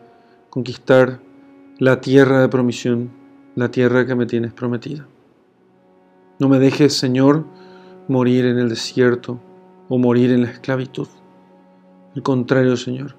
conquistar 0.50 1.20
la 1.78 2.02
tierra 2.02 2.42
de 2.42 2.50
promisión, 2.50 3.12
la 3.56 3.70
tierra 3.70 4.06
que 4.06 4.16
me 4.16 4.26
tienes 4.26 4.54
prometida. 4.54 5.08
No 6.40 6.50
me 6.50 6.60
dejes, 6.60 6.94
Señor, 6.94 7.46
morir 8.08 8.46
en 8.46 8.58
el 8.58 8.70
desierto 8.70 9.40
o 9.90 9.98
morir 9.98 10.32
en 10.32 10.44
la 10.44 10.50
esclavitud. 10.50 11.08
Al 12.16 12.24
contrario, 12.24 12.76
Señor, 12.76 13.16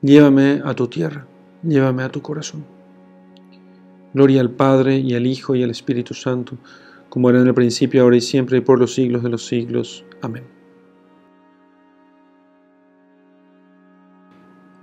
llévame 0.00 0.62
a 0.64 0.74
tu 0.74 0.88
tierra, 0.88 1.26
llévame 1.62 2.02
a 2.02 2.08
tu 2.08 2.22
corazón. 2.22 2.77
Gloria 4.18 4.40
al 4.40 4.50
Padre 4.50 4.98
y 4.98 5.14
al 5.14 5.28
Hijo 5.28 5.54
y 5.54 5.62
al 5.62 5.70
Espíritu 5.70 6.12
Santo, 6.12 6.58
como 7.08 7.30
era 7.30 7.40
en 7.40 7.46
el 7.46 7.54
principio, 7.54 8.02
ahora 8.02 8.16
y 8.16 8.20
siempre, 8.20 8.58
y 8.58 8.60
por 8.62 8.80
los 8.80 8.92
siglos 8.92 9.22
de 9.22 9.28
los 9.28 9.46
siglos. 9.46 10.04
Amén. 10.22 10.42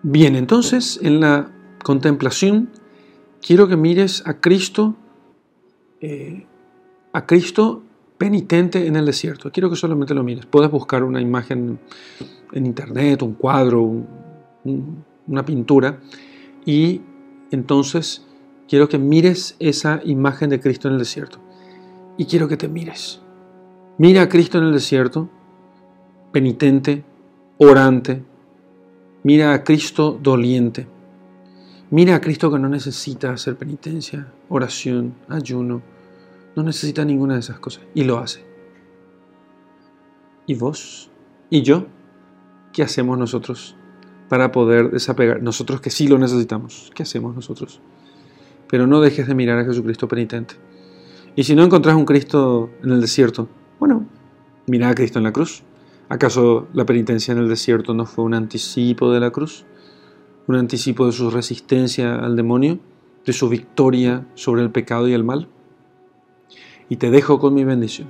Bien, 0.04 0.38
entonces 0.38 1.02
en 1.04 1.20
la 1.20 1.52
contemplación 1.84 2.70
quiero 3.46 3.68
que 3.68 3.76
mires 3.76 4.26
a 4.26 4.40
Cristo, 4.40 4.96
eh, 6.00 6.48
a 7.12 7.26
Cristo 7.26 7.84
penitente 8.18 8.88
en 8.88 8.96
el 8.96 9.06
desierto. 9.06 9.52
Quiero 9.52 9.70
que 9.70 9.76
solamente 9.76 10.14
lo 10.14 10.24
mires. 10.24 10.46
Puedes 10.46 10.72
buscar 10.72 11.04
una 11.04 11.20
imagen 11.20 11.78
en 12.54 12.66
internet, 12.66 13.22
un 13.22 13.34
cuadro, 13.34 13.82
una 15.28 15.44
pintura, 15.44 16.00
y 16.66 17.02
entonces 17.52 18.25
quiero 18.68 18.90
que 18.90 18.98
mires 18.98 19.56
esa 19.60 20.02
imagen 20.04 20.50
de 20.50 20.60
Cristo 20.60 20.88
en 20.88 20.96
el 20.96 21.00
desierto. 21.00 21.40
Y 22.18 22.26
quiero 22.26 22.48
que 22.48 22.58
te 22.58 22.68
mires. 22.68 23.22
Mira 23.98 24.24
a 24.24 24.30
Cristo 24.30 24.58
en 24.58 24.66
el 24.66 24.74
desierto, 24.74 25.30
penitente, 26.32 27.04
orante, 27.58 28.24
Mira 29.26 29.56
a 29.56 29.64
Cristo 29.64 30.20
doliente. 30.22 30.88
Mira 31.90 32.14
a 32.14 32.22
Cristo 32.22 32.52
que 32.52 32.60
no 32.60 32.70
necesita 32.70 33.32
hacer 33.32 33.56
penitencia, 33.56 34.32
oración, 34.50 35.16
ayuno. 35.28 35.82
No 36.56 36.62
necesita 36.62 37.04
ninguna 37.04 37.34
de 37.34 37.40
esas 37.40 37.58
cosas. 37.58 37.86
Y 37.96 38.04
lo 38.04 38.20
hace. 38.20 38.46
¿Y 40.46 40.54
vos? 40.54 41.10
¿Y 41.50 41.64
yo? 41.64 41.88
¿Qué 42.72 42.84
hacemos 42.84 43.18
nosotros 43.18 43.76
para 44.30 44.52
poder 44.52 44.92
desapegar? 44.92 45.42
Nosotros 45.42 45.82
que 45.82 45.90
sí 45.90 46.08
lo 46.08 46.20
necesitamos. 46.20 46.92
¿Qué 46.94 47.02
hacemos 47.02 47.34
nosotros? 47.34 47.82
Pero 48.70 48.88
no 48.88 49.02
dejes 49.02 49.28
de 49.28 49.36
mirar 49.36 49.60
a 49.60 49.66
Jesucristo 49.66 50.08
penitente. 50.08 50.56
Y 51.36 51.44
si 51.44 51.56
no 51.56 51.64
encontrás 51.64 51.96
un 51.96 52.06
Cristo 52.06 52.70
en 52.84 52.92
el 52.92 53.02
desierto, 53.02 53.48
bueno, 53.80 54.06
mira 54.68 54.90
a 54.90 54.96
Cristo 54.96 55.20
en 55.20 55.24
la 55.24 55.34
cruz. 55.34 55.64
¿Acaso 56.08 56.68
la 56.74 56.86
penitencia 56.86 57.32
en 57.32 57.40
el 57.40 57.50
desierto 57.50 57.94
no 57.94 58.06
fue 58.06 58.24
un 58.24 58.34
anticipo 58.34 59.12
de 59.12 59.20
la 59.20 59.32
cruz? 59.32 59.66
¿Un 60.48 60.56
anticipo 60.56 61.08
de 61.08 61.12
su 61.12 61.32
resistencia 61.32 62.16
al 62.16 62.36
demonio? 62.36 62.80
¿De 63.26 63.34
su 63.34 63.50
victoria 63.50 64.28
sobre 64.36 64.62
el 64.62 64.70
pecado 64.70 65.08
y 65.08 65.14
el 65.14 65.24
mal? 65.24 65.50
Y 66.90 66.98
te 66.98 67.10
dejo 67.10 67.40
con 67.40 67.56
mi 67.56 67.64
bendición. 67.64 68.08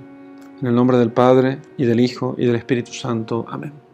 En 0.62 0.68
el 0.68 0.76
nombre 0.76 0.98
del 0.98 1.12
Padre, 1.12 1.62
y 1.78 1.86
del 1.86 2.00
Hijo, 2.00 2.36
y 2.38 2.46
del 2.46 2.56
Espíritu 2.56 2.92
Santo. 2.92 3.46
Amén. 3.48 3.85